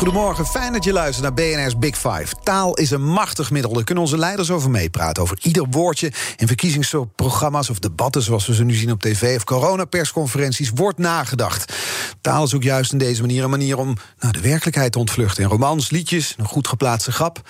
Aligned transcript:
Goedemorgen, 0.00 0.46
fijn 0.46 0.72
dat 0.72 0.84
je 0.84 0.92
luistert 0.92 1.22
naar 1.22 1.34
BNR's 1.34 1.78
Big 1.78 1.96
Five. 1.96 2.26
Taal 2.42 2.74
is 2.74 2.90
een 2.90 3.04
machtig 3.04 3.50
middel, 3.50 3.72
daar 3.72 3.84
kunnen 3.84 4.04
onze 4.04 4.18
leiders 4.18 4.50
over 4.50 4.70
meepraten. 4.70 5.22
Over 5.22 5.38
ieder 5.42 5.66
woordje 5.70 6.12
in 6.36 6.46
verkiezingsprogramma's 6.46 7.70
of 7.70 7.78
debatten... 7.78 8.22
zoals 8.22 8.46
we 8.46 8.54
ze 8.54 8.64
nu 8.64 8.74
zien 8.74 8.90
op 8.90 9.00
tv 9.00 9.36
of 9.36 9.44
coronapersconferenties, 9.44 10.70
wordt 10.74 10.98
nagedacht. 10.98 11.74
Taal 12.20 12.52
ook 12.54 12.62
juist 12.62 12.92
in 12.92 12.98
deze 12.98 13.20
manier 13.20 13.44
een 13.44 13.50
manier 13.50 13.78
om 13.78 13.96
nou, 14.18 14.32
de 14.32 14.40
werkelijkheid 14.40 14.92
te 14.92 14.98
ontvluchten. 14.98 15.42
In 15.42 15.48
romans, 15.48 15.90
liedjes, 15.90 16.34
een 16.38 16.46
goed 16.46 16.68
geplaatste 16.68 17.12
grap. 17.12 17.40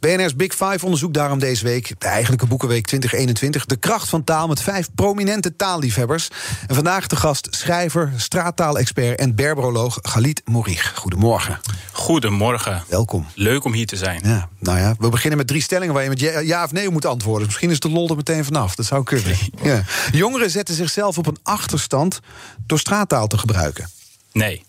BNR's 0.00 0.36
Big 0.36 0.52
Five 0.52 0.84
onderzoekt 0.84 1.14
daarom 1.14 1.38
deze 1.38 1.64
week... 1.64 1.94
de 1.98 2.06
eigenlijke 2.06 2.46
Boekenweek 2.46 2.86
2021... 2.86 3.64
de 3.64 3.76
kracht 3.76 4.08
van 4.08 4.24
taal 4.24 4.48
met 4.48 4.60
vijf 4.60 4.88
prominente 4.94 5.56
taalliefhebbers. 5.56 6.28
En 6.66 6.74
vandaag 6.74 7.06
de 7.06 7.16
gast 7.16 7.48
schrijver, 7.50 8.12
straattaalexpert 8.16 9.18
en 9.18 9.34
berberoloog 9.34 9.98
Galit 10.02 10.42
Morich. 10.44 10.92
Goedemorgen. 10.96 11.58
Goedemorgen. 11.94 12.84
Welkom. 12.88 13.26
Leuk 13.34 13.64
om 13.64 13.72
hier 13.72 13.86
te 13.86 13.96
zijn. 13.96 14.20
Ja, 14.24 14.48
nou 14.58 14.78
ja, 14.78 14.94
we 14.98 15.08
beginnen 15.08 15.38
met 15.38 15.46
drie 15.46 15.62
stellingen 15.62 15.94
waar 15.94 16.02
je 16.02 16.08
met 16.08 16.20
ja, 16.20 16.38
ja 16.38 16.64
of 16.64 16.72
nee 16.72 16.90
moet 16.90 17.04
antwoorden. 17.04 17.46
Misschien 17.46 17.70
is 17.70 17.80
de 17.80 17.90
lol 17.90 18.08
er 18.08 18.16
meteen 18.16 18.44
vanaf. 18.44 18.74
Dat 18.74 18.86
zou 18.86 19.04
kunnen. 19.04 19.36
Ja. 19.62 19.84
Jongeren 20.12 20.50
zetten 20.50 20.74
zichzelf 20.74 21.18
op 21.18 21.26
een 21.26 21.38
achterstand 21.42 22.20
door 22.66 22.78
straattaal 22.78 23.26
te 23.26 23.38
gebruiken. 23.38 23.90
Nee. 24.32 24.64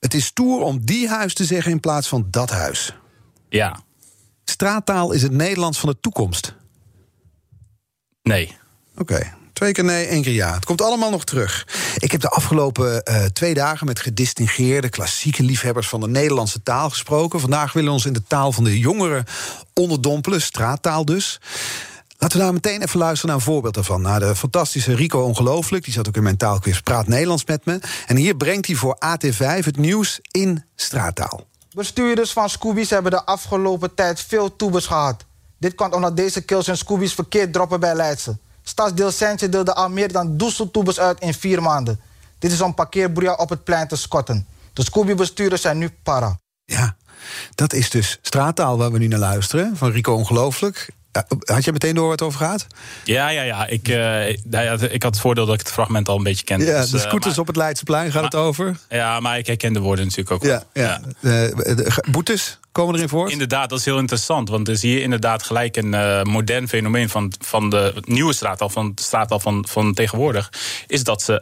Het 0.00 0.14
is 0.14 0.24
stoer 0.24 0.62
om 0.62 0.84
die 0.84 1.08
huis 1.08 1.34
te 1.34 1.44
zeggen 1.44 1.72
in 1.72 1.80
plaats 1.80 2.08
van 2.08 2.26
dat 2.30 2.50
huis. 2.50 2.94
Ja. 3.48 3.80
Straattaal 4.44 5.12
is 5.12 5.22
het 5.22 5.32
Nederlands 5.32 5.78
van 5.78 5.88
de 5.88 5.96
toekomst. 6.00 6.54
Nee. 8.22 8.56
Oké. 8.96 9.32
Twee 9.52 9.72
keer 9.72 9.84
nee, 9.84 10.06
één 10.06 10.22
keer 10.22 10.32
ja. 10.34 10.54
Het 10.54 10.64
komt 10.64 10.82
allemaal 10.82 11.10
nog 11.10 11.24
terug. 11.24 11.66
Ik 11.98 12.12
heb 12.12 12.20
de 12.20 12.28
afgelopen 12.28 13.02
uh, 13.04 13.24
twee 13.24 13.54
dagen 13.54 13.86
met 13.86 14.00
gedistingeerde 14.00 14.88
klassieke 14.88 15.42
liefhebbers 15.42 15.88
van 15.88 16.00
de 16.00 16.08
Nederlandse 16.08 16.62
taal 16.62 16.90
gesproken. 16.90 17.40
Vandaag 17.40 17.72
willen 17.72 17.88
we 17.88 17.94
ons 17.94 18.06
in 18.06 18.12
de 18.12 18.22
taal 18.26 18.52
van 18.52 18.64
de 18.64 18.78
jongeren 18.78 19.24
onderdompelen, 19.74 20.42
straattaal 20.42 21.04
dus. 21.04 21.40
Laten 22.18 22.38
we 22.38 22.44
daar 22.44 22.52
meteen 22.52 22.82
even 22.82 22.98
luisteren 22.98 23.26
naar 23.26 23.36
een 23.36 23.52
voorbeeld 23.52 23.74
daarvan. 23.74 24.02
Naar 24.02 24.20
de 24.20 24.36
fantastische 24.36 24.94
Rico 24.94 25.20
Ongelooflijk. 25.20 25.84
Die 25.84 25.92
zat 25.92 26.08
ook 26.08 26.16
in 26.16 26.22
mijn 26.22 26.36
taalquiz 26.36 26.80
Praat 26.80 27.06
Nederlands 27.06 27.44
met 27.44 27.64
me. 27.64 27.80
En 28.06 28.16
hier 28.16 28.36
brengt 28.36 28.66
hij 28.66 28.76
voor 28.76 28.96
AT5 29.04 29.64
het 29.64 29.76
nieuws 29.76 30.18
in 30.30 30.64
straattaal. 30.76 31.46
Bestuurders 31.74 32.32
van 32.32 32.50
Scoobies 32.50 32.90
hebben 32.90 33.10
de 33.10 33.24
afgelopen 33.24 33.94
tijd 33.94 34.20
veel 34.20 34.56
toebers 34.56 34.86
gehad. 34.86 35.24
Dit 35.58 35.74
kwam 35.74 35.92
omdat 35.92 36.16
deze 36.16 36.40
kills 36.40 36.68
en 36.68 36.76
Scoobies 36.76 37.14
verkeerd 37.14 37.52
droppen 37.52 37.80
bij 37.80 37.94
Leidse. 37.94 38.38
Stadsdeel 38.68 39.10
Sentje 39.10 39.48
deelde 39.48 39.74
al 39.74 39.88
meer 39.88 40.12
dan 40.12 40.36
duizend 40.36 40.72
toebers 40.72 41.00
uit 41.00 41.20
in 41.20 41.34
vier 41.34 41.62
maanden. 41.62 42.00
Dit 42.38 42.52
is 42.52 42.60
om 42.60 42.74
parkeerbroeia 42.74 43.34
op 43.34 43.48
het 43.48 43.64
plein 43.64 43.88
te 43.88 43.96
scotten. 43.96 44.46
De 44.72 44.84
Scooby-bestuurders 44.84 45.62
zijn 45.62 45.78
nu 45.78 45.90
para. 46.02 46.38
Ja, 46.64 46.96
dat 47.54 47.72
is 47.72 47.90
dus 47.90 48.18
straattaal 48.22 48.78
waar 48.78 48.92
we 48.92 48.98
nu 48.98 49.06
naar 49.06 49.18
luisteren. 49.18 49.76
Van 49.76 49.90
Rico 49.90 50.14
Ongelooflijk. 50.14 50.88
Had 51.44 51.64
je 51.64 51.72
meteen 51.72 51.94
door 51.94 52.02
waar 52.02 52.12
het 52.12 52.22
over 52.22 52.38
gaat? 52.40 52.66
Ja, 53.04 53.28
ja, 53.28 53.42
ja. 53.42 53.66
Ik, 53.66 53.88
uh, 53.88 54.28
ik 54.28 55.02
had 55.02 55.12
het 55.14 55.20
voordeel 55.20 55.46
dat 55.46 55.54
ik 55.54 55.60
het 55.60 55.70
fragment 55.70 56.08
al 56.08 56.16
een 56.16 56.22
beetje 56.22 56.44
kende. 56.44 56.64
Ja, 56.64 56.80
dus, 56.80 56.90
de 56.90 56.98
scooters 56.98 57.24
uh, 57.24 57.30
maar, 57.30 57.40
op 57.40 57.46
het 57.46 57.56
Leidseplein 57.56 58.04
gaat 58.04 58.14
maar, 58.14 58.30
het 58.30 58.34
over? 58.34 58.78
Ja, 58.88 59.20
maar 59.20 59.38
ik 59.38 59.46
herken 59.46 59.72
de 59.72 59.80
woorden 59.80 60.04
natuurlijk 60.04 60.30
ook 60.30 60.42
ja, 60.42 60.48
wel. 60.48 60.64
Ja. 60.72 60.82
ja. 60.82 61.00
De, 61.20 61.74
de, 61.74 62.02
boetes 62.10 62.58
komen 62.78 62.94
erin 62.94 63.08
voor? 63.08 63.30
Inderdaad, 63.30 63.68
dat 63.68 63.78
is 63.78 63.84
heel 63.84 63.98
interessant. 63.98 64.48
Want 64.48 64.68
er 64.68 64.74
is 64.74 64.82
hier 64.82 65.02
inderdaad 65.02 65.42
gelijk 65.42 65.76
een 65.76 65.92
uh, 65.92 66.22
modern 66.22 66.68
fenomeen 66.68 67.08
van, 67.08 67.32
van 67.40 67.70
de 67.70 67.94
nieuwe 68.04 68.32
straattaal, 68.32 68.68
van 68.68 68.92
de 68.94 69.02
straattaal 69.02 69.40
van, 69.40 69.64
van 69.68 69.94
tegenwoordig. 69.94 70.52
Is 70.86 71.04
dat 71.04 71.22
ze 71.22 71.40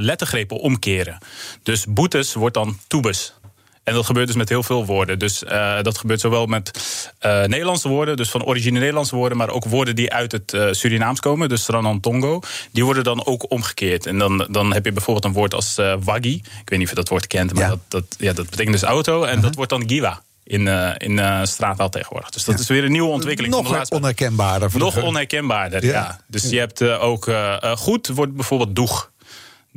lettergrepen 0.00 0.56
omkeren. 0.56 1.18
Dus 1.62 1.86
boetes 1.86 2.34
wordt 2.34 2.54
dan 2.54 2.78
toebes. 2.86 3.32
En 3.88 3.94
dat 3.94 4.06
gebeurt 4.06 4.26
dus 4.26 4.36
met 4.36 4.48
heel 4.48 4.62
veel 4.62 4.86
woorden. 4.86 5.18
Dus 5.18 5.42
uh, 5.42 5.82
dat 5.82 5.98
gebeurt 5.98 6.20
zowel 6.20 6.46
met 6.46 6.70
uh, 7.26 7.44
Nederlandse 7.44 7.88
woorden, 7.88 8.16
dus 8.16 8.30
van 8.30 8.44
originele 8.44 8.78
Nederlandse 8.78 9.16
woorden, 9.16 9.38
maar 9.38 9.50
ook 9.50 9.64
woorden 9.64 9.96
die 9.96 10.12
uit 10.12 10.32
het 10.32 10.52
uh, 10.52 10.68
Surinaams 10.70 11.20
komen, 11.20 11.48
dus 11.48 11.68
Tongo. 12.00 12.40
Die 12.72 12.84
worden 12.84 13.04
dan 13.04 13.26
ook 13.26 13.50
omgekeerd. 13.50 14.06
En 14.06 14.18
dan, 14.18 14.46
dan 14.50 14.72
heb 14.72 14.84
je 14.84 14.92
bijvoorbeeld 14.92 15.24
een 15.24 15.32
woord 15.32 15.54
als 15.54 15.74
waggi. 16.04 16.34
Ik 16.34 16.68
weet 16.68 16.78
niet 16.78 16.82
of 16.82 16.88
je 16.88 16.94
dat 16.94 17.08
woord 17.08 17.26
kent, 17.26 17.54
maar 17.54 17.62
ja. 17.62 17.68
Dat, 17.68 17.80
dat, 17.88 18.04
ja, 18.18 18.32
dat 18.32 18.50
betekent 18.50 18.80
dus 18.80 18.88
auto. 18.88 19.22
En 19.22 19.34
-huh. 19.34 19.42
dat 19.42 19.54
wordt 19.54 19.70
dan 19.70 19.88
giwa 19.88 20.22
in, 20.48 20.66
uh, 20.66 20.90
in 20.96 21.18
uh, 21.18 21.40
straattaal 21.44 21.88
tegenwoordig. 21.88 22.30
Dus 22.30 22.44
dat 22.44 22.54
ja. 22.54 22.60
is 22.60 22.68
weer 22.68 22.84
een 22.84 22.92
nieuwe 22.92 23.08
ontwikkeling. 23.08 23.54
Nog 23.54 23.66
van 23.66 23.80
de 23.80 23.94
onherkenbaarder. 23.94 24.70
Nog 24.74 25.02
onherkenbaarder, 25.02 25.84
ja. 25.84 25.90
ja. 25.90 26.20
Dus 26.26 26.50
je 26.50 26.58
hebt 26.58 26.80
uh, 26.80 27.02
ook 27.02 27.30
goed, 27.76 28.08
wordt 28.08 28.34
bijvoorbeeld 28.34 28.74
doeg. 28.76 29.07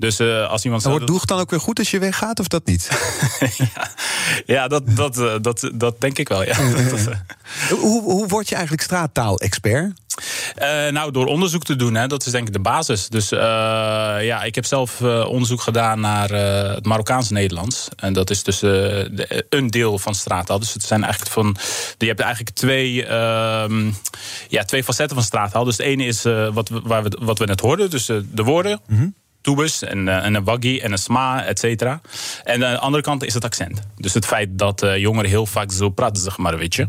Dus 0.01 0.19
uh, 0.19 0.49
als 0.49 0.63
iemand. 0.63 0.83
Wordt 0.83 1.07
doeg 1.07 1.25
dan 1.25 1.39
ook 1.39 1.49
weer 1.49 1.59
goed 1.59 1.79
als 1.79 1.91
je 1.91 1.99
weggaat, 1.99 2.39
of 2.39 2.47
dat 2.47 2.65
niet? 2.65 2.89
ja, 3.57 3.91
ja 4.45 4.67
dat, 4.67 4.83
dat, 4.95 5.17
uh, 5.17 5.33
dat, 5.41 5.69
dat 5.73 6.01
denk 6.01 6.17
ik 6.17 6.29
wel. 6.29 6.43
Ja. 6.43 6.55
hoe, 7.69 8.01
hoe 8.03 8.27
word 8.27 8.49
je 8.49 8.55
eigenlijk 8.55 8.83
straattaal-expert? 8.83 9.99
Uh, 10.61 10.87
nou, 10.87 11.11
door 11.11 11.25
onderzoek 11.25 11.63
te 11.63 11.75
doen, 11.75 11.95
hè, 11.95 12.07
dat 12.07 12.25
is 12.25 12.31
denk 12.31 12.47
ik 12.47 12.53
de 12.53 12.59
basis. 12.59 13.07
Dus 13.07 13.31
uh, 13.31 13.39
ja, 14.19 14.43
ik 14.43 14.55
heb 14.55 14.65
zelf 14.65 14.99
uh, 14.99 15.25
onderzoek 15.27 15.61
gedaan 15.61 15.99
naar 15.99 16.29
het 16.73 16.85
Marokkaanse 16.85 17.33
Nederlands. 17.33 17.87
En 17.95 18.13
dat 18.13 18.29
is 18.29 18.43
dus 18.43 18.59
de, 18.59 19.45
een 19.49 19.67
deel 19.67 19.99
van 19.99 20.15
straattaal. 20.15 20.59
Dus 20.59 20.73
het 20.73 20.83
zijn 20.83 21.03
eigenlijk 21.03 21.33
van. 21.33 21.57
Je 21.97 22.07
hebt 22.07 22.19
eigenlijk 22.19 22.55
twee, 22.55 23.03
uh, 23.03 23.89
ja, 24.47 24.63
twee 24.65 24.83
facetten 24.83 25.15
van 25.15 25.25
straattaal. 25.25 25.63
Dus 25.63 25.77
het 25.77 25.85
ene 25.85 26.05
is 26.05 26.23
wat, 26.53 26.69
waar 26.69 27.03
we, 27.03 27.17
wat 27.21 27.39
we 27.39 27.45
net 27.45 27.59
hoorden, 27.59 27.89
dus 27.89 28.05
de 28.05 28.43
woorden. 28.43 28.81
Mm 28.87 28.97
-hmm 28.97 29.19
toebus 29.41 29.81
en, 29.81 30.07
uh, 30.07 30.25
en 30.25 30.33
een 30.33 30.43
waggy 30.43 30.79
en 30.83 30.91
een 30.91 30.97
sma, 30.97 31.45
et 31.45 31.59
cetera. 31.59 32.01
En 32.43 32.65
aan 32.65 32.73
de 32.73 32.79
andere 32.79 33.03
kant 33.03 33.23
is 33.23 33.33
het 33.33 33.43
accent. 33.43 33.81
Dus 33.95 34.13
het 34.13 34.25
feit 34.25 34.49
dat 34.51 34.83
uh, 34.83 34.97
jongeren 34.97 35.29
heel 35.29 35.45
vaak 35.45 35.71
zo 35.71 35.89
praten, 35.89 36.23
zeg 36.23 36.37
maar, 36.37 36.57
weet 36.57 36.75
je. 36.75 36.87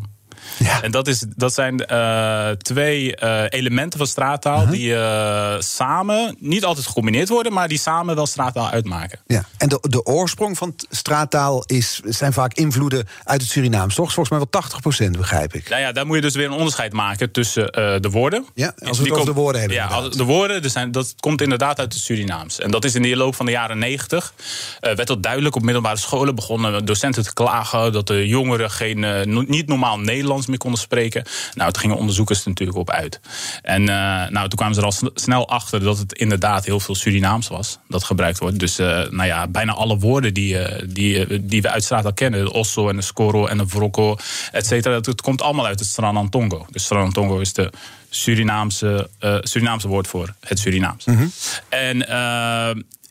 Ja. 0.59 0.83
En 0.83 0.91
dat, 0.91 1.09
is, 1.09 1.25
dat 1.37 1.55
zijn 1.55 1.85
uh, 1.91 2.49
twee 2.51 3.17
uh, 3.23 3.45
elementen 3.49 3.99
van 3.99 4.09
straattaal 4.09 4.57
uh 4.57 4.63
-huh. 4.63 4.71
die 4.71 4.89
uh, 4.89 5.55
samen, 5.59 6.37
niet 6.39 6.65
altijd 6.65 6.87
gecombineerd 6.87 7.29
worden, 7.29 7.53
maar 7.53 7.69
die 7.69 7.79
samen 7.79 8.15
wel 8.15 8.27
straattaal 8.27 8.69
uitmaken. 8.69 9.19
Ja. 9.27 9.45
En 9.57 9.69
de, 9.69 9.79
de 9.81 10.05
oorsprong 10.05 10.59
van 10.59 10.75
straattaal 10.91 11.65
is, 11.67 12.01
zijn 12.05 12.33
vaak 12.33 12.55
invloeden 12.55 13.09
uit 13.25 13.41
het 13.41 13.51
Surinaams, 13.51 13.95
toch? 13.95 14.13
Volgens 14.13 14.39
mij 14.39 14.47
wel 14.51 15.09
80%, 15.09 15.11
begrijp 15.19 15.55
ik. 15.55 15.69
Nou 15.69 15.81
ja, 15.81 15.93
daar 15.93 16.07
moet 16.07 16.17
je 16.17 16.23
dus 16.23 16.35
weer 16.35 16.47
een 16.47 16.53
onderscheid 16.53 16.93
maken 16.93 17.31
tussen 17.31 17.73
de 17.73 18.09
woorden. 18.11 18.47
Ja, 18.55 18.75
als 18.79 18.99
we 18.99 19.05
het 19.05 19.13
over 19.13 19.27
de 19.27 19.33
woorden 19.33 19.61
hebben. 19.61 19.79
Ja, 19.79 20.09
de 20.09 20.25
woorden, 20.25 20.63
dus 20.63 20.73
zijn, 20.73 20.93
dat 20.93 21.15
komt 21.21 21.41
inderdaad 21.41 21.79
uit 21.79 21.93
het 21.93 22.03
Surinaams. 22.03 22.59
En 22.59 22.71
dat 22.71 22.85
is 22.85 22.95
in 22.95 23.03
de 23.03 23.17
loop 23.17 23.35
van 23.35 23.47
de 23.47 23.53
jaren 23.53 23.79
90, 23.79 24.35
werd 24.81 25.07
dat 25.07 25.23
duidelijk 25.23 25.57
op 25.57 25.63
middelbare 25.63 25.97
scholen 25.97 26.35
begonnen 26.35 26.85
docenten 26.85 27.23
te 27.23 27.33
klagen 27.33 27.93
dat 27.93 28.07
de 28.07 28.27
jongeren 28.27 28.71
geen, 28.71 29.25
niet 29.49 29.67
normaal 29.67 29.99
Nederlands 29.99 30.32
meer 30.47 30.59
konden 30.59 30.81
spreken. 30.81 31.25
Nou, 31.55 31.73
toen 31.73 31.81
gingen 31.81 31.97
onderzoekers 31.97 32.43
er 32.43 32.49
natuurlijk 32.49 32.79
op 32.79 32.91
uit. 32.91 33.21
En 33.63 33.81
uh, 33.81 33.89
nou, 34.29 34.49
toen 34.49 34.49
kwamen 34.49 34.75
ze 34.75 34.81
er 34.81 34.87
al 34.87 35.11
snel 35.15 35.49
achter 35.49 35.81
dat 35.81 35.99
het 35.99 36.13
inderdaad 36.13 36.65
heel 36.65 36.81
veel 36.81 36.95
Surinaams 36.95 37.49
was 37.49 37.79
dat 37.89 38.05
gebruikt 38.05 38.39
wordt. 38.39 38.59
Dus 38.59 38.81
uh, 38.81 38.87
nou 38.87 39.25
ja, 39.25 39.49
bijna 39.49 39.73
alle 39.73 39.99
woorden 39.99 40.35
die, 40.35 40.55
uh, 40.55 40.83
die, 40.87 41.47
die 41.47 41.63
we 41.63 41.71
uit 41.71 41.85
straat 41.85 42.05
al 42.05 42.13
kennen, 42.13 42.45
de 42.45 42.53
osso 42.53 42.89
en 42.89 42.97
de 42.97 43.03
scoro 43.03 43.47
en 43.47 43.59
de 43.59 43.69
vrokko, 43.69 44.17
et 44.53 44.67
cetera, 44.67 44.95
dat, 44.95 45.07
het 45.07 45.21
komt 45.21 45.43
allemaal 45.43 45.67
uit 45.67 45.79
het 45.79 45.89
Sranantongo. 45.89 46.67
Dus 46.71 46.85
Sranantongo 46.85 47.39
is 47.39 47.53
de 47.53 47.71
Surinaamse, 48.11 49.09
Surinaamse 49.41 49.89
woord 49.89 50.07
voor 50.07 50.35
het 50.41 50.59
Surinaams. 50.59 51.05
Mm 51.05 51.17
-hmm. 51.17 51.33
En 51.69 52.07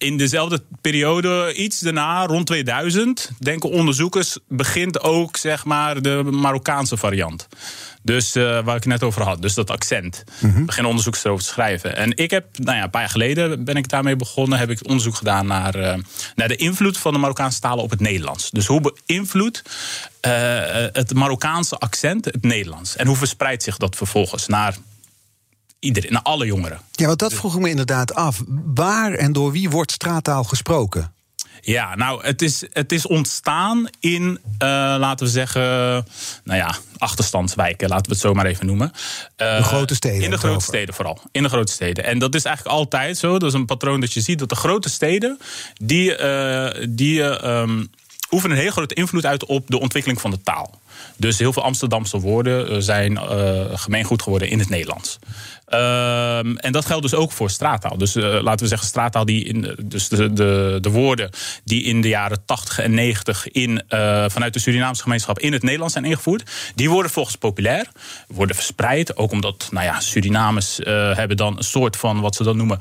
in 0.01 0.18
dezelfde 0.18 0.62
periode, 0.81 1.53
iets 1.53 1.80
daarna, 1.80 2.25
rond 2.25 2.45
2000, 2.45 3.31
denken 3.39 3.69
onderzoekers, 3.69 4.38
begint 4.48 5.01
ook 5.01 5.38
zeg 5.38 5.65
maar 5.65 6.01
de 6.01 6.24
Marokkaanse 6.31 6.98
variant. 6.98 7.48
Dus 8.03 8.36
uh, 8.36 8.44
waar 8.44 8.75
ik 8.75 8.83
het 8.83 8.86
net 8.86 9.03
over 9.03 9.21
had, 9.21 9.42
dus 9.42 9.53
dat 9.53 9.69
accent. 9.69 10.24
Mm 10.39 10.53
-hmm. 10.53 10.65
Beginnen 10.65 10.89
onderzoekers 10.89 11.24
erover 11.24 11.45
te 11.45 11.51
schrijven. 11.51 11.95
En 11.95 12.18
ik 12.18 12.31
heb, 12.31 12.45
nou 12.57 12.77
ja, 12.77 12.83
een 12.83 12.89
paar 12.89 13.01
jaar 13.01 13.09
geleden 13.09 13.63
ben 13.63 13.75
ik 13.75 13.89
daarmee 13.89 14.15
begonnen. 14.15 14.59
Heb 14.59 14.69
ik 14.69 14.88
onderzoek 14.88 15.15
gedaan 15.15 15.48
naar, 15.48 15.75
uh, 15.80 15.94
naar 16.36 16.48
de 16.48 16.56
invloed 16.56 16.98
van 16.98 17.13
de 17.13 17.19
Marokkaanse 17.19 17.59
talen 17.59 17.83
op 17.83 17.89
het 17.89 18.00
Nederlands. 18.00 18.50
Dus 18.50 18.65
hoe 18.65 18.94
beïnvloedt 19.06 19.62
uh, 20.21 20.31
het 20.92 21.13
Marokkaanse 21.13 21.77
accent 21.77 22.25
het 22.25 22.44
Nederlands? 22.44 22.95
En 22.95 23.07
hoe 23.07 23.15
verspreidt 23.15 23.63
zich 23.63 23.77
dat 23.77 23.95
vervolgens 23.95 24.48
naar 24.48 24.75
iedereen, 25.81 26.11
naar 26.11 26.21
alle 26.21 26.45
jongeren. 26.45 26.79
Ja, 26.91 27.05
want 27.05 27.19
dat 27.19 27.33
vroeg 27.33 27.55
ik 27.55 27.61
me 27.61 27.69
inderdaad 27.69 28.13
af. 28.13 28.43
Waar 28.73 29.13
en 29.13 29.33
door 29.33 29.51
wie 29.51 29.69
wordt 29.69 29.91
straattaal 29.91 30.43
gesproken? 30.43 31.13
Ja, 31.61 31.95
nou, 31.95 32.25
het 32.25 32.41
is, 32.41 32.65
het 32.71 32.91
is 32.91 33.07
ontstaan 33.07 33.89
in, 33.99 34.39
eh, 34.57 34.67
laten 34.99 35.25
we 35.25 35.31
zeggen, 35.31 35.61
nou 36.43 36.59
ja, 36.59 36.75
achterstandswijken, 36.97 37.89
laten 37.89 38.05
we 38.05 38.11
het 38.11 38.21
zo 38.21 38.33
maar 38.33 38.45
even 38.45 38.65
noemen. 38.65 38.91
Uh, 39.37 39.57
de 39.57 39.63
grote 39.63 39.95
steden. 39.95 40.21
In 40.21 40.29
de 40.29 40.37
grote 40.37 40.63
steden 40.63 40.93
vooral. 40.93 41.21
In 41.31 41.43
de 41.43 41.49
grote 41.49 41.71
steden. 41.71 42.03
En 42.03 42.19
dat 42.19 42.35
is 42.35 42.43
eigenlijk 42.45 42.75
altijd 42.77 43.17
zo. 43.17 43.31
Dat 43.31 43.49
is 43.49 43.53
een 43.53 43.65
patroon 43.65 43.99
dat 43.99 44.13
je 44.13 44.21
ziet 44.21 44.39
dat 44.39 44.49
de 44.49 44.55
grote 44.55 44.89
steden, 44.89 45.39
die, 45.73 46.19
uh, 46.19 46.87
die 46.89 47.21
um, 47.21 47.89
oefenen 48.31 48.57
een 48.57 48.63
heel 48.63 48.71
grote 48.71 48.93
invloed 48.93 49.25
uit 49.25 49.45
op 49.45 49.67
de 49.67 49.79
ontwikkeling 49.79 50.21
van 50.21 50.31
de 50.31 50.41
taal. 50.41 50.79
Dus 51.18 51.39
heel 51.39 51.53
veel 51.53 51.63
Amsterdamse 51.63 52.19
woorden 52.19 52.83
zijn 52.83 53.12
uh, 53.12 53.62
gemeengoed 53.74 54.21
geworden 54.21 54.50
in 54.50 54.59
het 54.59 54.69
Nederlands. 54.69 55.19
Um, 55.74 56.57
en 56.57 56.71
dat 56.71 56.86
geldt 56.86 57.01
dus 57.01 57.13
ook 57.13 57.31
voor 57.31 57.50
straattaal. 57.50 57.98
Dus 57.98 58.15
uh, 58.15 58.24
laten 58.24 58.59
we 58.59 58.68
zeggen, 58.68 58.88
straattaal 58.88 59.25
die 59.25 59.44
in. 59.44 59.75
Dus 59.83 60.09
de, 60.09 60.33
de, 60.33 60.77
de 60.81 60.89
woorden 60.89 61.30
die 61.63 61.83
in 61.83 62.01
de 62.01 62.07
jaren 62.07 62.45
80 62.45 62.80
en 62.80 62.94
90 62.94 63.48
in, 63.48 63.83
vanuit 64.27 64.53
de 64.53 64.59
Surinaamse 64.59 65.01
gemeenschap 65.01 65.39
in 65.39 65.53
het 65.53 65.63
Nederlands 65.63 65.94
zijn 65.94 66.06
ingevoerd, 66.06 66.51
die 66.75 66.89
worden 66.89 67.12
volgens 67.12 67.36
populair, 67.36 67.88
worden 68.27 68.56
verspreid. 68.56 69.18
Ook 69.18 69.31
omdat, 69.31 69.68
nou 69.71 69.86
ja, 69.86 70.00
Surinamers 70.00 70.80
hebben 71.13 71.38
dan 71.38 71.57
een 71.57 71.63
soort 71.63 71.98
van 71.98 72.19
wat 72.19 72.36
ze 72.36 72.44
dan 72.44 72.57
noemen 72.57 72.80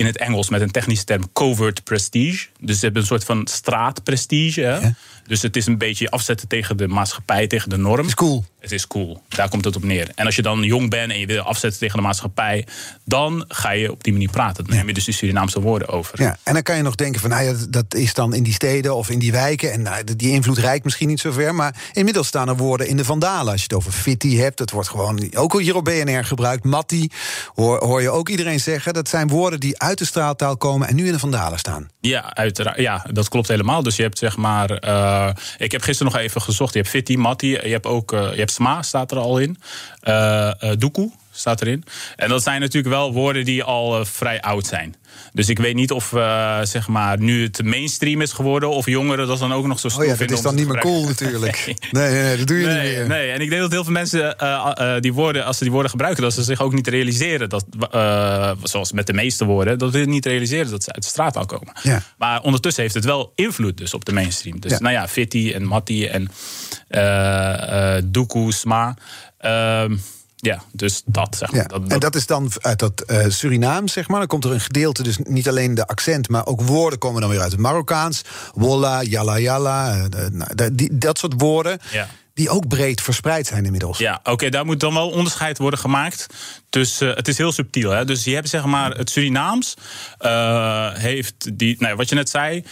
in 0.00 0.06
het 0.06 0.18
Engels 0.18 0.48
met 0.48 0.60
een 0.60 0.70
technische 0.70 1.04
term 1.04 1.32
covert 1.32 1.84
prestige. 1.84 2.46
Dus 2.60 2.78
ze 2.78 2.84
hebben 2.84 3.02
een 3.02 3.08
soort 3.08 3.24
van 3.24 3.46
straatprestige. 3.46 4.60
Ja. 4.60 4.94
Dus 5.30 5.42
het 5.42 5.56
is 5.56 5.66
een 5.66 5.78
beetje 5.78 6.10
afzetten 6.10 6.48
tegen 6.48 6.76
de 6.76 6.88
maatschappij, 6.88 7.46
tegen 7.46 7.70
de 7.70 7.76
norm. 7.76 7.96
Het 7.96 8.06
is 8.06 8.14
cool. 8.14 8.44
Het 8.60 8.72
is 8.72 8.86
cool. 8.86 9.22
Daar 9.28 9.48
komt 9.48 9.64
het 9.64 9.76
op 9.76 9.82
neer. 9.84 10.10
En 10.14 10.26
als 10.26 10.36
je 10.36 10.42
dan 10.42 10.62
jong 10.62 10.90
bent 10.90 11.12
en 11.12 11.18
je 11.18 11.26
wil 11.26 11.42
afzetten 11.42 11.80
tegen 11.80 11.96
de 11.96 12.02
maatschappij, 12.02 12.66
dan 13.04 13.44
ga 13.48 13.70
je 13.70 13.90
op 13.90 14.04
die 14.04 14.12
manier 14.12 14.30
praten. 14.30 14.64
Dan 14.64 14.76
neem 14.76 14.86
je 14.86 14.94
dus 14.94 15.04
de 15.04 15.12
Surinaamse 15.12 15.60
woorden 15.60 15.88
over. 15.88 16.22
Ja, 16.22 16.36
en 16.42 16.52
dan 16.52 16.62
kan 16.62 16.76
je 16.76 16.82
nog 16.82 16.94
denken 16.94 17.20
van, 17.20 17.30
nou 17.30 17.44
ja, 17.44 17.54
dat 17.68 17.94
is 17.94 18.14
dan 18.14 18.34
in 18.34 18.42
die 18.42 18.52
steden 18.52 18.96
of 18.96 19.10
in 19.10 19.18
die 19.18 19.32
wijken. 19.32 19.72
En 19.72 19.82
nou, 19.82 20.04
die 20.16 20.30
invloed 20.30 20.58
reikt 20.58 20.84
misschien 20.84 21.08
niet 21.08 21.20
zo 21.20 21.30
ver. 21.30 21.54
Maar 21.54 21.74
inmiddels 21.92 22.26
staan 22.26 22.48
er 22.48 22.56
woorden 22.56 22.88
in 22.88 22.96
de 22.96 23.04
vandalen. 23.04 23.52
Als 23.52 23.60
je 23.60 23.66
het 23.68 23.76
over 23.76 23.92
fitty 23.92 24.36
hebt, 24.36 24.58
dat 24.58 24.70
wordt 24.70 24.88
gewoon 24.88 25.36
ook 25.36 25.60
hier 25.60 25.76
op 25.76 25.84
BNR 25.84 26.24
gebruikt. 26.24 26.64
Matti, 26.64 27.08
hoor, 27.54 27.84
hoor 27.84 28.02
je 28.02 28.10
ook 28.10 28.28
iedereen 28.28 28.60
zeggen. 28.60 28.94
Dat 28.94 29.08
zijn 29.08 29.28
woorden 29.28 29.60
die 29.60 29.78
uit 29.78 29.98
de 29.98 30.04
straaltaal 30.04 30.56
komen 30.56 30.88
en 30.88 30.94
nu 30.94 31.06
in 31.06 31.12
de 31.12 31.18
vandalen 31.18 31.58
staan. 31.58 31.88
Ja, 32.00 32.34
uiteraard. 32.34 32.78
Ja, 32.78 33.06
dat 33.12 33.28
klopt 33.28 33.48
helemaal. 33.48 33.82
Dus 33.82 33.96
je 33.96 34.02
hebt 34.02 34.18
zeg 34.18 34.36
maar. 34.36 34.84
Uh, 34.84 35.19
ik 35.58 35.72
heb 35.72 35.82
gisteren 35.82 36.12
nog 36.12 36.22
even 36.22 36.40
gezocht. 36.40 36.72
Je 36.72 36.78
hebt 36.78 36.90
fitty, 36.90 37.16
Matti. 37.16 37.50
Je 37.50 37.58
hebt 37.58 37.86
ook. 37.86 38.12
Uh, 38.12 38.32
je 38.32 38.38
hebt 38.38 38.52
sma, 38.52 38.82
staat 38.82 39.10
er 39.10 39.18
al 39.18 39.38
in. 39.38 39.58
Uh, 40.04 40.52
doekoe 40.78 41.10
staat 41.40 41.60
erin. 41.60 41.84
En 42.16 42.28
dat 42.28 42.42
zijn 42.42 42.60
natuurlijk 42.60 42.94
wel 42.94 43.12
woorden 43.12 43.44
die 43.44 43.62
al 43.62 44.04
vrij 44.04 44.40
oud 44.40 44.66
zijn. 44.66 44.94
Dus 45.32 45.48
ik 45.48 45.58
weet 45.58 45.74
niet 45.74 45.90
of 45.90 46.12
uh, 46.12 46.58
zeg 46.62 46.88
maar, 46.88 47.18
nu 47.18 47.42
het 47.42 47.64
mainstream 47.64 48.20
is 48.20 48.32
geworden... 48.32 48.70
of 48.70 48.86
jongeren 48.86 49.26
dat 49.26 49.38
dan 49.38 49.52
ook 49.52 49.66
nog 49.66 49.78
zo 49.78 49.88
stoer 49.88 50.02
oh 50.02 50.08
ja, 50.08 50.16
dat 50.16 50.30
is 50.30 50.42
dan 50.42 50.54
niet 50.54 50.68
meer 50.68 50.80
cool 50.80 51.04
natuurlijk. 51.06 51.58
Nee. 51.90 52.10
nee, 52.10 52.22
nee, 52.22 52.36
dat 52.36 52.46
doe 52.46 52.58
je 52.58 52.66
nee, 52.66 52.88
niet 52.88 52.98
meer. 52.98 53.08
Nee, 53.08 53.30
en 53.30 53.40
ik 53.40 53.48
denk 53.48 53.60
dat 53.60 53.70
heel 53.70 53.84
veel 53.84 53.92
mensen 53.92 54.36
uh, 54.42 54.70
uh, 54.80 55.00
die 55.00 55.12
woorden... 55.12 55.44
als 55.44 55.56
ze 55.56 55.62
die 55.62 55.72
woorden 55.72 55.90
gebruiken, 55.90 56.22
dat 56.22 56.32
ze 56.32 56.42
zich 56.42 56.60
ook 56.60 56.72
niet 56.72 56.88
realiseren... 56.88 57.48
Dat, 57.48 57.64
zoals 58.62 58.92
met 58.92 59.06
de 59.06 59.12
meeste 59.12 59.44
woorden, 59.44 59.78
dat 59.78 59.92
ze 59.92 59.98
niet 59.98 60.26
realiseren... 60.26 60.70
dat 60.70 60.82
ze 60.82 60.92
uit 60.92 61.02
de 61.02 61.08
straat 61.08 61.36
al 61.36 61.46
komen. 61.46 61.72
Ja. 61.82 62.02
Maar 62.18 62.42
ondertussen 62.42 62.82
heeft 62.82 62.94
het 62.94 63.04
wel 63.04 63.32
invloed 63.34 63.76
dus 63.76 63.94
op 63.94 64.04
de 64.04 64.12
mainstream. 64.12 64.60
Dus 64.60 64.70
Ja. 64.70 64.78
nou 64.78 64.94
ja, 64.94 65.08
Fitty 65.08 65.52
en 65.54 65.64
Matti 65.64 66.06
en 66.06 66.30
Doekoe, 68.10 68.52
Sma... 68.52 68.96
ja, 70.40 70.62
dus 70.72 71.02
dat 71.06 71.36
zeg 71.36 71.52
maar. 71.52 71.70
Ja. 71.70 71.88
En 71.88 71.98
dat 71.98 72.14
is 72.14 72.26
dan 72.26 72.50
uit 72.60 72.78
dat 72.78 73.04
uh, 73.06 73.24
Surinaam, 73.28 73.88
zeg 73.88 74.08
maar. 74.08 74.18
Dan 74.18 74.28
komt 74.28 74.44
er 74.44 74.52
een 74.52 74.60
gedeelte, 74.60 75.02
dus 75.02 75.18
niet 75.18 75.48
alleen 75.48 75.74
de 75.74 75.86
accent, 75.86 76.28
maar 76.28 76.46
ook 76.46 76.62
woorden 76.62 76.98
komen 76.98 77.20
dan 77.20 77.30
weer 77.30 77.40
uit 77.40 77.50
het 77.50 77.60
Marokkaans. 77.60 78.22
Wolla, 78.54 79.02
yalla 79.02 79.38
yalla, 79.38 79.96
uh, 79.96 80.04
nou, 80.32 80.74
die, 80.74 80.98
dat 80.98 81.18
soort 81.18 81.34
woorden. 81.36 81.78
Ja. 81.90 82.08
Die 82.40 82.50
ook 82.50 82.68
breed 82.68 83.00
verspreid 83.00 83.46
zijn 83.46 83.64
inmiddels. 83.64 83.98
Ja, 83.98 84.20
oké, 84.24 84.48
daar 84.48 84.64
moet 84.64 84.80
dan 84.80 84.94
wel 84.94 85.10
onderscheid 85.10 85.58
worden 85.58 85.78
gemaakt. 85.78 86.26
Dus 86.70 86.98
het 86.98 87.28
is 87.28 87.38
heel 87.38 87.52
subtiel. 87.52 87.90
Hè? 87.90 88.04
Dus 88.04 88.24
je 88.24 88.34
hebt 88.34 88.48
zeg 88.48 88.64
maar 88.64 88.90
het 88.90 89.10
Surinaams 89.10 89.74
uh, 90.20 90.92
heeft 90.92 91.58
die, 91.58 91.76
nou, 91.78 91.96
wat 91.96 92.08
je 92.08 92.14
net 92.14 92.30
zei. 92.30 92.64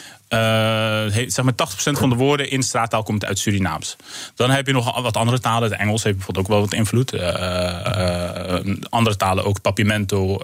Heeft, 1.12 1.32
zeg 1.32 1.44
maar 1.44 1.54
80% 1.54 1.98
van 1.98 2.08
de 2.08 2.14
woorden 2.14 2.50
in 2.50 2.62
straattaal 2.62 3.02
komt 3.02 3.24
uit 3.24 3.38
Surinaams. 3.38 3.96
Dan 4.34 4.50
heb 4.50 4.66
je 4.66 4.72
nog 4.72 5.00
wat 5.00 5.16
andere 5.16 5.40
talen. 5.40 5.70
Het 5.70 5.80
Engels 5.80 6.02
heeft 6.02 6.16
bijvoorbeeld 6.16 6.46
ook 6.46 6.52
wel 6.52 6.60
wat 6.60 6.72
invloed. 6.72 7.12
Andere 8.90 9.16
talen 9.16 9.44
ook 9.44 9.60
Papimento, 9.60 10.42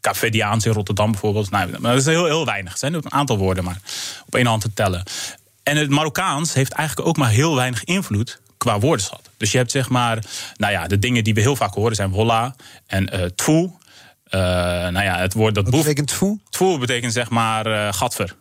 Cafediaans 0.00 0.66
in 0.66 0.72
Rotterdam 0.72 1.10
bijvoorbeeld. 1.10 1.50
Nou, 1.50 1.70
maar 1.78 1.92
dat 1.92 2.00
is 2.00 2.06
heel, 2.06 2.24
heel 2.24 2.44
weinig. 2.44 2.70
Het 2.70 2.80
zijn 2.80 2.94
een 2.94 3.12
aantal 3.12 3.38
woorden 3.38 3.64
maar 3.64 3.80
op 4.26 4.34
één 4.34 4.46
hand 4.46 4.62
te 4.62 4.72
tellen. 4.74 5.02
En 5.62 5.76
het 5.76 5.90
Marokkaans 5.90 6.54
heeft 6.54 6.72
eigenlijk 6.72 7.08
ook 7.08 7.16
maar 7.16 7.30
heel 7.30 7.54
weinig 7.54 7.84
invloed 7.84 8.40
qua 8.60 8.78
woordenschat. 8.78 9.30
Dus 9.36 9.52
je 9.52 9.58
hebt 9.58 9.70
zeg 9.70 9.88
maar, 9.88 10.24
nou 10.56 10.72
ja, 10.72 10.86
de 10.86 10.98
dingen 10.98 11.24
die 11.24 11.34
we 11.34 11.40
heel 11.40 11.56
vaak 11.56 11.74
horen 11.74 11.96
zijn 11.96 12.10
wolla 12.10 12.54
en 12.86 13.10
uh. 13.14 13.78
Uh, 14.30 14.40
nou 14.88 15.02
ja, 15.02 15.18
het 15.18 15.32
woord 15.32 15.54
dat 15.54 15.64
Wat 15.64 15.72
betekent 15.72 16.08
tfu? 16.08 16.38
Tfu 16.50 16.78
betekent 16.78 17.12
zeg 17.12 17.30
maar 17.30 17.66
uh, 17.66 17.92
gatver. 17.92 18.34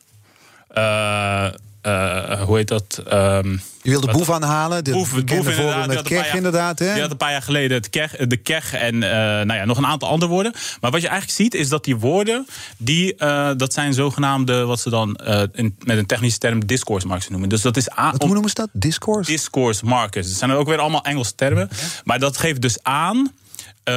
Uh, 1.90 2.42
hoe 2.42 2.58
heet 2.58 2.68
dat? 2.68 3.04
Um, 3.14 3.62
je 3.82 3.90
wil 3.90 4.02
de 4.02 4.12
boef 4.12 4.30
aanhalen. 4.30 4.84
De 4.84 4.92
boef, 4.92 5.24
boef 5.26 5.48
inderdaad. 5.50 5.88
Met 5.88 6.02
keg, 6.02 6.26
jaar, 6.26 6.36
inderdaad. 6.36 6.80
Hè? 6.80 6.94
Je 6.94 7.02
had 7.02 7.12
een 7.12 7.18
paar 7.18 7.32
jaar 7.32 7.42
geleden 7.42 7.78
het 7.78 8.30
de 8.30 8.38
keg 8.38 8.74
en 8.74 8.96
uh, 8.96 9.02
nou 9.10 9.54
ja, 9.54 9.66
nog 9.66 9.78
een 9.78 9.86
aantal 9.86 10.10
andere 10.10 10.32
woorden. 10.32 10.54
Maar 10.82 10.92
wat 10.92 11.02
je 11.02 11.08
eigenlijk 11.08 11.38
ziet 11.38 11.54
is 11.54 11.70
dat 11.70 11.84
die 11.84 11.98
woorden, 11.98 12.48
die, 12.78 13.16
uh, 13.18 13.52
dat 13.58 13.74
zijn 13.74 13.94
zogenaamde, 13.94 14.66
wat 14.66 14.80
ze 14.80 14.90
dan 14.90 15.20
uh, 15.24 15.44
in, 15.52 15.76
met 15.84 15.98
een 15.98 16.06
technische 16.06 16.40
term 16.40 16.66
discourse 16.66 17.08
markers 17.08 17.30
noemen. 17.30 17.50
Dus 17.50 17.62
dat 17.62 17.78
is 17.78 17.90
aan, 17.90 18.12
wat, 18.12 18.22
hoe 18.22 18.32
noemen 18.32 18.50
ze 18.50 18.56
dat? 18.56 18.70
Discourse? 18.72 19.32
Discourse 19.32 19.86
markers. 19.86 20.28
Dat 20.28 20.38
zijn 20.38 20.52
ook 20.52 20.68
weer 20.68 20.80
allemaal 20.80 21.04
Engelse 21.04 21.36
termen. 21.36 21.70
Maar 22.04 22.20
dat 22.20 22.38
geeft 22.38 22.62
dus 22.62 22.84
aan 22.84 23.32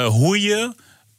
hoe 0.06 0.41
je 0.41 0.73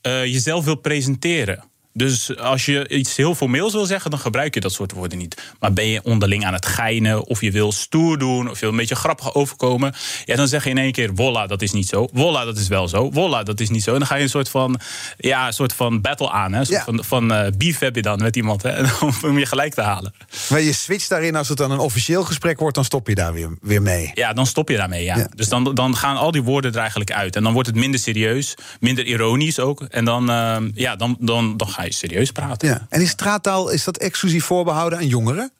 jezelf 0.04 0.66
wil 0.66 0.76
presenteren. 0.76 1.64
Dus 1.94 2.38
als 2.38 2.66
je 2.66 2.88
iets 2.90 3.16
heel 3.16 3.36
formeels 3.36 3.74
wil 3.74 3.86
zeggen, 3.86 4.12
dan 4.12 4.20
gebruik 4.20 4.54
je 4.54 4.60
dat 4.60 4.74
soort 4.74 4.92
woorden 4.92 5.18
niet. 5.18 5.42
Maar 5.60 5.74
ben 5.74 5.88
je 5.88 6.04
onderling 6.04 6.46
aan 6.46 6.54
het 6.54 6.66
geinen, 6.66 7.26
of 7.28 7.42
je 7.42 7.52
wil 7.52 7.72
stoer 7.72 8.18
doen, 8.18 8.50
of 8.50 8.54
je 8.54 8.60
wil 8.60 8.70
een 8.70 8.76
beetje 8.76 8.96
grappig 8.96 9.34
overkomen, 9.34 9.94
ja, 10.26 10.36
dan 10.36 10.48
zeg 10.48 10.64
je 10.64 10.70
in 10.70 10.78
één 10.78 10.92
keer: 10.92 11.14
Wolla, 11.14 11.48
dat 11.48 11.62
is 11.62 11.72
niet 11.72 11.88
zo. 11.88 12.08
Wolla, 12.14 12.46
dat 12.46 12.58
is 12.58 12.68
wel 12.68 12.88
zo. 12.88 13.12
Wolla, 13.12 13.44
dat 13.44 13.60
is 13.60 13.70
niet 13.70 13.84
zo. 13.84 13.92
En 13.94 13.98
dan 14.00 14.08
ga 14.08 14.16
je 14.16 14.24
een 14.24 14.30
soort 14.30 14.50
van, 14.50 14.80
ja, 15.18 15.48
een 15.48 15.54
soort 15.54 15.74
van 15.74 16.02
battle 16.02 16.30
aan. 16.32 16.54
Hè? 16.54 16.60
Een 16.60 16.66
soort 16.66 16.78
Ja. 16.78 16.84
van, 16.84 17.04
van 17.04 17.32
uh, 17.32 17.46
beef 17.58 17.80
heb 17.80 17.96
je 17.96 18.02
dan 18.02 18.20
met 18.22 18.36
iemand, 18.36 18.64
hè? 18.64 18.84
om 19.30 19.40
je 19.40 19.46
gelijk 19.46 19.74
te 19.74 19.82
halen. 19.82 20.14
Maar 20.50 20.62
je 20.62 20.74
switcht 20.74 21.10
daarin, 21.10 21.36
als 21.36 21.50
het 21.50 21.58
dan 21.58 21.72
een 21.72 21.80
officieel 21.80 22.24
gesprek 22.24 22.60
wordt, 22.60 22.76
dan 22.76 22.86
stop 22.86 23.08
je 23.08 23.16
daar 23.16 23.34
weer, 23.34 23.58
weer 23.62 23.82
mee. 23.82 24.12
Ja, 24.14 24.34
dan 24.34 24.46
stop 24.46 24.70
je 24.70 24.78
daarmee. 24.78 25.04
Ja. 25.04 25.18
Ja. 25.18 25.28
Dus 25.36 25.50
dan, 25.50 25.76
dan 25.76 25.96
gaan 25.96 26.18
al 26.18 26.32
die 26.32 26.44
woorden 26.44 26.72
er 26.74 26.80
eigenlijk 26.80 27.12
uit. 27.12 27.36
En 27.36 27.44
dan 27.44 27.54
wordt 27.54 27.68
het 27.68 27.78
minder 27.78 28.00
serieus, 28.00 28.56
minder 28.80 29.06
ironisch 29.06 29.60
ook. 29.60 29.82
En 29.82 30.06
dan, 30.06 30.30
uh, 30.30 30.58
ja, 30.74 30.96
dan, 30.96 31.18
dan, 31.20 31.58
dan 31.58 31.68
ga 31.70 31.83
je 31.86 31.94
serieus 31.94 32.32
praten. 32.32 32.68
Ja. 32.68 32.86
En 32.90 33.02
is 33.02 33.10
straattaal 33.10 33.70
is 33.70 33.84
dat 33.84 33.98
exclusief 33.98 34.46
voorbehouden 34.46 35.00
aan 35.00 35.08
jongeren? 35.08 35.52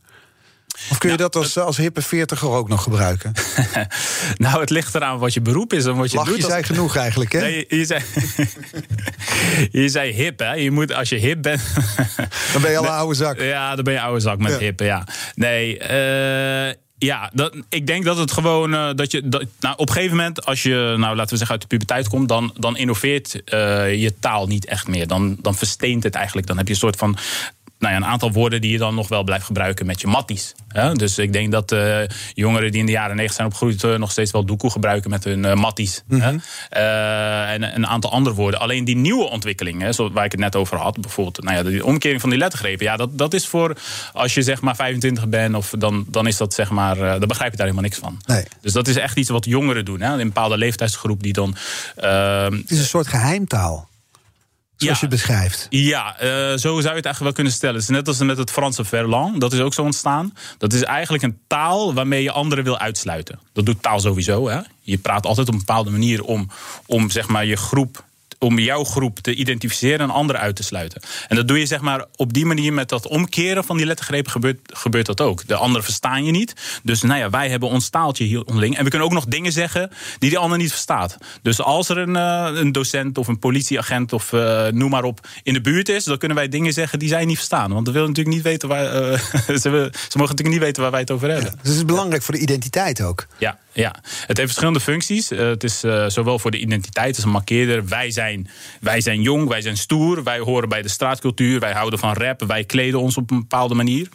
Of 0.90 0.98
kun 0.98 1.10
je 1.12 1.18
Nou, 1.18 1.30
dat 1.32 1.36
als, 1.44 1.58
als 1.58 1.78
hippe 1.78 2.02
veertiger 2.02 2.50
ook 2.50 2.70
nog 2.70 2.84
gebruiken? 2.84 3.32
nou, 4.38 4.60
het 4.60 4.70
ligt 4.70 4.96
eraan 4.96 5.18
wat 5.20 5.34
je 5.34 5.42
beroep 5.42 5.74
is 5.74 5.86
en 5.86 5.96
wat 5.96 6.12
je 6.12 6.18
Lach 6.18 6.26
doet. 6.28 6.38
je 6.38 6.44
als- 6.44 6.52
zei 6.52 6.64
genoeg 6.64 6.96
eigenlijk, 6.96 7.32
hè? 7.32 7.40
Nee, 7.40 7.66
je, 7.70 7.76
je 7.78 7.86
zei, 7.86 8.02
je 9.84 9.90
zei 9.90 10.12
hip, 10.14 10.40
hè? 10.40 10.54
Je 10.54 10.72
moet, 10.72 10.94
als 10.94 11.10
je 11.10 11.16
hip 11.16 11.42
bent. 11.42 11.62
Dan 12.54 12.62
ben 12.62 12.72
je 12.72 12.78
al 12.78 12.84
een 12.84 12.90
oude 12.90 13.16
zak. 13.16 13.40
Ja, 13.40 13.76
dan 13.76 13.84
ben 13.84 13.94
je 13.94 14.02
oude 14.02 14.20
zak 14.20 14.38
met 14.38 14.52
Ja. 14.52 14.58
hip, 14.58 14.80
ja. 14.80 15.08
Nee, 15.36 15.78
eh, 15.80 16.74
ja, 17.04 17.32
ik 17.70 17.88
denk 17.88 18.04
dat 18.06 18.18
het 18.18 18.32
gewoon. 18.32 18.74
eh, 18.74 18.90
dat 18.96 19.12
je, 19.12 19.22
nou, 19.60 19.76
op 19.78 19.88
een 19.88 19.94
gegeven 19.94 20.18
moment, 20.18 20.46
als 20.46 20.64
je, 20.64 20.96
nou, 20.98 21.16
laten 21.16 21.30
we 21.32 21.38
zeggen, 21.38 21.50
uit 21.50 21.62
de 21.62 21.68
puberteit 21.68 22.08
komt, 22.08 22.30
dan, 22.30 22.54
dan 22.58 22.78
innoveert 22.78 23.44
eh, 23.44 24.02
je 24.02 24.20
taal 24.20 24.48
niet 24.48 24.66
echt 24.66 24.88
meer. 24.88 25.08
Dan, 25.08 25.38
dan 25.42 25.56
versteent 25.56 26.04
het 26.04 26.16
eigenlijk. 26.16 26.48
Dan 26.48 26.58
heb 26.58 26.68
je 26.68 26.74
een 26.74 26.80
soort 26.80 26.96
van. 26.96 27.18
Nou 27.84 27.96
ja, 27.96 28.02
een 28.02 28.08
aantal 28.12 28.32
woorden 28.32 28.62
die 28.62 28.72
je 28.72 28.78
dan 28.78 28.96
nog 28.96 29.08
wel 29.08 29.24
blijft 29.24 29.46
gebruiken 29.46 29.86
met 29.86 30.02
je 30.02 30.08
matties. 30.08 30.54
Hè? 30.68 30.94
Dus 30.94 31.18
ik 31.18 31.34
denk 31.34 31.52
dat 31.52 31.72
eh, 31.72 31.98
jongeren 32.34 32.72
die 32.72 32.80
in 32.80 32.86
de 32.86 32.92
jaren 32.92 33.16
90 33.16 33.36
zijn 33.36 33.48
opgegroeid... 33.48 33.84
eh, 33.84 34.00
nog 34.00 34.12
steeds 34.12 34.32
wel 34.32 34.46
doekoe 34.46 34.70
gebruiken 34.72 35.10
met 35.10 35.24
hun 35.24 35.46
eh, 35.46 35.54
matties. 35.56 36.04
hè? 36.10 36.36
Eh, 36.70 37.52
en 37.54 37.76
een 37.76 37.88
aantal 37.88 38.12
andere 38.12 38.36
woorden. 38.36 38.60
Alleen 38.60 38.86
die 38.86 38.96
nieuwe 38.96 39.24
ontwikkelingen, 39.30 39.86
hè, 39.86 39.92
zo, 39.92 40.12
waar 40.12 40.26
ik 40.26 40.32
het 40.32 40.40
net 40.40 40.56
over 40.56 40.78
had... 40.78 41.02
bijvoorbeeld 41.02 41.44
nou 41.44 41.56
ja, 41.58 41.64
de 41.64 41.86
omkering 41.86 42.22
van 42.22 42.30
die 42.30 42.40
lettergrepen... 42.40 42.86
Ja, 42.86 42.96
dat, 42.98 43.18
dat 43.18 43.34
is 43.34 43.48
voor 43.48 43.78
als 44.14 44.34
je 44.34 44.42
zeg 44.42 44.62
maar 44.62 44.76
25 44.76 45.28
bent... 45.28 45.56
Of 45.56 45.74
dan, 45.78 46.06
dan 46.08 46.28
is 46.28 46.38
dat 46.38 46.54
zeg 46.54 46.70
maar... 46.70 46.96
dan 46.98 47.28
begrijp 47.28 47.52
je 47.52 47.58
daar 47.58 47.68
helemaal 47.68 47.90
niks 47.90 47.98
van. 47.98 48.18
Nee. 48.26 48.44
Dus 48.62 48.74
dat 48.74 48.88
is 48.88 48.96
echt 48.96 49.18
iets 49.18 49.30
wat 49.30 49.46
jongeren 49.46 49.86
doen. 49.86 50.02
Hè? 50.02 50.14
In 50.14 50.20
een 50.20 50.28
bepaalde 50.28 50.58
leeftijdsgroep 50.58 51.24
die 51.24 51.34
dan... 51.34 51.56
ehm, 51.96 52.54
Het 52.54 52.72
is 52.72 52.80
een 52.80 52.86
soort 52.86 53.08
geheimtaal. 53.08 53.92
Zoals 54.78 55.00
Ja. 55.00 55.06
je 55.08 55.16
beschrijft. 55.16 55.68
Ja, 55.70 56.18
eh, 56.20 56.30
zo 56.30 56.56
zou 56.58 56.72
je 56.74 56.78
het 56.80 56.88
eigenlijk 56.88 57.20
wel 57.20 57.32
kunnen 57.34 57.54
stellen. 57.54 57.76
Het 57.76 57.84
is 57.84 57.90
net 57.90 58.08
als 58.08 58.18
met 58.18 58.38
het 58.38 58.52
Franse 58.52 58.86
verlan. 58.86 59.40
Dat 59.40 59.54
is 59.54 59.60
ook 59.60 59.74
zo 59.74 59.84
ontstaan. 59.84 60.34
Dat 60.58 60.74
is 60.74 60.84
eigenlijk 60.84 61.24
een 61.24 61.38
taal 61.48 61.94
waarmee 61.94 62.24
je 62.24 62.32
anderen 62.32 62.64
wil 62.64 62.78
uitsluiten. 62.80 63.40
Dat 63.54 63.66
doet 63.66 63.82
taal 63.82 64.00
sowieso. 64.00 64.50
Hè? 64.50 64.60
Je 64.82 64.98
praat 64.98 65.26
altijd 65.26 65.48
op 65.48 65.54
een 65.54 65.60
bepaalde 65.60 65.90
manier 65.90 66.24
om, 66.24 66.50
om 66.86 67.10
zeg 67.10 67.28
maar, 67.28 67.46
je 67.46 67.56
groep 67.56 68.04
om 68.44 68.60
jouw 68.60 68.84
groep 68.84 69.20
te 69.20 69.34
identificeren 69.34 70.00
en 70.00 70.10
anderen 70.10 70.42
uit 70.42 70.56
te 70.56 70.64
sluiten. 70.64 71.02
En 71.28 71.36
dat 71.36 71.48
doe 71.48 71.60
je 71.60 71.66
zeg 71.66 71.82
maar 71.82 72.06
op 72.16 72.34
die 72.34 72.46
manier 72.46 72.74
met 72.74 72.90
dat 72.90 73.08
omkeren 73.08 73.64
van 73.64 73.78
die 73.78 73.86
lettergrepen 73.86 74.32
gebeurt, 74.32 74.60
gebeurt 74.64 75.06
dat 75.06 75.22
ook. 75.22 75.48
De 75.48 75.56
anderen 75.56 75.84
verstaan 75.84 76.26
je 76.26 76.32
niet. 76.32 76.54
Dus 76.84 77.02
nou 77.02 77.20
ja, 77.20 77.30
wij 77.30 77.50
hebben 77.50 77.70
ons 77.70 77.90
taaltje 77.90 78.24
hier 78.24 78.44
onderling. 78.44 78.78
En 78.78 78.84
we 78.84 78.90
kunnen 78.90 79.08
ook 79.08 79.14
nog 79.14 79.26
dingen 79.26 79.52
zeggen 79.52 79.92
die 80.20 80.30
de 80.30 80.38
ander 80.38 80.58
niet 80.58 80.72
verstaat. 80.72 81.18
Dus 81.42 81.62
als 81.62 81.90
er 81.90 81.98
een, 81.98 82.16
uh, 82.16 82.60
een 82.62 82.72
docent 82.72 83.18
of 83.18 83.28
een 83.28 83.40
politieagent 83.40 84.14
of 84.14 84.32
uh, 84.32 84.68
noem 84.68 84.90
maar 84.90 85.04
op 85.04 85.28
in 85.44 85.54
de 85.54 85.62
buurt 85.62 85.90
is, 85.90 86.04
dan 86.04 86.18
kunnen 86.18 86.38
wij 86.38 86.48
dingen 86.48 86.74
zeggen 86.74 87.00
die 87.00 87.10
zij 87.10 87.26
niet 87.26 87.38
verstaan. 87.38 87.74
Want 87.74 87.88
we 87.88 87.94
willen 87.94 88.08
natuurlijk 88.08 88.36
niet 88.36 88.46
weten 88.46 88.70
waar. 88.70 89.12
Uh, 89.12 89.20
ze, 89.48 89.60
ze, 89.60 89.70
mogen 90.18 90.36
natuurlijk 90.36 90.50
niet 90.50 90.60
weten 90.60 90.82
waar 90.82 90.92
wij 90.92 91.00
het 91.00 91.12
over 91.12 91.30
hebben. 91.30 91.46
Ja, 91.46 91.58
dus 91.62 91.70
het 91.70 91.78
is 91.78 91.86
belangrijk 91.86 92.24
voor 92.24 92.34
de 92.34 92.40
identiteit 92.40 93.02
ook. 93.02 93.28
Ja, 93.38 93.60
ja. 93.74 93.96
het 94.02 94.38
heeft 94.38 94.50
verschillende 94.50 94.80
functies. 94.80 95.30
het 95.30 95.64
is 95.64 95.80
zowel 96.08 96.40
voor 96.40 96.52
de 96.52 96.60
identiteit 96.60 97.16
als 97.16 97.26
een 97.26 97.32
markeerder. 97.32 97.88
Wij 97.88 98.12
zijn, 98.12 98.50
wij 98.82 99.02
zijn 99.02 99.22
jong, 99.22 99.48
wij 99.48 99.62
zijn 99.62 99.78
stoer, 99.78 100.24
wij 100.24 100.40
horen 100.40 100.70
bij 100.70 100.82
de 100.82 100.90
straatcultuur, 100.90 101.60
wij 101.60 101.72
houden 101.74 102.00
van 102.00 102.14
rap, 102.14 102.44
wij 102.44 102.64
kleden 102.64 103.00
ons 103.00 103.18
op 103.18 103.32
een 103.32 103.40
bepaalde 103.40 103.76
manier. 103.76 104.08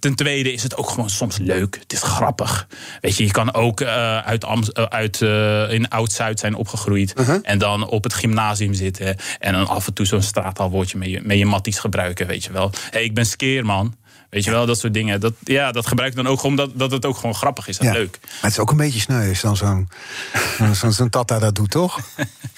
ten 0.00 0.14
tweede 0.14 0.52
is 0.52 0.62
het 0.62 0.76
ook 0.76 0.90
gewoon 0.90 1.10
soms 1.10 1.38
leuk. 1.38 1.76
Het 1.80 1.92
is 1.92 2.02
grappig. 2.02 2.66
Weet 3.00 3.16
je, 3.16 3.24
je 3.24 3.30
kan 3.30 3.54
ook 3.54 3.82
uit, 3.82 4.44
uit 4.88 5.20
in 5.70 5.88
Oud-Zuid 5.88 6.40
zijn 6.40 6.54
opgegroeid. 6.54 7.14
Uh 7.18 7.26
-huh. 7.26 7.38
En 7.42 7.58
dan 7.58 7.88
op 7.88 8.04
het 8.04 8.14
gymnasium 8.14 8.74
zitten. 8.74 9.16
En 9.38 9.52
dan 9.52 9.68
af 9.68 9.86
en 9.86 9.92
toe 9.92 10.06
zo'n 10.06 10.22
straattaalwoordje 10.22 10.98
met 10.98 11.10
je, 11.10 11.20
met 11.22 11.38
je 11.38 11.46
matties 11.46 11.78
gebruiken, 11.78 12.26
weet 12.26 12.44
je 12.44 12.52
wel. 12.52 12.70
Hé, 12.70 12.88
hey, 12.90 13.04
ik 13.04 13.14
ben 13.14 13.26
skeerman. 13.26 13.96
Weet 14.30 14.44
je 14.44 14.50
wel, 14.50 14.66
dat 14.66 14.78
soort 14.78 14.94
dingen. 14.94 15.20
Dat, 15.20 15.32
ja, 15.44 15.72
dat 15.72 15.86
gebruik 15.86 16.10
ik 16.10 16.16
dan 16.16 16.26
ook 16.26 16.42
omdat 16.42 16.70
dat 16.74 16.90
het 16.90 17.04
ook 17.04 17.16
gewoon 17.16 17.34
grappig 17.34 17.68
is 17.68 17.78
en 17.78 17.86
ja. 17.86 17.92
leuk. 17.92 18.18
Maar 18.22 18.30
het 18.40 18.50
is 18.50 18.58
ook 18.58 18.70
een 18.70 18.76
beetje 18.76 19.00
sneu 19.00 19.28
als 19.28 19.60
dan 19.60 19.88
zo'n 20.58 20.74
zo 20.74 20.90
zo 20.90 21.08
tata 21.08 21.38
dat 21.38 21.54
doet, 21.54 21.70
toch? 21.70 22.00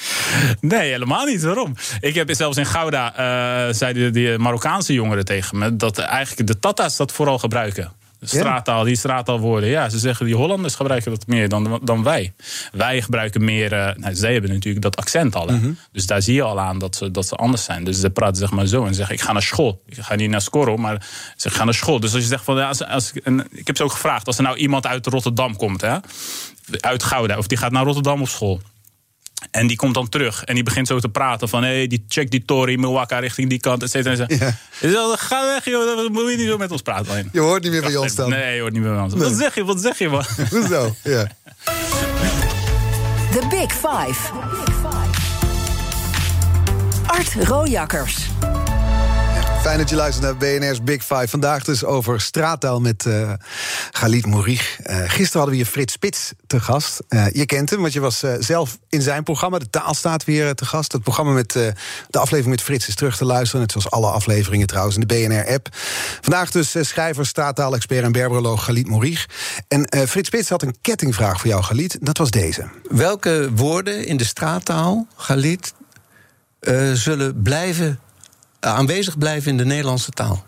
nee, 0.61 0.91
helemaal 0.91 1.25
niet. 1.25 1.43
Waarom? 1.43 1.75
Ik 2.01 2.15
heb 2.15 2.35
zelfs 2.35 2.57
in 2.57 2.67
Gouda, 2.67 3.11
uh, 3.11 3.75
zeiden 3.75 4.13
die 4.13 4.39
Marokkaanse 4.39 4.93
jongeren 4.93 5.25
tegen 5.25 5.59
me... 5.59 5.77
dat 5.77 5.99
eigenlijk 5.99 6.47
de 6.47 6.59
tata's 6.59 6.97
dat 6.97 7.13
vooral 7.13 7.39
gebruiken. 7.39 7.93
Straattaal, 8.21 8.85
die 8.85 8.97
straattaalwoorden. 8.97 9.69
Ja, 9.69 9.89
ze 9.89 9.99
zeggen 9.99 10.27
die 10.27 10.35
Hollanders 10.35 10.75
gebruiken 10.75 11.11
dat 11.11 11.27
meer 11.27 11.49
dan, 11.49 11.81
dan 11.83 12.03
wij. 12.03 12.33
Wij 12.73 13.03
gebruiken 13.03 13.45
meer. 13.45 13.73
Uh, 13.73 13.89
nou, 13.97 14.15
zij 14.15 14.33
hebben 14.33 14.51
natuurlijk 14.51 14.83
dat 14.83 14.97
accent 14.97 15.35
al. 15.35 15.47
Mm 15.47 15.61
-hmm. 15.61 15.79
Dus 15.93 16.07
daar 16.07 16.23
zie 16.23 16.35
je 16.35 16.43
al 16.43 16.61
aan 16.61 16.79
dat 16.79 16.97
ze, 16.97 17.11
dat 17.11 17.27
ze 17.27 17.35
anders 17.35 17.65
zijn. 17.65 17.85
Dus 17.85 18.01
ze 18.01 18.11
praten 18.11 18.37
zeg 18.37 18.51
maar 18.51 18.67
zo 18.67 18.85
en 18.85 18.95
zeggen: 18.95 19.15
Ik 19.15 19.21
ga 19.21 19.33
naar 19.33 19.43
school. 19.43 19.83
Ik 19.87 19.97
ga 19.99 20.15
niet 20.15 20.31
naar 20.31 20.41
Scorro, 20.41 20.77
maar 20.77 21.07
ze 21.37 21.51
gaan 21.51 21.65
naar 21.65 21.75
school. 21.75 22.01
Dus 22.01 22.15
als 22.15 22.23
je 22.23 22.29
zegt 22.29 22.45
van. 22.45 22.57
Ja, 22.57 22.69
als, 22.69 22.85
als, 22.85 23.13
en 23.23 23.47
ik 23.51 23.67
heb 23.67 23.77
ze 23.77 23.85
ook 23.85 23.93
gevraagd: 23.93 24.27
als 24.27 24.37
er 24.37 24.43
nou 24.43 24.57
iemand 24.57 24.87
uit 24.87 25.07
Rotterdam 25.07 25.57
komt, 25.57 25.81
hè, 25.81 25.97
uit 26.81 27.03
Gouda, 27.03 27.39
of 27.39 27.47
die 27.47 27.59
gaat 27.59 27.73
naar 27.73 27.85
Rotterdam 27.85 28.21
op 28.21 28.29
school. 28.29 28.61
En 29.51 29.67
die 29.67 29.77
komt 29.77 29.95
dan 29.95 30.09
terug 30.09 30.45
en 30.45 30.55
die 30.55 30.63
begint 30.63 30.87
zo 30.87 30.99
te 30.99 31.09
praten 31.09 31.49
van... 31.49 31.63
hé, 31.63 31.75
hey, 31.75 31.87
die 31.87 32.05
check 32.09 32.31
die 32.31 32.45
Tory, 32.45 32.79
Milwaukee 32.79 33.19
richting 33.19 33.49
die 33.49 33.61
kant, 33.61 33.83
et 33.83 33.91
cetera. 33.91 34.27
Ja. 34.81 35.17
Ga 35.17 35.47
weg, 35.47 35.65
joh, 35.65 35.97
dan 35.97 36.13
moet 36.13 36.31
je 36.31 36.37
niet 36.37 36.47
zo 36.47 36.57
met 36.57 36.71
ons 36.71 36.83
praten. 36.83 37.11
Alleen. 37.11 37.29
Je 37.33 37.41
hoort 37.41 37.63
niet 37.63 37.73
meer 37.73 37.83
bij 37.83 37.97
ons 37.97 38.15
dan. 38.15 38.31
Nee, 38.31 38.55
je 38.55 38.61
hoort 38.61 38.73
niet 38.73 38.83
meer 38.83 38.93
bij 38.93 39.03
ons. 39.03 39.15
Nee. 39.15 39.23
Wat 39.23 39.39
zeg 39.39 39.55
je, 39.55 39.65
wat 39.65 39.81
zeg 39.81 39.99
je, 39.99 40.09
man? 40.09 40.25
Hoezo, 40.51 40.95
ja. 41.03 41.27
The 43.31 43.47
Big 43.51 43.73
Five. 43.73 44.33
Art 47.07 47.35
Rojakkers. 47.35 48.29
Fijn 49.69 49.81
dat 49.81 49.91
je 49.91 49.97
luistert 49.97 50.25
naar 50.25 50.37
BNR's 50.37 50.83
Big 50.83 51.05
Five. 51.05 51.29
Vandaag 51.29 51.65
dus 51.65 51.85
over 51.85 52.21
straattaal 52.21 52.81
met 52.81 53.05
uh, 53.05 53.33
Galit 53.91 54.27
Mourich. 54.27 54.79
Uh, 54.81 54.97
gisteren 54.97 55.33
hadden 55.33 55.51
we 55.51 55.57
hier 55.57 55.67
Frits 55.67 55.93
Spits 55.93 56.33
te 56.47 56.61
gast. 56.61 57.01
Uh, 57.09 57.27
je 57.33 57.47
kent 57.47 57.71
hem, 57.71 57.81
want 57.81 57.93
je 57.93 58.01
was 58.01 58.23
zelf 58.39 58.79
in 58.89 59.03
zijn 59.03 59.23
programma. 59.23 59.59
De 59.59 59.71
taal 59.71 59.95
staat 59.95 60.25
weer 60.25 60.55
te 60.55 60.65
gast. 60.65 60.93
Het 60.93 61.03
programma 61.03 61.33
met 61.33 61.53
de 61.53 61.75
aflevering 62.11 62.47
met 62.57 62.63
Frits 62.63 62.89
is 62.89 62.95
terug 62.95 63.17
te 63.17 63.25
luisteren. 63.25 63.61
Net 63.61 63.71
zoals 63.71 63.91
alle 63.91 64.11
afleveringen 64.11 64.67
trouwens 64.67 64.97
in 64.97 65.07
de 65.07 65.15
BNR-app. 65.15 65.69
Vandaag 66.21 66.51
dus 66.51 66.75
schrijver, 66.81 67.27
straattaal-expert 67.27 68.05
en 68.05 68.13
berberoloog 68.13 68.65
Galit 68.65 68.89
Mourich. 68.89 69.27
En 69.69 70.09
Frits 70.09 70.29
Spits 70.29 70.49
had 70.49 70.63
een 70.63 70.77
kettingvraag 70.81 71.41
voor 71.41 71.51
jou, 71.51 71.63
Galit. 71.63 71.99
Dat 72.01 72.19
was 72.19 72.31
deze. 72.31 72.69
Welke 72.89 73.49
woorden 73.55 74.07
in 74.07 74.17
de 74.17 74.25
straattaal, 74.25 75.07
Galit, 75.17 75.73
zullen 76.93 77.43
blijven 77.43 77.99
aanwezig 78.61 79.19
blijven 79.19 79.51
in 79.51 79.57
de 79.57 79.65
Nederlandse 79.65 80.11
taal? 80.11 80.45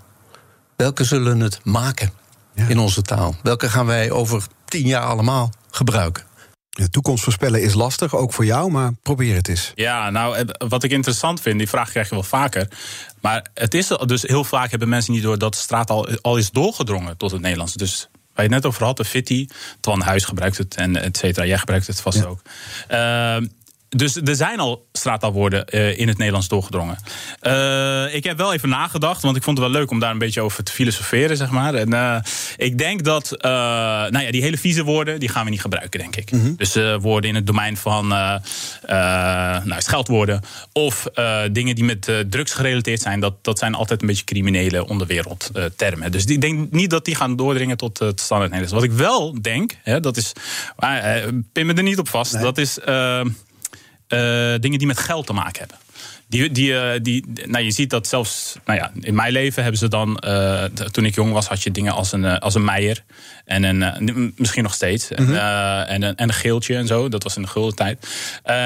Welke 0.76 1.04
zullen 1.04 1.40
het 1.40 1.60
maken 1.64 2.12
ja. 2.54 2.66
in 2.66 2.78
onze 2.78 3.02
taal? 3.02 3.36
Welke 3.42 3.68
gaan 3.68 3.86
wij 3.86 4.10
over 4.10 4.46
tien 4.64 4.86
jaar 4.86 5.04
allemaal 5.04 5.52
gebruiken? 5.70 6.28
De 6.70 6.90
toekomst 6.90 7.24
voorspellen 7.24 7.62
is 7.62 7.74
lastig, 7.74 8.14
ook 8.14 8.32
voor 8.32 8.44
jou, 8.44 8.70
maar 8.70 8.92
probeer 9.02 9.34
het 9.34 9.48
eens. 9.48 9.72
Ja, 9.74 10.10
nou, 10.10 10.46
wat 10.68 10.82
ik 10.82 10.90
interessant 10.90 11.40
vind, 11.40 11.58
die 11.58 11.68
vraag 11.68 11.90
krijg 11.90 12.08
je 12.08 12.14
wel 12.14 12.24
vaker. 12.24 12.68
Maar 13.20 13.46
het 13.54 13.74
is 13.74 13.86
dus 14.06 14.22
heel 14.22 14.44
vaak 14.44 14.70
hebben 14.70 14.88
mensen 14.88 15.12
niet 15.12 15.22
door 15.22 15.38
dat 15.38 15.52
de 15.52 15.58
straat 15.58 15.90
al, 15.90 16.08
al 16.20 16.36
is 16.36 16.50
doorgedrongen 16.50 17.16
tot 17.16 17.30
het 17.30 17.40
Nederlands. 17.40 17.74
Dus 17.74 18.08
waar 18.34 18.44
je 18.44 18.54
het 18.54 18.62
net 18.62 18.66
over 18.66 18.84
had, 18.84 18.96
de 18.96 19.04
Fitty, 19.04 19.48
Twan 19.80 20.00
Huis 20.00 20.24
gebruikt 20.24 20.58
het 20.58 20.76
en 20.76 20.96
et 20.96 21.16
cetera. 21.16 21.46
Jij 21.46 21.58
gebruikt 21.58 21.86
het 21.86 22.00
vast 22.00 22.18
ja. 22.18 22.24
ook. 22.24 22.42
Uh, 22.90 23.48
dus 23.96 24.16
er 24.16 24.36
zijn 24.36 24.60
al 24.60 24.86
straattaalwoorden 24.92 25.64
uh, 25.70 25.98
in 25.98 26.08
het 26.08 26.16
Nederlands 26.16 26.48
doorgedrongen. 26.48 26.98
Uh, 27.42 28.14
ik 28.14 28.24
heb 28.24 28.36
wel 28.36 28.52
even 28.52 28.68
nagedacht, 28.68 29.22
want 29.22 29.36
ik 29.36 29.42
vond 29.42 29.58
het 29.58 29.66
wel 29.66 29.76
leuk 29.76 29.90
om 29.90 29.98
daar 29.98 30.10
een 30.10 30.18
beetje 30.18 30.40
over 30.40 30.64
te 30.64 30.72
filosoferen, 30.72 31.36
zeg 31.36 31.50
maar. 31.50 31.74
En 31.74 31.90
uh, 31.90 32.16
ik 32.56 32.78
denk 32.78 33.04
dat, 33.04 33.36
nou 33.40 34.18
ja, 34.18 34.30
die 34.30 34.42
hele 34.42 34.58
vieze 34.58 34.84
woorden, 34.84 35.20
die 35.20 35.28
gaan 35.28 35.44
we 35.44 35.50
niet 35.50 35.60
gebruiken, 35.60 36.00
denk 36.00 36.16
ik. 36.16 36.30
Mm 36.30 36.40
-hmm. 36.40 36.54
Dus 36.56 36.78
woorden 37.00 37.30
in 37.30 37.36
het 37.36 37.46
domein 37.46 37.76
van 37.76 38.06
nou, 38.06 39.80
scheldwoorden 39.80 40.40
of 40.72 41.06
dingen 41.52 41.74
die 41.74 41.84
met 41.84 42.12
drugs 42.28 42.52
gerelateerd 42.52 43.00
zijn, 43.00 43.20
dat, 43.20 43.44
dat 43.44 43.58
zijn 43.58 43.74
altijd 43.74 44.00
een 44.00 44.06
beetje 44.06 44.24
criminele 44.24 44.86
onderwereldtermen. 44.86 46.12
dus 46.12 46.24
ik 46.24 46.40
denk 46.40 46.70
niet 46.70 46.90
dat 46.90 47.04
die 47.04 47.14
gaan 47.14 47.36
doordringen 47.36 47.76
tot 47.76 47.98
het 47.98 48.20
standaard 48.20 48.50
Nederlands. 48.50 48.86
Wat 48.86 48.92
ik 48.92 48.98
wel 48.98 49.42
denk, 49.42 49.76
hè, 49.82 50.00
dat 50.00 50.16
is, 50.16 50.32
pin 51.52 51.66
me 51.66 51.74
er 51.74 51.82
niet 51.82 51.98
op 51.98 52.08
vast, 52.08 52.32
nee. 52.32 52.42
dat 52.42 52.58
is. 52.58 52.78
Uh, 54.12 54.54
dingen 54.60 54.78
die 54.78 54.86
met 54.86 54.98
geld 54.98 55.26
te 55.26 55.32
maken 55.32 55.58
hebben. 55.58 55.76
Die, 56.28 56.50
die, 56.50 56.70
uh, 56.72 56.90
die, 57.02 57.24
nou, 57.46 57.64
je 57.64 57.70
ziet 57.70 57.90
dat 57.90 58.06
zelfs 58.06 58.56
nou 58.64 58.78
ja, 58.78 58.92
in 59.00 59.14
mijn 59.14 59.32
leven 59.32 59.62
hebben 59.62 59.80
ze 59.80 59.88
dan. 59.88 60.22
Uh, 60.26 60.64
toen 60.64 61.04
ik 61.04 61.14
jong 61.14 61.32
was, 61.32 61.46
had 61.46 61.62
je 61.62 61.70
dingen 61.70 61.92
als 61.92 62.12
een, 62.12 62.38
als 62.38 62.54
een 62.54 62.64
meijer. 62.64 63.04
En 63.44 63.62
een, 63.62 64.32
misschien 64.36 64.62
nog 64.62 64.74
steeds. 64.74 65.08
Mm 65.08 65.26
-hmm. 65.26 65.34
en, 65.34 65.86
en, 65.86 66.02
een, 66.02 66.16
en 66.16 66.28
een 66.28 66.34
geeltje 66.34 66.76
en 66.76 66.86
zo. 66.86 67.08
Dat 67.08 67.22
was 67.22 67.36
in 67.36 67.42
de 67.42 67.48
gulden 67.48 67.76
tijd. 67.76 68.08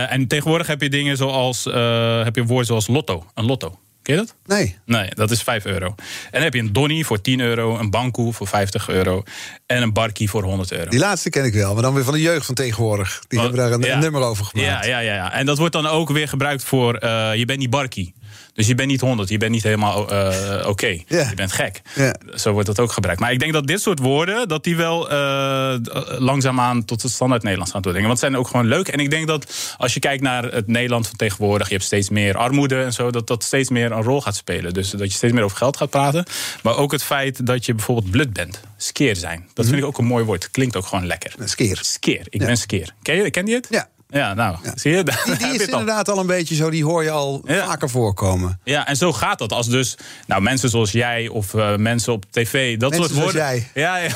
en 0.09 0.27
tegenwoordig 0.27 0.67
heb 0.67 0.81
je 0.81 0.91
dingen 0.91 1.17
zoals. 1.17 1.65
heb 1.65 2.35
je 2.35 2.41
een 2.41 2.47
woord 2.47 2.67
zoals 2.67 2.87
lotto. 2.87 3.27
Een 3.35 3.45
lotto. 3.45 3.79
Ken 4.05 4.15
je 4.15 4.21
dat? 4.21 4.35
Nee. 4.47 4.79
Nee, 4.85 5.11
dat 5.15 5.31
is 5.31 5.43
5 5.43 5.65
euro. 5.65 5.87
En 5.87 5.95
dan 6.31 6.43
heb 6.43 6.55
je 6.55 6.61
een 6.61 6.73
Donny 6.73 7.03
voor 7.03 7.21
10 7.21 7.41
euro, 7.41 7.79
een 7.79 7.91
Bankoe 7.91 8.33
voor 8.33 8.47
50 8.47 8.89
euro 8.89 9.23
en 9.67 9.83
een 9.83 9.93
Barkie 9.93 10.31
voor 10.31 10.43
100 10.43 10.73
euro. 10.73 10.91
Die 10.91 10.99
laatste 10.99 11.31
ken 11.31 11.45
ik 11.45 11.53
wel, 11.53 11.73
maar 11.75 11.83
dan 11.83 11.95
weer 11.95 12.05
van 12.05 12.13
de 12.13 12.21
jeugd 12.21 12.47
van 12.47 12.55
tegenwoordig. 12.55 13.25
Die 13.29 13.39
oh, 13.39 13.45
hebben 13.45 13.65
daar 13.65 13.73
een, 13.73 13.81
ja. 13.81 13.99
nummer 13.99 14.23
over 14.23 14.45
gemaakt. 14.45 14.69
Ja, 14.69 14.85
ja, 14.85 14.99
ja, 14.99 15.15
ja. 15.15 15.33
En 15.33 15.47
dat 15.47 15.59
wordt 15.59 15.73
dan 15.73 15.87
ook 15.87 16.11
weer 16.11 16.29
gebruikt 16.29 16.65
voor 16.65 17.03
uh, 17.05 17.35
je 17.35 17.45
bent 17.45 17.59
niet 17.59 17.71
Barkie. 17.71 18.15
Dus 18.55 18.67
je 18.67 18.75
bent 18.75 18.89
niet 18.89 19.01
100, 19.01 19.29
je 19.29 19.39
bent 19.39 19.51
niet 19.51 19.63
helemaal 19.63 20.13
uh, 20.13 20.29
oké. 20.59 20.69
Okay. 20.69 21.05
Yeah. 21.09 21.29
Je 21.29 21.35
bent 21.35 21.53
gek. 21.53 21.83
Yeah. 21.95 22.15
Zo 22.35 22.53
wordt 22.53 22.67
dat 22.67 22.81
ook 22.81 22.93
gebruikt. 22.93 23.21
Maar 23.21 23.33
ik 23.33 23.39
denk 23.39 23.53
dat 23.53 23.67
dit 23.67 23.81
soort 23.81 23.99
woorden, 23.99 24.49
dat 24.49 24.65
die 24.65 24.77
wel 24.77 25.13
uh, 25.13 25.75
langzaamaan 26.19 26.85
tot 26.85 27.03
het 27.03 27.13
standaard 27.13 27.43
Nederlands 27.43 27.73
gaan 27.73 27.83
doordringen. 27.83 28.09
Want 28.09 28.21
het 28.21 28.31
zijn 28.31 28.43
ook 28.43 28.51
gewoon 28.51 28.67
leuk. 28.67 28.89
En 28.89 28.99
ik 28.99 29.11
denk 29.11 29.27
dat 29.27 29.75
als 29.77 29.95
je 29.95 30.01
kijkt 30.01 30.23
naar 30.23 30.45
het 30.45 30.67
Nederland 30.67 31.07
van 31.07 31.17
tegenwoordig, 31.17 31.67
je 31.67 31.75
hebt 31.75 31.87
steeds 31.87 32.09
meer 32.11 32.37
armoede 32.37 32.83
en 32.83 32.93
zo, 32.93 33.11
dat 33.11 33.27
dat 33.27 33.43
steeds 33.43 33.71
meer 33.71 33.93
een 33.93 34.03
rol 34.03 34.21
gaat 34.21 34.37
spelen. 34.37 34.75
Dus 34.75 34.91
dat 34.91 35.01
je 35.01 35.17
steeds 35.17 35.33
meer 35.33 35.43
over 35.43 35.57
geld 35.57 35.77
gaat 35.77 35.91
praten. 35.91 36.25
Maar 36.63 36.77
ook 36.77 36.93
het 36.93 37.03
feit 37.03 37.47
dat 37.47 37.67
je 37.67 37.75
bijvoorbeeld 37.75 38.11
blut 38.11 38.33
bent. 38.33 38.61
Skeer 38.77 39.17
zijn. 39.17 39.49
Dat 39.55 39.67
vind 39.67 39.79
ik 39.79 39.85
ook 39.85 39.99
een 39.99 40.05
mooi 40.05 40.25
woord. 40.25 40.51
Klinkt 40.51 40.77
ook 40.77 40.87
gewoon 40.87 41.07
lekker. 41.07 41.35
Skeer. 41.45 41.79
Skeer. 41.83 42.27
Ik 42.29 42.41
ja. 42.41 42.47
ben 42.47 42.57
skeer. 42.57 42.95
Ken 43.03 43.17
je, 43.17 43.31
ken 43.31 43.47
je 43.47 43.55
het? 43.55 43.67
Ja. 43.71 43.89
Ja, 44.15 44.35
nou, 44.35 44.57
ja. 44.63 44.73
zie 44.75 44.93
je? 44.93 45.03
Die, 45.03 45.37
die 45.37 45.55
is 45.55 45.67
inderdaad 45.67 46.09
al 46.09 46.19
een 46.19 46.27
beetje 46.27 46.55
zo, 46.55 46.71
die 46.71 46.85
hoor 46.85 47.03
je 47.03 47.11
al 47.11 47.43
ja. 47.47 47.67
vaker 47.67 47.91
voorkomen. 47.91 48.61
Ja, 48.65 48.87
en 48.87 48.97
zo 48.97 49.13
gaat 49.13 49.39
dat. 49.39 49.53
Als 49.53 49.69
dus 49.69 49.97
nou, 50.27 50.43
mensen 50.43 50.69
zoals 50.69 50.93
jij 50.93 51.29
of 51.29 51.55
uh, 51.55 51.77
mensen 51.77 52.13
op 52.13 52.25
tv 52.31 52.77
dat 52.77 52.91
mensen 52.91 53.09
soort 53.09 53.23
woorden. 53.23 53.41
jij. 53.41 53.69
Ja, 53.75 53.97
ja. 53.97 54.11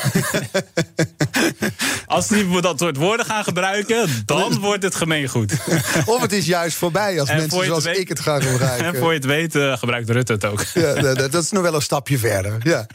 als 2.06 2.28
die 2.28 2.60
dat 2.60 2.78
soort 2.78 2.96
woorden 2.96 3.26
gaan 3.26 3.44
gebruiken, 3.44 4.08
dan 4.24 4.58
wordt 4.68 4.82
het 4.82 4.94
gemeengoed. 4.94 5.52
of 6.06 6.20
het 6.20 6.32
is 6.32 6.46
juist 6.46 6.76
voorbij 6.76 7.20
als 7.20 7.28
en 7.28 7.36
mensen 7.36 7.64
zoals 7.64 7.84
weet, 7.84 7.98
ik 7.98 8.08
het 8.08 8.20
gaan 8.20 8.42
gebruiken. 8.42 8.86
En 8.86 8.96
voor 8.96 9.08
je 9.08 9.16
het 9.18 9.24
weet, 9.24 9.54
uh, 9.54 9.76
gebruikt 9.76 10.10
Rutte 10.10 10.32
het 10.32 10.44
ook. 10.44 10.64
ja, 10.74 10.94
dat, 10.94 11.32
dat, 11.32 11.42
is 11.42 11.50
nog 11.50 11.62
wel 11.62 11.74
een 11.74 11.82
stapje 11.82 12.18
verder. 12.18 12.56
Ja. 12.62 12.86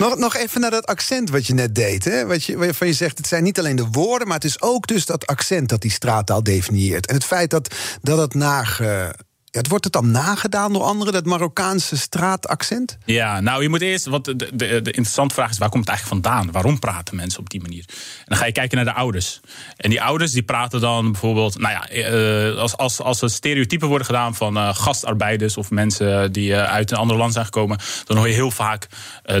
Nog, 0.00 0.16
nog 0.16 0.36
even 0.36 0.60
naar 0.60 0.70
dat 0.70 0.86
accent 0.86 1.30
wat 1.30 1.46
je 1.46 1.54
net 1.54 1.74
deed. 1.74 2.04
Hè? 2.04 2.26
Wat 2.26 2.44
je, 2.44 2.56
waarvan 2.56 2.86
je 2.86 2.92
zegt, 2.92 3.18
het 3.18 3.26
zijn 3.26 3.42
niet 3.42 3.58
alleen 3.58 3.76
de 3.76 3.88
woorden, 3.90 4.26
maar 4.26 4.36
het 4.36 4.44
is 4.44 4.62
ook 4.62 4.86
dus 4.86 5.06
dat 5.06 5.26
accent 5.26 5.68
dat 5.68 5.80
die 5.80 5.90
straattaal 5.90 6.42
definieert. 6.42 7.06
En 7.06 7.14
het 7.14 7.24
feit 7.24 7.50
dat, 7.50 7.74
dat 8.02 8.18
het 8.18 8.34
nage, 8.34 8.84
Ja, 8.84 9.12
het 9.50 9.68
wordt 9.68 9.84
het 9.84 9.92
dan 9.92 10.10
nagedaan 10.10 10.72
door 10.72 10.82
anderen, 10.82 11.12
dat 11.12 11.24
Marokkaanse 11.24 11.96
straataccent? 11.96 12.98
Ja, 13.04 13.40
nou, 13.40 13.62
je 13.62 13.68
moet 13.68 13.80
eerst. 13.80 14.06
Wat 14.06 14.24
de, 14.24 14.36
de, 14.36 14.52
de 14.56 14.76
interessante 14.76 15.34
vraag 15.34 15.50
is: 15.50 15.58
waar 15.58 15.68
komt 15.68 15.86
het 15.88 15.96
eigenlijk 15.96 16.24
vandaan? 16.24 16.52
Waarom 16.52 16.78
praten 16.78 17.16
mensen 17.16 17.40
op 17.40 17.50
die 17.50 17.60
manier? 17.60 17.84
En 17.88 18.24
dan 18.24 18.38
ga 18.38 18.44
je 18.46 18.52
kijken 18.52 18.76
naar 18.76 18.84
de 18.84 18.92
ouders. 19.00 19.40
En 19.76 19.90
die 19.90 20.02
ouders 20.02 20.32
die 20.32 20.42
praten 20.42 20.80
dan 20.80 21.12
bijvoorbeeld. 21.12 21.58
Nou 21.58 21.72
ja, 21.72 21.88
eh, 21.88 22.58
als, 22.58 22.76
als, 22.76 23.00
als 23.00 23.22
er 23.22 23.30
stereotypen 23.30 23.88
worden 23.88 24.06
gedaan 24.06 24.34
van 24.34 24.56
eh, 24.56 24.74
gastarbeiders 24.74 25.56
of 25.56 25.70
mensen 25.70 26.32
die 26.32 26.54
eh, 26.54 26.62
uit 26.72 26.90
een 26.90 26.96
ander 26.98 27.16
land 27.16 27.32
zijn 27.32 27.44
gekomen, 27.44 27.78
dan 28.04 28.16
hoor 28.16 28.28
je 28.28 28.34
heel 28.34 28.50
vaak 28.50 28.86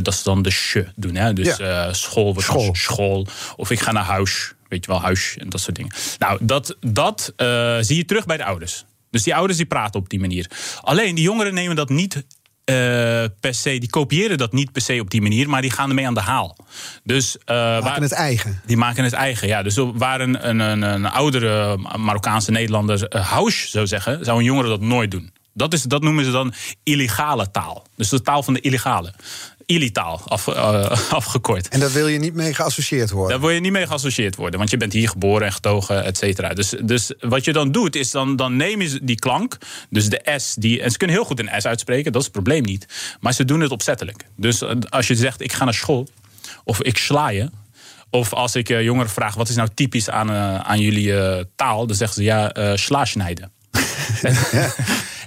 dat 0.02 0.14
ze 0.14 0.22
dan 0.24 0.42
de 0.42 0.50
sh 0.50 0.76
doen. 0.96 1.14
Hè? 1.14 1.32
Dus 1.32 1.56
Ja. 1.56 1.92
school 1.92 2.24
wordt 2.32 2.42
School. 2.48 2.74
school. 2.74 3.26
Of 3.56 3.70
ik 3.70 3.80
ga 3.80 3.92
naar 3.92 4.04
huis. 4.04 4.52
Weet 4.68 4.84
je 4.84 4.90
wel, 4.90 5.00
huis 5.00 5.36
en 5.38 5.48
dat 5.48 5.60
soort 5.60 5.76
dingen. 5.76 5.92
Nou, 6.18 6.38
dat, 6.40 6.76
dat 6.80 7.32
zie 7.80 7.96
je 7.96 8.04
terug 8.04 8.26
bij 8.26 8.36
de 8.36 8.44
ouders. 8.44 8.84
Dus 9.10 9.22
die 9.22 9.34
ouders 9.34 9.56
die 9.56 9.66
praten 9.66 10.00
op 10.00 10.08
die 10.08 10.20
manier. 10.20 10.50
Alleen 10.80 11.14
die 11.14 11.24
jongeren 11.24 11.54
nemen 11.54 11.76
dat 11.76 11.88
niet 11.88 12.24
eh, 12.64 12.74
per 13.40 13.54
se, 13.54 13.78
die 13.78 13.90
kopiëren 13.90 14.38
dat 14.38 14.52
niet 14.52 14.72
per 14.72 14.82
se 14.82 15.00
op 15.00 15.10
die 15.10 15.22
manier, 15.22 15.48
maar 15.48 15.62
die 15.62 15.70
gaan 15.70 15.88
ermee 15.88 16.06
aan 16.06 16.14
de 16.14 16.20
haal. 16.20 16.56
Dus 17.04 17.38
eh, 17.44 17.56
Maken 17.56 17.82
waar, 17.84 18.00
het 18.00 18.12
eigen. 18.12 18.60
die 18.66 18.76
maken 18.76 19.04
het 19.04 19.12
eigen. 19.12 19.48
Ja, 19.48 19.62
dus 19.62 19.76
waar 19.94 20.20
een, 20.20 20.48
een, 20.48 20.58
een, 20.58 20.82
een 20.82 21.06
oudere 21.06 21.76
Marokkaanse 21.96 22.50
Nederlander 22.50 23.14
uh, 23.14 23.30
house 23.30 23.68
zou 23.68 23.86
zeggen, 23.86 24.24
zou 24.24 24.38
een 24.38 24.44
jongere 24.44 24.68
dat 24.68 24.80
nooit 24.80 25.10
doen. 25.10 25.32
Dat, 25.52 25.72
is, 25.72 25.82
dat 25.82 26.02
noemen 26.02 26.24
ze 26.24 26.30
dan 26.30 26.54
illegale 26.82 27.50
taal. 27.50 27.86
Dus 27.96 28.08
de 28.08 28.22
taal 28.22 28.42
van 28.42 28.54
de 28.54 28.60
illegale. 28.60 29.12
Ilitaal, 29.70 30.20
af, 30.26 30.46
uh, 30.46 30.90
afgekort. 31.10 31.68
En 31.68 31.80
daar 31.80 31.92
wil 31.92 32.06
je 32.06 32.18
niet 32.18 32.34
mee 32.34 32.54
geassocieerd 32.54 33.10
worden? 33.10 33.30
Daar 33.30 33.40
wil 33.40 33.50
je 33.50 33.60
niet 33.60 33.72
mee 33.72 33.86
geassocieerd 33.86 34.36
worden, 34.36 34.58
want 34.58 34.70
je 34.70 34.76
bent 34.76 34.92
hier 34.92 35.08
geboren 35.08 35.46
en 35.46 35.52
getogen, 35.52 36.04
et 36.04 36.16
cetera. 36.16 36.54
Dus, 36.54 36.74
dus 36.82 37.12
wat 37.20 37.44
je 37.44 37.52
dan 37.52 37.72
doet, 37.72 37.96
is 37.96 38.10
dan, 38.10 38.36
dan 38.36 38.56
neem 38.56 38.80
je 38.80 38.98
die 39.02 39.18
klank, 39.18 39.58
dus 39.90 40.08
de 40.08 40.36
S, 40.36 40.54
die, 40.54 40.82
en 40.82 40.90
ze 40.90 40.96
kunnen 40.96 41.16
heel 41.16 41.24
goed 41.24 41.38
een 41.38 41.50
S 41.56 41.66
uitspreken, 41.66 42.12
dat 42.12 42.20
is 42.20 42.26
het 42.26 42.36
probleem 42.36 42.62
niet. 42.62 42.86
Maar 43.20 43.32
ze 43.32 43.44
doen 43.44 43.60
het 43.60 43.70
opzettelijk. 43.70 44.24
Dus 44.36 44.62
als 44.88 45.06
je 45.06 45.14
zegt, 45.14 45.40
ik 45.40 45.52
ga 45.52 45.64
naar 45.64 45.74
school, 45.74 46.08
of 46.64 46.82
ik 46.82 46.96
sla 46.96 47.28
je, 47.28 47.50
of 48.10 48.32
als 48.32 48.54
ik 48.54 48.68
uh, 48.68 48.82
jongeren 48.82 49.10
vraag, 49.10 49.34
wat 49.34 49.48
is 49.48 49.56
nou 49.56 49.68
typisch 49.74 50.10
aan, 50.10 50.30
uh, 50.30 50.60
aan 50.60 50.80
jullie 50.80 51.06
uh, 51.06 51.36
taal, 51.56 51.86
dan 51.86 51.96
zeggen 51.96 52.16
ze 52.16 52.22
ja, 52.22 52.56
uh, 52.56 52.76
sla 52.76 53.04
snijden. 53.04 53.50
en, 54.22 54.36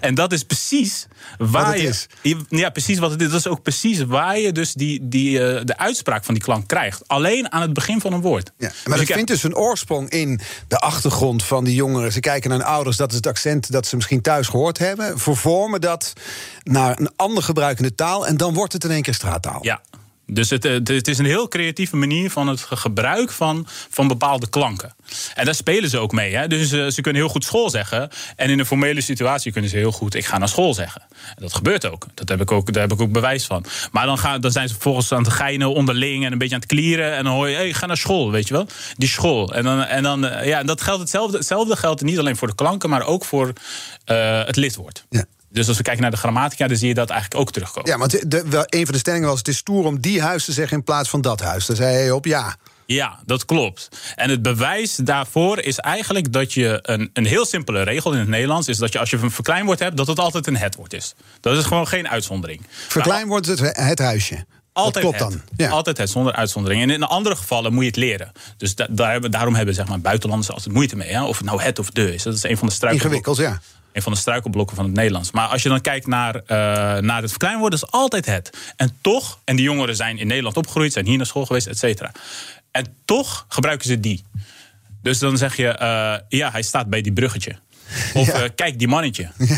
en 0.04 0.16
dat 0.16 0.32
is 0.32 0.44
precies 0.44 1.08
waar 1.38 1.78
je. 1.78 1.88
Is. 1.88 2.08
Ja, 2.50 2.70
precies 2.70 3.00
wat 3.00 3.12
het 3.12 3.22
is. 3.22 3.30
Dat 3.30 3.40
is 3.40 3.48
ook 3.48 3.62
precies 3.62 4.04
waar 4.06 4.40
je 4.40 4.52
dus 4.52 4.74
die, 4.74 5.00
die, 5.08 5.40
uh, 5.40 5.62
de 5.64 5.78
uitspraak 5.78 6.24
van 6.24 6.34
die 6.34 6.44
klank 6.44 6.68
krijgt. 6.68 7.08
Alleen 7.08 7.52
aan 7.52 7.62
het 7.62 7.74
begin 7.74 8.02
van 8.02 8.14
een 8.14 8.22
woord. 8.22 8.52
Ja, 8.58 8.72
maar 8.86 8.98
dus 8.98 9.08
dat 9.08 9.16
vindt 9.16 9.32
dus 9.32 9.44
een 9.44 9.56
oorsprong 9.56 10.10
in 10.10 10.40
de 10.68 10.78
achtergrond 10.78 11.44
van 11.44 11.64
die 11.64 11.76
jongeren. 11.76 12.12
Ze 12.12 12.20
kijken 12.20 12.50
naar 12.50 12.60
hun 12.60 12.68
ouders, 12.68 12.98
dat 12.98 13.10
is 13.10 13.16
het 13.16 13.28
accent 13.28 13.72
dat 13.72 13.88
ze 13.88 13.96
misschien 13.96 14.22
thuis 14.22 14.48
gehoord 14.48 14.78
hebben. 14.78 15.20
Vervormen 15.20 15.82
dat 15.82 16.14
naar 16.64 17.00
een 17.00 17.10
ander 17.16 17.44
gebruikende 17.44 17.96
taal. 17.96 18.28
En 18.28 18.38
dan 18.38 18.54
wordt 18.54 18.74
het 18.74 18.84
in 18.84 18.92
één 18.92 19.02
keer 19.02 19.14
straattaal. 19.14 19.60
Ja. 19.62 19.82
Dus 20.34 20.50
het, 20.50 20.64
het, 20.64 21.08
is 21.08 21.18
een 21.18 21.26
heel 21.26 21.48
creatieve 21.48 21.96
manier 21.96 22.30
van 22.30 22.48
het 22.48 22.62
gebruik 22.62 23.32
van, 23.32 23.68
van 23.90 24.08
bepaalde 24.08 24.50
klanken. 24.50 24.96
En 25.34 25.46
daar 25.46 25.56
spelen 25.56 25.90
ze 25.90 25.98
ook 25.98 26.12
mee. 26.12 26.36
Hè? 26.36 26.48
Dus 26.48 26.72
uh, 26.72 26.88
ze 26.90 27.02
kunnen 27.02 27.22
heel 27.22 27.32
goed 27.32 27.44
school 27.44 27.70
zeggen. 27.70 28.10
En 28.36 28.50
in 28.50 28.60
een 28.60 28.66
formele 28.66 29.02
situatie 29.02 29.52
kunnen 29.52 29.70
ze 29.70 29.78
heel 29.78 29.92
goed: 29.92 30.16
ik 30.16 30.26
ga 30.26 30.38
naar 30.38 30.50
school 30.50 30.74
zeggen. 30.74 31.02
En 31.12 31.42
dat 31.42 31.54
gebeurt 31.54 31.86
ook. 31.86 32.06
Dat 32.14 32.30
heb 32.30 32.42
ik 32.42 32.52
ook. 32.52 32.74
Daar 32.74 32.82
heb 32.82 32.92
ik 32.92 33.02
ook 33.02 33.12
bewijs 33.12 33.46
van. 33.46 33.66
Maar 33.92 34.06
dan, 34.06 34.18
gaan, 34.18 34.42
dan 34.42 34.52
zijn 34.52 34.68
ze 34.68 34.74
vervolgens 34.74 35.12
aan 35.12 35.24
het 35.24 35.34
geinen 35.34 35.74
onderling 35.74 36.26
en 36.26 36.32
een 36.32 36.38
beetje 36.38 36.56
aan 36.56 36.62
het 36.62 36.70
klieren. 36.70 37.16
En 37.16 37.24
dan 37.24 37.34
hoor 37.34 37.50
je: 37.50 37.56
hey, 37.56 37.74
ga 37.74 37.86
naar 37.86 37.98
school, 37.98 38.32
weet 38.32 38.48
je 38.48 38.54
wel? 38.54 38.68
Die 38.96 39.10
school. 39.10 39.54
En 39.54 39.64
dan, 39.64 39.84
en 39.84 40.04
dan 40.04 40.26
uh, 40.26 40.46
ja, 40.46 40.64
dat 40.64 40.82
geldt 40.82 41.02
hetzelfde. 41.02 41.38
Hetzelfde 41.38 41.76
geldt 41.76 42.02
niet 42.02 42.20
alleen 42.20 42.36
voor 42.36 42.48
de 42.48 42.56
klanken, 42.56 42.90
maar 42.90 43.06
ook 43.06 43.26
voor 43.26 43.54
het 44.06 44.56
lidwoord. 44.56 45.06
Ja. 45.10 45.26
Dus 45.54 45.68
als 45.68 45.78
we 45.78 45.84
kijken 45.84 46.02
naar 46.02 46.12
de 46.12 46.18
grammatica, 46.18 46.68
dan 46.68 46.78
zie 46.78 46.88
je 46.88 46.94
dat 46.94 47.10
eigenlijk 47.10 47.42
ook 47.42 47.52
terugkomen. 47.52 47.92
Ja, 47.92 47.98
want 47.98 48.32
de, 48.32 48.66
een 48.70 48.86
van 48.86 48.94
de 48.94 49.00
stellingen 49.00 49.28
was: 49.28 49.38
het 49.38 49.48
is 49.48 49.58
stoer 49.58 49.86
om 49.86 50.00
die 50.00 50.22
huis 50.22 50.46
te 50.46 50.52
zeggen 50.52 50.78
in 50.78 50.84
plaats 50.84 51.10
van 51.10 51.22
dat 51.22 51.40
huis. 51.42 51.66
Daar 51.66 51.76
zei 51.76 51.96
hij 51.96 52.12
op 52.12 52.26
ja. 52.26 52.56
Ja, 52.86 53.20
dat 53.26 53.46
klopt. 53.46 53.90
En 54.16 54.30
het 54.30 54.42
bewijs 54.42 54.96
daarvoor 54.96 55.60
is 55.60 55.78
eigenlijk 55.78 56.34
dat 56.34 56.54
je 56.54 56.80
een, 56.82 57.10
een 57.14 57.26
heel 57.26 57.46
simpele 57.46 57.82
regel 57.82 58.14
in 58.14 58.20
het 58.20 58.28
Nederlands 58.28 58.68
is 58.68 58.78
dat 58.78 58.94
je 58.94 59.00
als 59.00 59.10
je 59.10 59.18
een 59.18 59.32
verkleinwoord 59.32 59.80
hebt, 59.80 59.98
dat 59.98 60.08
het 60.08 60.20
altijd 60.20 60.48
een 60.48 60.58
het-woord 60.58 60.94
is. 60.94 61.16
Dat 61.40 61.58
is 61.58 61.66
gewoon 61.66 61.88
geen 61.88 62.08
uitzondering. 62.10 62.62
Verkleinwoord 62.88 63.46
het, 63.46 63.60
het 63.60 64.00
huisje. 64.00 64.46
Altijd 64.74 65.06
dat 65.06 65.16
klopt 65.16 65.34
het. 65.34 65.48
dan. 65.48 65.58
Ja. 65.68 65.72
Altijd 65.72 65.98
het, 65.98 66.10
zonder 66.10 66.34
uitzondering. 66.34 66.82
En 66.82 66.90
in 66.90 67.04
andere 67.04 67.36
gevallen 67.36 67.74
moet 67.74 67.84
je 67.84 67.90
het 67.90 67.98
leren. 68.00 68.32
Dus 68.58 68.76
da 68.76 68.88
daar, 68.90 69.30
daarom 69.30 69.56
hebben 69.56 69.76
zeg 69.76 69.88
maar, 69.88 70.00
buitenlanders 70.00 70.52
altijd 70.52 70.76
moeite 70.76 70.96
mee. 70.96 71.12
Hè? 71.12 71.24
Of 71.24 71.38
het 71.38 71.46
nou 71.46 71.62
het 71.62 71.80
of 71.80 71.90
de 71.90 72.14
is. 72.14 72.24
Dat 72.24 72.34
is 72.34 72.44
een 72.44 72.58
van 72.58 72.68
de 72.68 72.74
struikelblokken. 72.74 73.34
Ingewikkeld, 73.34 73.38
ja 73.38 73.82
een 73.94 74.02
van 74.02 74.12
de 74.12 74.18
struikelblokken 74.18 74.76
van 74.76 74.86
het 74.86 74.94
Nederlands. 74.94 75.32
Maar 75.32 75.48
als 75.48 75.64
je 75.64 75.70
dan 75.70 75.82
kijkt 75.82 76.08
naar, 76.08 76.36
uh, 76.36 76.42
naar 77.02 77.22
het 77.22 77.30
verkleinwoord, 77.30 77.74
is 77.74 77.92
altijd 77.92 78.26
het. 78.26 78.58
En 78.76 78.98
toch, 79.02 79.40
en 79.44 79.56
die 79.56 79.66
jongeren 79.66 79.96
zijn 79.96 80.18
in 80.18 80.28
Nederland 80.28 80.58
opgegroeid, 80.58 80.94
zijn 80.94 81.06
hier 81.06 81.18
naar 81.18 81.26
school 81.26 81.46
geweest, 81.46 81.68
et 81.68 81.78
cetera. 81.78 82.12
En 82.72 82.96
toch 83.06 83.46
gebruiken 83.48 83.88
ze 83.88 84.00
die. 84.00 84.24
Dus 85.02 85.20
dan 85.20 85.38
zeg 85.38 85.56
je, 85.56 85.78
uh, 85.82 86.40
ja, 86.40 86.52
hij 86.52 86.62
staat 86.62 86.90
bij 86.90 87.02
die 87.02 87.14
bruggetje. 87.14 87.56
Of 88.14 88.28
ja. 88.28 88.44
uh, 88.44 88.50
kijk, 88.56 88.80
die 88.80 88.88
mannetje. 88.88 89.30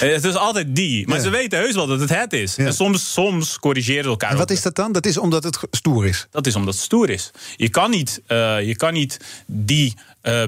Ja. 0.00 0.08
Het 0.08 0.24
is 0.24 0.34
altijd 0.34 0.76
die. 0.76 1.06
Maar 1.06 1.16
ja. 1.16 1.22
ze 1.22 1.30
weten 1.30 1.58
heus 1.58 1.74
wel 1.74 1.86
dat 1.86 2.00
het 2.00 2.08
het 2.08 2.32
is. 2.32 2.56
En 2.56 2.74
soms, 2.74 3.12
soms 3.12 3.58
corrigeren 3.58 4.02
ze 4.02 4.08
elkaar. 4.08 4.30
En 4.30 4.36
wat 4.36 4.50
ook. 4.50 4.56
is 4.56 4.62
dat 4.62 4.74
dan? 4.74 4.92
Dat 4.92 5.06
is 5.06 5.18
omdat 5.18 5.44
het 5.44 5.58
stoer 5.70 6.06
is. 6.06 6.26
Dat 6.30 6.46
is 6.46 6.56
omdat 6.56 6.74
het 6.74 6.82
stoer 6.82 7.10
is. 7.10 7.30
Je 7.56 7.68
kan 7.68 7.90
niet, 7.90 8.22
uh, 8.28 8.62
je 8.62 8.76
kan 8.76 8.92
niet 8.92 9.20
die, 9.46 9.94
uh, 10.22 10.42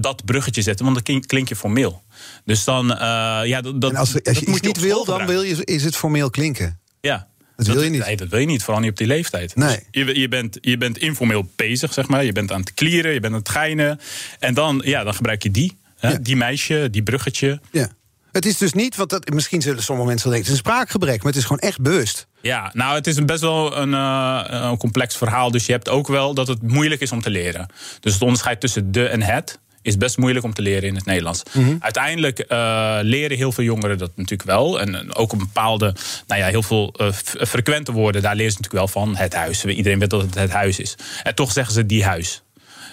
dat 0.00 0.24
bruggetje 0.24 0.62
zetten, 0.62 0.84
want 0.84 1.06
dan 1.06 1.20
klink 1.26 1.48
je 1.48 1.56
formeel. 1.56 2.02
Dus 2.44 2.64
dan, 2.64 2.90
uh, 2.90 2.98
ja, 3.44 3.60
dat, 3.60 3.90
en 3.90 3.96
als, 3.96 4.12
je 4.12 4.46
iets 4.46 4.60
niet 4.60 4.80
wil, 4.80 5.04
dan 5.04 5.26
wil 5.26 5.42
je, 5.42 5.64
is 5.64 5.84
het 5.84 5.96
formeel 5.96 6.30
klinken. 6.30 6.80
Ja. 7.00 7.28
Dat, 7.56 7.66
dat 7.66 7.74
wil 7.74 7.84
je 7.84 7.90
niet. 7.90 8.04
Nee, 8.04 8.16
dat 8.16 8.28
wil 8.28 8.38
je 8.38 8.46
niet, 8.46 8.62
vooral 8.62 8.82
niet 8.82 8.90
op 8.90 8.96
die 8.96 9.06
leeftijd. 9.06 9.56
Nee. 9.56 9.68
Dus 9.68 9.78
je, 9.90 10.20
je, 10.20 10.28
bent, 10.28 10.58
je 10.60 10.78
bent 10.78 10.98
informeel 10.98 11.50
bezig, 11.56 11.92
zeg 11.92 12.08
maar. 12.08 12.24
Je 12.24 12.32
bent 12.32 12.52
aan 12.52 12.60
het 12.60 12.74
klieren, 12.74 13.12
je 13.12 13.20
bent 13.20 13.32
aan 13.32 13.38
het 13.38 13.48
geinen. 13.48 14.00
En 14.38 14.54
dan, 14.54 14.82
ja, 14.84 15.04
dan 15.04 15.14
gebruik 15.14 15.42
je 15.42 15.50
die. 15.50 15.78
Hè? 15.98 16.08
Ja. 16.08 16.18
Die 16.18 16.36
meisje, 16.36 16.88
die 16.90 17.02
bruggetje. 17.02 17.60
Ja. 17.70 17.88
Het 18.32 18.46
is 18.46 18.58
dus 18.58 18.72
niet, 18.72 18.96
want 18.96 19.10
dat, 19.10 19.28
misschien 19.28 19.62
zullen 19.62 19.82
sommige 19.82 20.08
mensen 20.08 20.30
denken... 20.30 20.50
het 20.50 20.58
is 20.58 20.64
een 20.64 20.72
spraakgebrek, 20.72 21.16
maar 21.16 21.32
het 21.32 21.36
is 21.36 21.46
gewoon 21.46 21.58
echt 21.58 21.80
bewust. 21.80 22.26
Ja, 22.40 22.70
nou, 22.74 22.94
het 22.94 23.06
is 23.06 23.16
een 23.16 23.26
best 23.26 23.40
wel 23.40 23.76
een, 23.76 23.92
uh, 23.92 24.44
een 24.48 24.76
complex 24.76 25.16
verhaal. 25.16 25.50
Dus 25.50 25.66
je 25.66 25.72
hebt 25.72 25.88
ook 25.88 26.06
wel 26.06 26.34
dat 26.34 26.48
het 26.48 26.62
moeilijk 26.62 27.00
is 27.00 27.12
om 27.12 27.20
te 27.20 27.30
leren. 27.30 27.66
Dus 28.00 28.12
het 28.12 28.22
onderscheid 28.22 28.60
tussen 28.60 28.92
de 28.92 29.08
en 29.08 29.22
het 29.22 29.58
is 29.82 29.96
best 29.96 30.18
moeilijk 30.18 30.44
om 30.44 30.54
te 30.54 30.62
leren 30.62 30.88
in 30.88 30.94
het 30.94 31.04
Nederlands. 31.04 31.42
Mm 31.52 31.64
-hmm. 31.64 31.76
Uiteindelijk 31.80 32.44
uh, 32.48 32.98
leren 33.02 33.36
heel 33.36 33.52
veel 33.52 33.64
jongeren 33.64 33.98
dat 33.98 34.10
natuurlijk 34.14 34.48
wel. 34.48 34.80
En 34.80 35.14
ook 35.14 35.32
een 35.32 35.38
bepaalde, 35.38 35.94
nou 36.26 36.40
ja, 36.40 36.46
heel 36.46 36.62
veel 36.62 36.94
uh, 37.00 37.12
frequente 37.46 37.92
woorden... 37.92 38.22
daar 38.22 38.36
leren 38.36 38.52
ze 38.52 38.58
natuurlijk 38.60 38.92
wel 38.92 39.04
van. 39.04 39.16
Het 39.16 39.34
huis, 39.34 39.64
iedereen 39.64 39.98
weet 39.98 40.10
dat 40.10 40.22
het 40.22 40.34
het 40.34 40.50
huis 40.50 40.78
is. 40.78 40.94
En 41.22 41.34
toch 41.34 41.52
zeggen 41.52 41.74
ze 41.74 41.86
die 41.86 42.04
huis. 42.04 42.42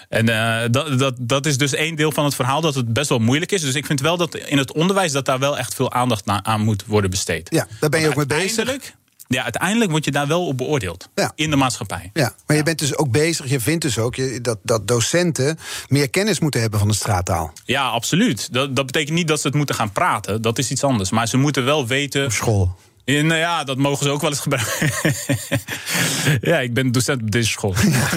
En 0.09 0.29
uh, 0.29 0.61
dat, 0.71 0.99
dat, 0.99 1.15
dat 1.19 1.45
is 1.45 1.57
dus 1.57 1.73
één 1.73 1.95
deel 1.95 2.11
van 2.11 2.25
het 2.25 2.35
verhaal 2.35 2.61
dat 2.61 2.75
het 2.75 2.93
best 2.93 3.09
wel 3.09 3.19
moeilijk 3.19 3.51
is. 3.51 3.61
Dus 3.61 3.75
ik 3.75 3.85
vind 3.85 3.99
wel 3.99 4.17
dat 4.17 4.35
in 4.35 4.57
het 4.57 4.73
onderwijs 4.73 5.11
dat 5.11 5.25
daar 5.25 5.39
wel 5.39 5.57
echt 5.57 5.73
veel 5.73 5.91
aandacht 5.91 6.23
aan 6.25 6.61
moet 6.61 6.85
worden 6.85 7.09
besteed. 7.09 7.47
Ja, 7.49 7.67
daar 7.79 7.89
ben 7.89 7.99
je 7.99 8.07
ook 8.07 8.15
mee 8.15 8.25
bezig. 8.25 8.93
Ja, 9.27 9.43
uiteindelijk 9.43 9.91
word 9.91 10.05
je 10.05 10.11
daar 10.11 10.27
wel 10.27 10.47
op 10.47 10.57
beoordeeld. 10.57 11.09
Ja. 11.15 11.31
In 11.35 11.49
de 11.49 11.55
maatschappij. 11.55 12.09
Ja, 12.13 12.33
maar 12.47 12.57
je 12.57 12.63
bent 12.63 12.79
dus 12.79 12.97
ook 12.97 13.11
bezig, 13.11 13.49
je 13.49 13.59
vindt 13.59 13.81
dus 13.81 13.97
ook 13.97 14.15
je, 14.15 14.41
dat, 14.41 14.57
dat 14.63 14.87
docenten 14.87 15.59
meer 15.87 16.09
kennis 16.09 16.39
moeten 16.39 16.61
hebben 16.61 16.79
van 16.79 16.87
de 16.87 16.93
straattaal. 16.93 17.53
Ja, 17.65 17.87
absoluut. 17.87 18.53
Dat, 18.53 18.75
dat 18.75 18.85
betekent 18.85 19.15
niet 19.15 19.27
dat 19.27 19.41
ze 19.41 19.47
het 19.47 19.55
moeten 19.55 19.75
gaan 19.75 19.91
praten. 19.91 20.41
Dat 20.41 20.57
is 20.57 20.71
iets 20.71 20.83
anders. 20.83 21.09
Maar 21.09 21.27
ze 21.27 21.37
moeten 21.37 21.65
wel 21.65 21.87
weten. 21.87 22.25
Op 22.25 22.31
school. 22.31 22.75
Nou 23.05 23.35
ja, 23.35 23.63
dat 23.63 23.77
mogen 23.77 24.05
ze 24.05 24.11
ook 24.11 24.21
wel 24.21 24.29
eens 24.29 24.39
gebruiken. 24.39 24.89
ja, 26.51 26.59
ik 26.59 26.73
ben 26.73 26.91
docent 26.91 27.21
op 27.21 27.31
deze 27.31 27.49
school. 27.49 27.73
Ja. 27.89 28.07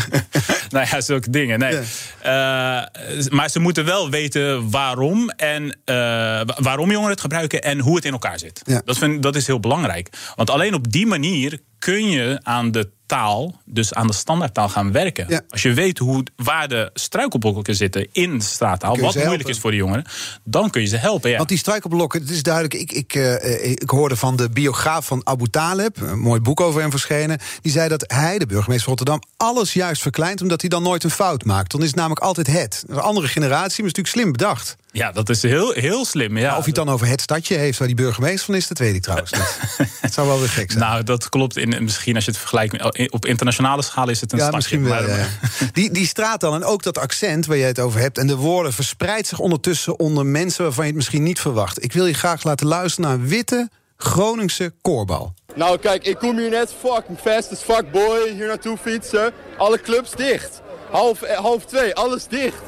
nou 0.70 0.86
ja, 0.90 1.00
zulke 1.00 1.30
dingen. 1.30 1.58
Nee. 1.58 1.78
Ja. 2.22 2.90
Uh, 3.10 3.26
maar 3.28 3.50
ze 3.50 3.58
moeten 3.58 3.84
wel 3.84 4.10
weten 4.10 4.70
waarom 4.70 5.30
en 5.30 5.62
uh, 5.64 6.40
waarom 6.44 6.90
jongeren 6.90 7.10
het 7.10 7.20
gebruiken 7.20 7.62
en 7.62 7.78
hoe 7.78 7.96
het 7.96 8.04
in 8.04 8.12
elkaar 8.12 8.38
zit. 8.38 8.62
Ja. 8.64 8.82
Dat, 8.84 8.98
vind, 8.98 9.22
dat 9.22 9.36
is 9.36 9.46
heel 9.46 9.60
belangrijk. 9.60 10.08
Want 10.34 10.50
alleen 10.50 10.74
op 10.74 10.92
die 10.92 11.06
manier 11.06 11.60
kun 11.82 12.10
je 12.10 12.38
aan 12.42 12.70
de 12.70 12.90
taal, 13.06 13.60
dus 13.64 13.94
aan 13.94 14.06
de 14.06 14.12
standaardtaal 14.12 14.68
gaan 14.68 14.92
werken. 14.92 15.26
Ja. 15.28 15.40
Als 15.48 15.62
je 15.62 15.72
weet 15.74 15.98
hoe, 15.98 16.24
waar 16.36 16.68
de 16.68 16.90
struikelblokken 16.94 17.74
zitten 17.74 18.08
in 18.12 18.38
de 18.38 18.44
straattaal, 18.44 18.90
wat 18.90 19.00
moeilijk 19.00 19.28
helpen. 19.28 19.50
is 19.50 19.58
voor 19.58 19.70
de 19.70 19.76
jongeren, 19.76 20.04
dan 20.44 20.70
kun 20.70 20.80
je 20.80 20.86
ze 20.86 20.96
helpen. 20.96 21.30
Ja. 21.30 21.36
Want 21.36 21.48
die 21.48 21.58
struikelblokken, 21.58 22.20
het 22.20 22.30
is 22.30 22.42
duidelijk. 22.42 22.74
Ik, 22.74 22.92
ik, 22.92 23.14
uh, 23.14 23.70
ik 23.70 23.90
hoorde 23.90 24.16
van 24.16 24.36
de 24.36 24.48
biograaf 24.50 25.06
van 25.06 25.20
Abu 25.26 25.48
Taleb, 25.48 26.00
een 26.00 26.18
mooi 26.18 26.40
boek 26.40 26.60
over 26.60 26.80
hem 26.80 26.90
verschenen. 26.90 27.38
Die 27.60 27.72
zei 27.72 27.88
dat 27.88 28.04
hij, 28.06 28.38
de 28.38 28.46
burgemeester 28.46 28.84
van 28.84 28.96
Rotterdam, 28.96 29.22
alles 29.36 29.72
juist 29.72 30.02
verkleint, 30.02 30.42
omdat 30.42 30.60
hij 30.60 30.70
dan 30.70 30.82
nooit 30.82 31.04
een 31.04 31.10
fout 31.10 31.44
maakt. 31.44 31.70
Dan 31.70 31.80
is 31.80 31.86
het 31.86 31.96
namelijk 31.96 32.20
altijd 32.20 32.46
het. 32.46 32.84
Een 32.86 32.98
andere 32.98 33.26
generatie, 33.26 33.82
maar 33.82 33.90
is 33.90 33.96
natuurlijk 33.96 34.14
slim 34.16 34.32
bedacht. 34.32 34.76
Ja, 34.92 35.12
dat 35.12 35.28
is 35.28 35.42
heel, 35.42 35.72
heel 35.72 36.04
slim. 36.04 36.36
Ja. 36.38 36.48
of 36.48 36.56
hij 36.56 36.62
het 36.66 36.74
dan 36.74 36.88
over 36.88 37.06
het 37.06 37.20
stadje 37.20 37.56
heeft 37.56 37.78
waar 37.78 37.86
die 37.86 37.96
burgemeester 37.96 38.44
van 38.44 38.54
is, 38.54 38.68
dat 38.68 38.78
weet 38.78 38.94
ik 38.94 39.02
trouwens 39.02 39.32
niet. 39.32 39.58
Het 40.00 40.14
zou 40.14 40.26
wel 40.26 40.38
weer 40.38 40.48
gek 40.48 40.70
zijn. 40.70 40.84
Nou, 40.84 41.02
dat 41.02 41.28
klopt. 41.28 41.56
In, 41.56 41.84
misschien 41.84 42.14
als 42.14 42.24
je 42.24 42.30
het 42.30 42.40
vergelijkt 42.40 42.72
met- 42.72 43.10
op 43.10 43.26
internationale 43.26 43.82
schaal 43.82 44.08
is 44.08 44.20
het 44.20 44.32
een 44.32 44.38
ja, 44.38 44.48
stadje. 44.48 44.78
misschien 44.78 45.06
wel. 45.08 45.16
ja. 45.18 45.26
Die, 45.72 45.90
die 45.90 46.06
straat 46.06 46.40
dan 46.40 46.54
en 46.54 46.64
ook 46.64 46.82
dat 46.82 46.98
accent 46.98 47.46
waar 47.46 47.56
je 47.56 47.64
het 47.64 47.78
over 47.78 48.00
hebt... 48.00 48.18
en 48.18 48.26
de 48.26 48.36
woorden 48.36 48.72
verspreidt 48.72 49.26
zich 49.26 49.38
ondertussen 49.38 49.98
onder 49.98 50.26
mensen... 50.26 50.62
waarvan 50.64 50.82
je 50.84 50.88
het 50.90 50.98
misschien 50.98 51.22
niet 51.22 51.40
verwacht. 51.40 51.84
Ik 51.84 51.92
wil 51.92 52.06
je 52.06 52.14
graag 52.14 52.42
laten 52.42 52.66
luisteren 52.66 53.10
naar 53.10 53.20
witte 53.28 53.68
Groningse 53.96 54.72
koorbal. 54.82 55.34
Nou 55.54 55.78
kijk, 55.78 56.04
ik 56.06 56.16
kom 56.18 56.38
hier 56.38 56.50
net 56.50 56.74
fucking 56.80 57.18
fast 57.18 57.52
as 57.52 57.60
fuck 57.60 57.90
boy 57.90 58.32
hier 58.34 58.46
naartoe 58.46 58.76
fietsen. 58.76 59.32
Alle 59.58 59.80
clubs 59.80 60.10
dicht. 60.10 60.60
Half, 60.90 61.22
eh, 61.22 61.38
half 61.38 61.64
twee, 61.64 61.94
alles 61.94 62.26
dicht. 62.26 62.62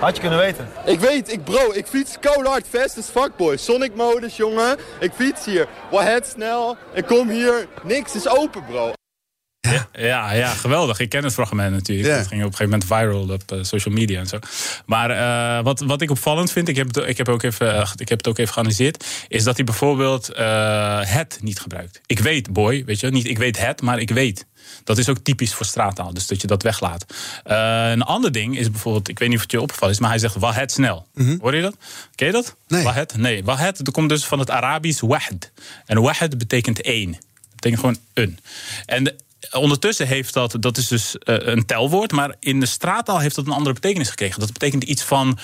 Had 0.00 0.14
je 0.14 0.20
kunnen 0.20 0.38
weten. 0.38 0.68
Ik 0.84 1.00
weet, 1.00 1.32
ik 1.32 1.44
bro, 1.44 1.72
ik 1.72 1.86
fiets 1.86 2.18
koud 2.20 2.46
hard 2.46 2.66
fast 2.68 2.98
as 2.98 3.08
fuck 3.08 3.36
boy. 3.36 3.56
Sonic 3.56 3.94
modus 3.94 4.36
jongen. 4.36 4.76
Ik 5.00 5.12
fiets 5.12 5.44
hier. 5.44 5.68
Wahed 5.90 6.26
snel. 6.26 6.76
Ik 6.92 7.06
kom 7.06 7.28
hier. 7.28 7.66
Niks 7.82 8.14
is 8.14 8.28
open 8.28 8.64
bro. 8.64 8.92
Ja, 9.92 10.32
ja, 10.32 10.54
geweldig. 10.54 10.98
Ik 11.00 11.08
ken 11.08 11.24
het 11.24 11.32
fragment 11.32 11.72
natuurlijk. 11.72 12.08
Ja. 12.08 12.14
Het 12.16 12.26
ging 12.26 12.40
op 12.44 12.50
een 12.50 12.56
gegeven 12.56 12.80
moment 12.80 12.84
viral 12.84 13.34
op 13.34 13.52
eh, 13.52 13.58
social 13.62 13.94
media 13.94 14.18
en 14.20 14.26
zo. 14.26 14.38
Maar 14.86 15.10
eh, 15.10 15.64
wat, 15.64 15.80
wat 15.80 16.00
ik 16.00 16.10
opvallend 16.10 16.52
vind, 16.52 16.68
ik 16.68 16.76
heb, 16.76 16.86
het, 16.94 16.96
ik, 17.08 17.16
heb 17.16 17.28
ook 17.28 17.42
even, 17.42 17.74
eh, 17.74 17.90
ik 17.96 18.08
heb 18.08 18.18
het 18.18 18.28
ook 18.28 18.38
even 18.38 18.52
geanalyseerd, 18.52 19.04
is 19.28 19.44
dat 19.44 19.56
hij 19.56 19.64
bijvoorbeeld 19.64 20.26
het 21.06 21.38
niet 21.42 21.60
gebruikt. 21.60 22.00
Ik 22.06 22.18
weet, 22.18 22.52
boy, 22.52 22.84
weet 22.84 23.00
je, 23.00 23.10
niet 23.10 23.26
ik 23.26 23.38
weet 23.38 23.58
het, 23.58 23.82
maar 23.82 23.98
ik 23.98 24.10
weet. 24.10 24.46
Dat 24.84 24.98
is 24.98 25.08
ook 25.08 25.18
typisch 25.18 25.54
voor 25.54 25.66
straattaal, 25.66 26.14
dus 26.14 26.26
dat 26.26 26.40
je 26.40 26.46
dat 26.46 26.62
weglaat. 26.62 27.04
Een 27.44 28.02
ander 28.02 28.32
ding 28.32 28.58
is 28.58 28.70
bijvoorbeeld, 28.70 29.08
ik 29.08 29.18
weet 29.18 29.28
niet 29.28 29.36
of 29.36 29.42
het 29.42 29.52
je 29.52 29.60
opgevallen 29.60 29.94
is, 29.94 30.00
maar 30.00 30.10
hij 30.10 30.18
zegt 30.18 30.34
wahed 30.36 30.72
snel. 30.72 31.06
Hoor 31.40 31.54
je 31.56 31.62
dat? 31.62 31.76
Ken 32.14 32.26
je 32.26 32.32
dat? 32.32 32.54
Nee. 32.68 32.84
Wahed? 32.84 33.16
Nee, 33.16 33.44
wahed, 33.44 33.84
dat 33.84 33.94
komt 33.94 34.08
dus 34.08 34.24
van 34.24 34.38
het 34.38 34.50
Arabisch 34.50 35.00
wahd. 35.00 35.50
En 35.86 36.00
wahd 36.00 36.38
betekent 36.38 36.80
één. 36.80 37.10
Dat 37.12 37.54
betekent 37.54 37.80
gewoon 37.80 37.96
een. 38.14 38.38
En 38.86 39.04
de- 39.04 39.16
ondertussen 39.50 40.06
heeft 40.06 40.34
dat, 40.34 40.56
dat 40.60 40.76
is 40.76 40.88
dus 40.88 41.18
eh, 41.18 41.36
een 41.38 41.66
telwoord, 41.66 42.12
maar 42.12 42.34
in 42.38 42.60
de 42.60 42.66
straattaal 42.66 43.18
heeft 43.18 43.34
dat 43.34 43.46
een 43.46 43.52
andere 43.52 43.74
betekenis 43.74 44.08
gekregen. 44.08 44.40
Dat 44.40 44.52
betekent 44.52 44.82
iets 44.84 45.02
van 45.02 45.38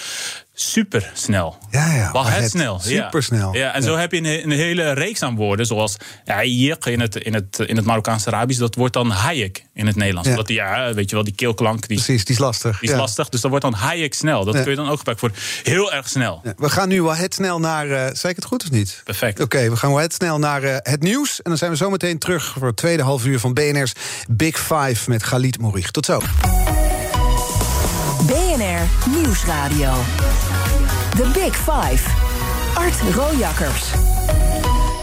supersnel. 0.59 1.57
Ja, 1.71 1.93
ja, 1.95 2.13
wahed, 2.13 2.51
snel. 2.51 2.81
ja. 2.85 3.03
supersnel. 3.05 3.55
Ja, 3.55 3.75
en 3.75 3.83
zo 3.83 3.97
heb 3.97 4.13
je 4.13 4.19
een, 4.19 4.43
een 4.43 4.51
hele 4.51 4.93
reeks 4.93 5.23
aan 5.23 5.37
woorden, 5.37 5.67
zoals 5.67 5.97
ja, 6.25 6.45
yik 6.45 6.85
in 6.85 7.01
het, 7.01 7.17
in 7.17 7.35
het, 7.35 7.59
in 7.59 7.77
het 7.77 7.85
Marokkaanse 7.85 8.27
Arabisch, 8.27 8.61
dat 8.61 8.75
wordt 8.75 8.93
dan 8.95 9.11
hayek 9.11 9.65
in 9.75 9.87
het 9.87 9.97
Nederlands. 9.97 10.29
Ja. 10.29 10.35
Omdat 10.35 10.47
die, 10.49 10.57
ja, 10.57 10.95
weet 10.95 11.11
je 11.11 11.15
wel, 11.17 11.25
die 11.25 11.35
keelklank, 11.35 11.89
die, 11.89 11.97
Precies, 11.97 12.25
die 12.25 12.35
is 12.35 12.41
lastig. 12.41 12.79
die 12.79 12.89
is 12.89 12.95
Ja. 12.95 13.01
lastig. 13.01 13.29
Dus 13.29 13.41
dat 13.41 13.51
wordt 13.51 13.65
dan 13.65 13.75
hayek 13.75 14.15
snel. 14.15 14.45
Dat 14.45 14.55
Ja. 14.55 14.61
kun 14.63 14.71
je 14.71 14.77
dan 14.77 14.89
ook 14.89 14.99
gebruiken 14.99 15.29
voor 15.31 15.39
heel 15.73 15.93
erg 15.93 16.09
snel. 16.09 16.41
Ja, 16.45 16.53
We 16.57 16.69
gaan 16.71 16.89
nu 16.89 17.03
wel 17.03 17.15
het 17.15 17.35
snel 17.35 17.59
naar. 17.61 17.87
zei 18.17 18.29
ik 18.29 18.37
het 18.37 18.45
goed 18.45 18.63
of 18.65 18.71
niet? 18.71 19.01
Perfect. 19.05 19.41
Oké, 19.41 19.71
we 19.71 19.77
gaan 19.77 19.91
wel 19.91 20.01
het 20.01 20.15
snel 20.15 20.39
naar 20.39 20.63
eh, 20.63 20.77
het 20.93 21.03
nieuws. 21.03 21.37
En 21.43 21.51
dan 21.51 21.57
zijn 21.59 21.71
we 21.71 21.77
zo 21.77 21.91
meteen 21.91 22.19
terug 22.19 22.45
voor 22.59 22.67
het 22.67 22.77
tweede 22.77 23.03
half 23.03 23.25
uur 23.27 23.41
van 23.41 23.55
BNR's 23.55 23.93
Big 24.29 24.59
Five 24.59 25.11
met 25.11 25.23
Galit 25.23 25.59
Mourich. 25.61 25.91
Tot 25.91 26.05
zo. 26.07 26.21
Nieuwsradio. 29.11 29.93
The 31.17 31.31
Big 31.33 31.57
Five. 31.57 32.11
Art 32.75 33.15
Rojakkers. 33.15 33.91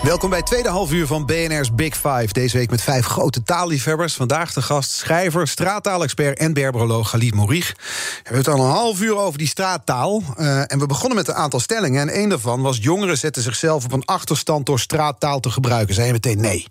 Welkom 0.04 0.30
bij 0.30 0.38
het 0.38 0.48
tweede 0.48 0.70
half 0.70 0.92
uur 0.92 1.08
van 1.08 1.26
BNR's 1.26 1.76
Big 1.76 1.94
Five. 1.94 2.28
Deze 2.32 2.58
week 2.58 2.70
met 2.70 2.82
vijf 2.82 3.06
grote 3.06 3.44
taalliefhebbers. 3.44 4.14
Vandaag 4.14 4.54
de 4.54 4.62
gast 4.62 4.92
schrijver, 4.92 5.48
straattaalexpert 5.48 6.38
en 6.38 6.54
berberoloog 6.54 7.10
Galit 7.10 7.34
Mourich. 7.34 7.74
We 7.78 8.20
hebben 8.24 8.38
het 8.38 8.48
al 8.48 8.66
een 8.66 8.72
half 8.72 9.02
uur 9.02 9.16
over 9.16 9.38
die 9.38 9.48
straattaal. 9.48 10.24
Eh, 10.38 10.72
en 10.72 10.80
we 10.80 10.86
begonnen 10.86 11.18
met 11.18 11.28
een 11.28 11.34
aantal 11.34 11.60
stellingen. 11.60 12.02
En 12.02 12.10
één 12.10 12.30
daarvan 12.30 12.62
was 12.62 12.78
jongeren 12.82 13.18
zetten 13.18 13.42
zichzelf 13.42 13.86
op 13.86 13.92
een 13.92 14.06
achterstand... 14.06 14.66
door 14.66 14.80
straattaal 14.80 15.40
te 15.40 15.50
gebruiken. 15.50 15.96
Zei 15.96 16.12
meteen 16.12 16.42
nee. 16.42 16.68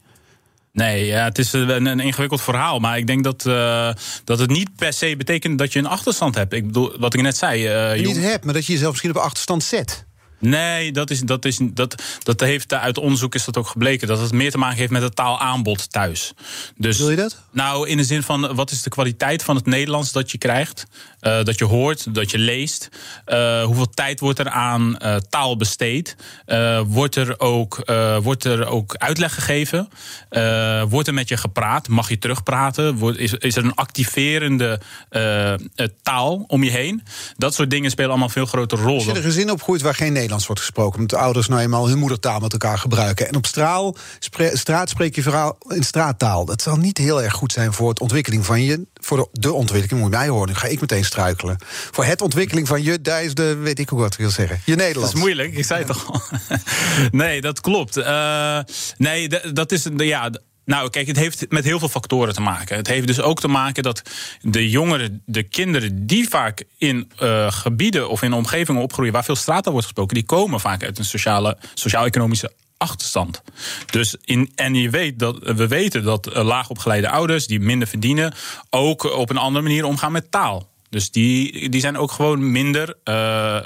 Nee, 0.72 1.06
ja, 1.06 1.24
het 1.24 1.38
is 1.38 1.52
een, 1.52 1.87
een 1.87 2.00
ingewikkeld 2.00 2.42
verhaal. 2.42 2.78
Maar 2.78 2.98
ik 2.98 3.06
denk 3.06 3.24
dat, 3.24 3.46
eh, 3.46 3.90
dat 4.24 4.38
het 4.38 4.50
niet 4.50 4.76
per 4.76 4.92
se 4.92 5.14
betekent 5.16 5.58
dat 5.58 5.72
je 5.72 5.78
een 5.78 5.87
achterstand 5.87 6.35
hebt. 6.35 6.52
Ik 6.52 6.66
bedoel, 6.66 6.98
wat 6.98 7.14
ik 7.14 7.20
net 7.22 7.37
zei. 7.37 7.66
eh, 7.66 7.96
Je 7.96 8.02
jong- 8.02 8.16
niet 8.16 8.24
hebt, 8.24 8.44
maar 8.44 8.54
dat 8.54 8.66
je 8.66 8.72
jezelf 8.72 8.90
misschien 8.90 9.11
op 9.11 9.16
een 9.16 9.22
achterstand 9.22 9.62
zet. 9.62 10.04
Nee, 10.38 10.92
dat, 10.92 11.11
is, 11.11 11.20
dat, 11.20 11.44
is, 11.44 11.58
dat, 11.62 12.02
dat 12.22 12.40
heeft 12.40 12.72
uit 12.74 12.98
onderzoek 12.98 13.35
is 13.35 13.44
dat 13.44 13.56
ook 13.56 13.66
gebleken. 13.66 14.08
Dat 14.08 14.20
het 14.20 14.32
meer 14.32 14.50
te 14.50 14.58
maken 14.58 14.76
heeft 14.78 14.90
met 14.90 15.02
het 15.02 15.16
taalaanbod 15.16 15.90
thuis. 15.92 16.32
Dus, 16.76 16.98
Wil 16.98 17.11
je 17.11 17.16
dat? 17.16 17.42
Nou, 17.52 17.88
in 17.88 17.96
de 17.96 18.04
zin 18.04 18.22
van 18.22 18.54
wat 18.54 18.70
is 18.70 18.82
de 18.82 18.90
kwaliteit 18.90 19.42
van 19.42 19.56
het 19.56 19.66
Nederlands 19.66 20.12
dat 20.12 20.30
je 20.30 20.38
krijgt? 20.38 20.85
Eh, 21.22 21.44
dat 21.44 21.58
je 21.58 21.64
hoort, 21.64 22.14
dat 22.14 22.30
je 22.30 22.38
leest. 22.38 22.88
Eh, 23.24 23.64
hoeveel 23.64 23.90
tijd 23.90 24.20
wordt 24.20 24.38
er 24.38 24.48
aan 24.48 24.98
eh, 24.98 25.16
taal 25.16 25.56
besteed? 25.56 26.16
Wordt, 26.87 27.16
er 27.16 27.40
ook, 27.40 27.82
wordt 28.22 28.44
er 28.44 28.66
ook 28.66 28.94
uitleg 28.96 29.35
gegeven? 29.35 29.88
Wordt 30.88 31.08
er 31.08 31.14
met 31.14 31.28
je 31.28 31.37
gepraat? 31.37 31.88
Mag 31.88 32.08
je 32.08 32.18
terugpraten? 32.18 33.16
Is, 33.16 33.32
is 33.32 33.56
er 33.56 33.64
een 33.64 33.74
activerende 33.74 34.80
taal 36.02 36.44
om 36.46 36.64
je 36.64 36.70
heen? 36.70 37.02
Dat 37.37 37.54
soort 37.54 37.70
dingen 37.70 37.90
spelen 37.90 38.11
allemaal 38.11 38.28
veel 38.28 38.46
grotere 38.46 38.82
rol. 38.82 38.94
Als 38.94 39.04
je 39.04 39.16
een 39.16 39.22
gezin 39.22 39.50
opgroeit 39.50 39.82
waar 39.82 39.94
geen 39.94 40.12
Nederlands 40.12 40.46
wordt 40.46 40.61
gesproken... 40.61 40.98
omdat 40.98 41.18
de 41.18 41.24
ouders 41.24 41.48
nou 41.48 41.61
eenmaal 41.61 41.88
hun 41.88 41.98
moedertaal 41.98 42.40
met 42.40 42.52
elkaar 42.52 42.78
gebruiken... 42.78 43.28
en 43.28 43.37
op 43.37 43.46
straal, 43.46 43.96
straat 44.52 44.88
spreek 44.88 45.14
je 45.14 45.22
vooral 45.22 45.58
in 45.68 45.82
straattaal... 45.82 46.44
dat 46.44 46.62
zal 46.62 46.76
niet 46.76 46.98
heel 46.98 47.22
erg 47.22 47.32
goed 47.32 47.52
zijn 47.52 47.72
voor 47.72 47.94
de 47.94 48.00
ontwikkeling 48.00 48.46
van 48.46 48.62
je... 48.62 48.87
voor 49.04 49.28
de, 49.32 49.52
ontwikkeling, 49.52 50.02
moet 50.02 50.12
je 50.12 50.18
mij 50.18 50.28
horen, 50.28 50.56
ga 50.56 50.66
ik 50.66 50.80
meteen 50.80 51.04
struikelen. 51.04 51.56
Voor 51.66 52.04
het 52.04 52.20
ontwikkeling 52.20 52.68
van 52.68 52.82
je, 52.82 53.00
daar 53.00 53.24
is 53.24 53.34
de, 53.34 53.54
weet 53.54 53.78
ik 53.78 53.92
ook 53.92 53.98
wat 53.98 54.12
ik 54.12 54.18
wil 54.18 54.30
zeggen, 54.30 54.60
je 54.64 54.74
Nederlands. 54.74 55.10
Dat 55.10 55.14
is 55.14 55.20
moeilijk, 55.20 55.54
ik 55.56 55.64
zei 55.64 55.78
het 55.78 55.88
toch 55.88 56.10
al. 56.12 56.20
nee, 57.10 57.40
dat 57.40 57.60
klopt. 57.60 57.96
Eh, 57.96 58.58
nee, 58.96 59.28
dat 59.52 59.72
is. 59.72 59.86
Ja, 59.96 60.30
nou, 60.64 60.90
kijk, 60.90 61.06
het 61.06 61.16
heeft 61.16 61.50
met 61.50 61.64
heel 61.64 61.78
veel 61.78 61.88
factoren 61.88 62.34
te 62.34 62.40
maken. 62.40 62.76
Het 62.76 62.86
heeft 62.86 63.06
dus 63.06 63.20
ook 63.20 63.40
te 63.40 63.48
maken 63.48 63.82
dat 63.82 64.02
de 64.40 64.70
jongeren, 64.70 65.22
de 65.26 65.42
kinderen 65.42 66.06
die 66.06 66.28
vaak 66.28 66.64
in 66.78 67.10
eh, 67.18 67.52
gebieden 67.52 68.08
of 68.08 68.22
in 68.22 68.32
omgevingen 68.32 68.82
opgroeien 68.82 69.12
waar 69.12 69.24
veel 69.24 69.36
straattaal 69.36 69.72
wordt 69.72 69.86
gesproken, 69.86 70.14
die 70.14 70.24
komen 70.24 70.60
vaak 70.60 70.84
uit 70.84 70.98
een 70.98 71.04
sociale, 71.04 71.58
sociaal-economische 71.74 72.52
achterstand. 72.83 73.42
Dus 73.90 74.16
in, 74.25 74.53
en 74.55 74.75
je 74.75 74.90
weet 74.90 75.18
dat, 75.18 75.38
we 75.38 75.68
weten 75.68 76.03
dat 76.05 76.27
eh, 76.27 76.45
laagopgeleide 76.45 77.09
ouders 77.09 77.47
die 77.47 77.61
minder 77.61 77.88
verdienen, 77.88 78.35
ook 78.71 79.05
op 79.05 79.31
een 79.31 79.37
andere 79.37 79.64
manier 79.64 79.85
omgaan 79.85 80.12
met 80.12 80.31
taal. 80.31 80.71
Dus 80.92 81.11
die, 81.11 81.68
die 81.68 81.81
zijn 81.81 81.96
ook 81.96 82.12
gewoon 82.12 82.50
minder, 82.52 82.94
eh, 83.05 83.14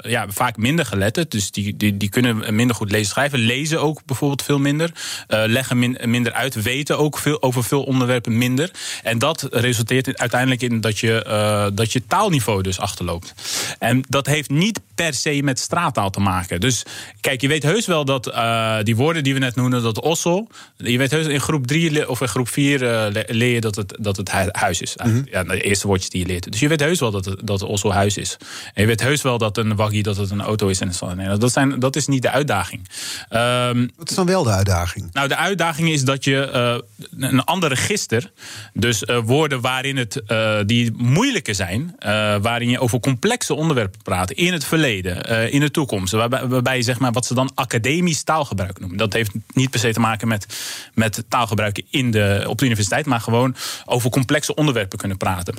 ja, 0.01 0.25
vaak 0.29 0.57
minder 0.57 0.85
geletterd. 0.85 1.31
Dus 1.31 1.51
die, 1.51 1.77
die, 1.77 1.97
die 1.97 2.09
kunnen 2.09 2.55
minder 2.55 2.75
goed 2.75 2.91
lezen 2.91 3.07
schrijven. 3.07 3.39
Lezen 3.39 3.81
ook 3.81 4.01
bijvoorbeeld 4.05 4.43
veel 4.43 4.59
minder. 4.59 4.91
eh, 5.27 5.43
leggen 5.45 5.79
min- 5.79 5.97
minder 6.03 6.33
uit. 6.33 6.61
Weten 6.61 6.97
ook 6.97 7.17
veel, 7.17 7.41
over 7.41 7.63
veel 7.63 7.83
onderwerpen 7.83 8.37
minder. 8.37 8.71
En 9.03 9.19
dat 9.19 9.47
resulteert 9.51 10.07
in- 10.07 10.19
uiteindelijk 10.19 10.61
in 10.61 10.81
dat 10.81 10.99
je, 10.99 11.23
eh, 11.23 11.67
dat 11.73 11.91
je 11.91 12.01
taalniveau 12.07 12.61
dus 12.61 12.79
achterloopt. 12.79 13.33
En 13.79 14.03
dat 14.09 14.25
heeft 14.25 14.49
niet 14.49 14.79
per 14.95 15.13
se 15.13 15.39
met 15.43 15.59
straattaal 15.59 16.09
te 16.09 16.19
maken. 16.19 16.59
Dus 16.59 16.83
kijk, 17.21 17.41
je 17.41 17.47
weet 17.47 17.63
heus 17.63 17.85
wel 17.85 18.05
dat 18.05 18.23
die 18.83 18.95
woorden 18.95 19.23
die 19.23 19.33
we 19.33 19.39
net 19.39 19.55
noemden, 19.55 19.83
dat 19.83 20.01
ossel. 20.01 20.47
Je 20.77 20.97
weet 20.97 21.11
heus 21.11 21.25
in 21.27 21.39
groep 21.41 21.67
3 21.67 22.09
of 22.09 22.21
in 22.21 22.27
groep 22.27 22.49
4 22.49 22.79
leer 23.27 23.53
je 23.53 23.61
dat 23.61 23.75
het, 23.75 23.95
dat 23.99 24.17
het 24.17 24.31
hu- 24.31 24.49
huis 24.51 24.81
is. 24.81 24.95
eigenlijk. 24.95 25.29
Ja, 25.31 25.43
de 25.43 25.61
eerste 25.61 25.87
woordjes 25.87 26.09
die 26.09 26.21
je 26.21 26.27
leert. 26.27 26.51
Dus 26.51 26.59
je 26.59 26.67
weet 26.67 26.79
heus 26.79 26.99
wel 26.99 27.11
dat 27.11 27.16
het, 27.25 27.47
dat 27.47 27.61
ossel 27.61 27.93
huis 27.93 28.17
is. 28.17 28.37
En 28.73 28.81
je 28.81 28.87
weet 28.87 29.01
heus 29.01 29.21
wel 29.21 29.37
dat 29.37 29.57
een 29.57 29.75
waggie 29.75 30.03
dat 30.03 30.17
het 30.17 30.31
een 30.31 30.41
auto 30.41 30.67
is. 30.67 30.79
En 30.79 30.91
dat, 31.39 31.51
zijn, 31.51 31.79
dat 31.79 31.95
is 31.95 32.07
niet 32.07 32.21
de 32.21 32.29
uitdaging. 32.29 32.89
Ehm, 33.29 33.87
Wat 33.95 34.09
is 34.09 34.15
dan 34.15 34.25
wel 34.25 34.43
de 34.43 34.51
uitdaging? 34.51 35.09
nou, 35.11 35.27
de 35.27 35.35
uitdaging 35.35 35.89
is 35.89 36.03
dat 36.03 36.23
je 36.23 36.49
eh, 36.51 37.29
een 37.29 37.43
ander 37.43 37.69
register, 37.69 38.31
dus 38.73 39.05
eh, 39.05 39.19
woorden 39.23 39.61
waarin 39.61 39.97
het, 39.97 40.23
eh, 40.25 40.57
die 40.65 40.91
moeilijker 40.95 41.55
zijn, 41.55 41.95
waarin 42.41 42.69
je 42.69 42.79
over 42.79 42.99
complexe 42.99 43.53
onderwerpen 43.53 44.01
praat, 44.03 44.31
in 44.31 44.53
het 44.53 44.65
verleden, 44.65 45.51
in 45.51 45.59
de 45.59 45.71
toekomst, 45.71 46.13
waarbij, 46.13 46.47
waarbij 46.47 46.77
je 46.77 46.83
zeg 46.83 46.99
maar 46.99 47.11
wat 47.11 47.25
ze 47.25 47.33
dan 47.33 47.51
academisch 47.55 48.23
taalgebruik 48.23 48.79
noemen. 48.79 48.97
Dat 48.97 49.13
heeft 49.13 49.31
niet 49.53 49.69
per 49.69 49.79
se 49.79 49.93
te 49.93 49.99
maken 49.99 50.27
met, 50.27 50.45
met 50.93 51.23
taalgebruik 51.27 51.81
in 51.89 52.11
de, 52.11 52.43
op 52.47 52.57
de 52.57 52.65
universiteit, 52.65 53.05
maar 53.05 53.21
gewoon 53.21 53.55
over 53.85 54.09
complexe 54.09 54.55
onderwerpen 54.55 54.97
kunnen 54.97 55.17
praten. 55.17 55.55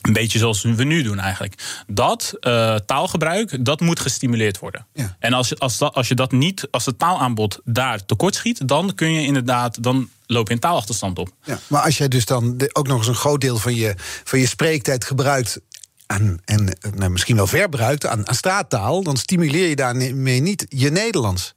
Een 0.00 0.12
beetje 0.12 0.38
zoals 0.38 0.62
we 0.62 0.84
nu 0.84 1.02
doen 1.02 1.18
eigenlijk. 1.18 1.82
Dat 1.86 2.32
eh, 2.40 2.74
taalgebruik, 2.74 3.64
dat 3.64 3.80
moet 3.80 4.00
gestimuleerd 4.00 4.58
worden. 4.58 4.86
Ja. 4.92 5.16
En 5.18 5.32
als, 5.32 5.48
je- 5.48 5.56
als, 5.58 5.78
dat, 5.78 5.94
als 5.94 6.08
je 6.08 6.14
dat 6.14 6.32
niet, 6.32 6.68
als 6.70 6.86
het 6.86 6.98
taalaanbod 6.98 7.60
daar 7.64 8.04
tekort 8.04 8.34
schiet, 8.34 8.68
dan 8.68 8.94
kun 8.94 9.12
je 9.12 9.22
inderdaad, 9.26 9.82
dan 9.82 10.08
loop 10.26 10.48
je 10.48 10.54
een 10.54 10.60
taalachterstand 10.60 11.18
op. 11.18 11.28
Ja, 11.44 11.58
maar 11.66 11.82
als 11.82 11.98
jij 11.98 12.08
dus 12.08 12.24
dan 12.24 12.68
ook 12.72 12.86
nog 12.86 12.98
eens 12.98 13.06
een 13.06 13.14
groot 13.14 13.40
deel 13.40 13.56
van 13.58 13.74
je, 13.74 13.94
van 14.24 14.38
je 14.38 14.46
spreektijd 14.46 15.04
gebruikt... 15.04 15.60
Aan, 16.06 16.38
en 16.44 16.68
eh, 16.80 16.92
nou, 16.92 17.10
misschien 17.10 17.36
wel 17.36 17.46
verbruikt 17.46 18.06
aan, 18.06 18.28
aan 18.28 18.34
straattaal... 18.34 19.02
dan 19.02 19.16
stimuleer 19.16 19.68
je 19.68 19.76
daarmee 19.76 20.40
niet 20.40 20.66
je 20.68 20.90
Nederlands. 20.90 21.54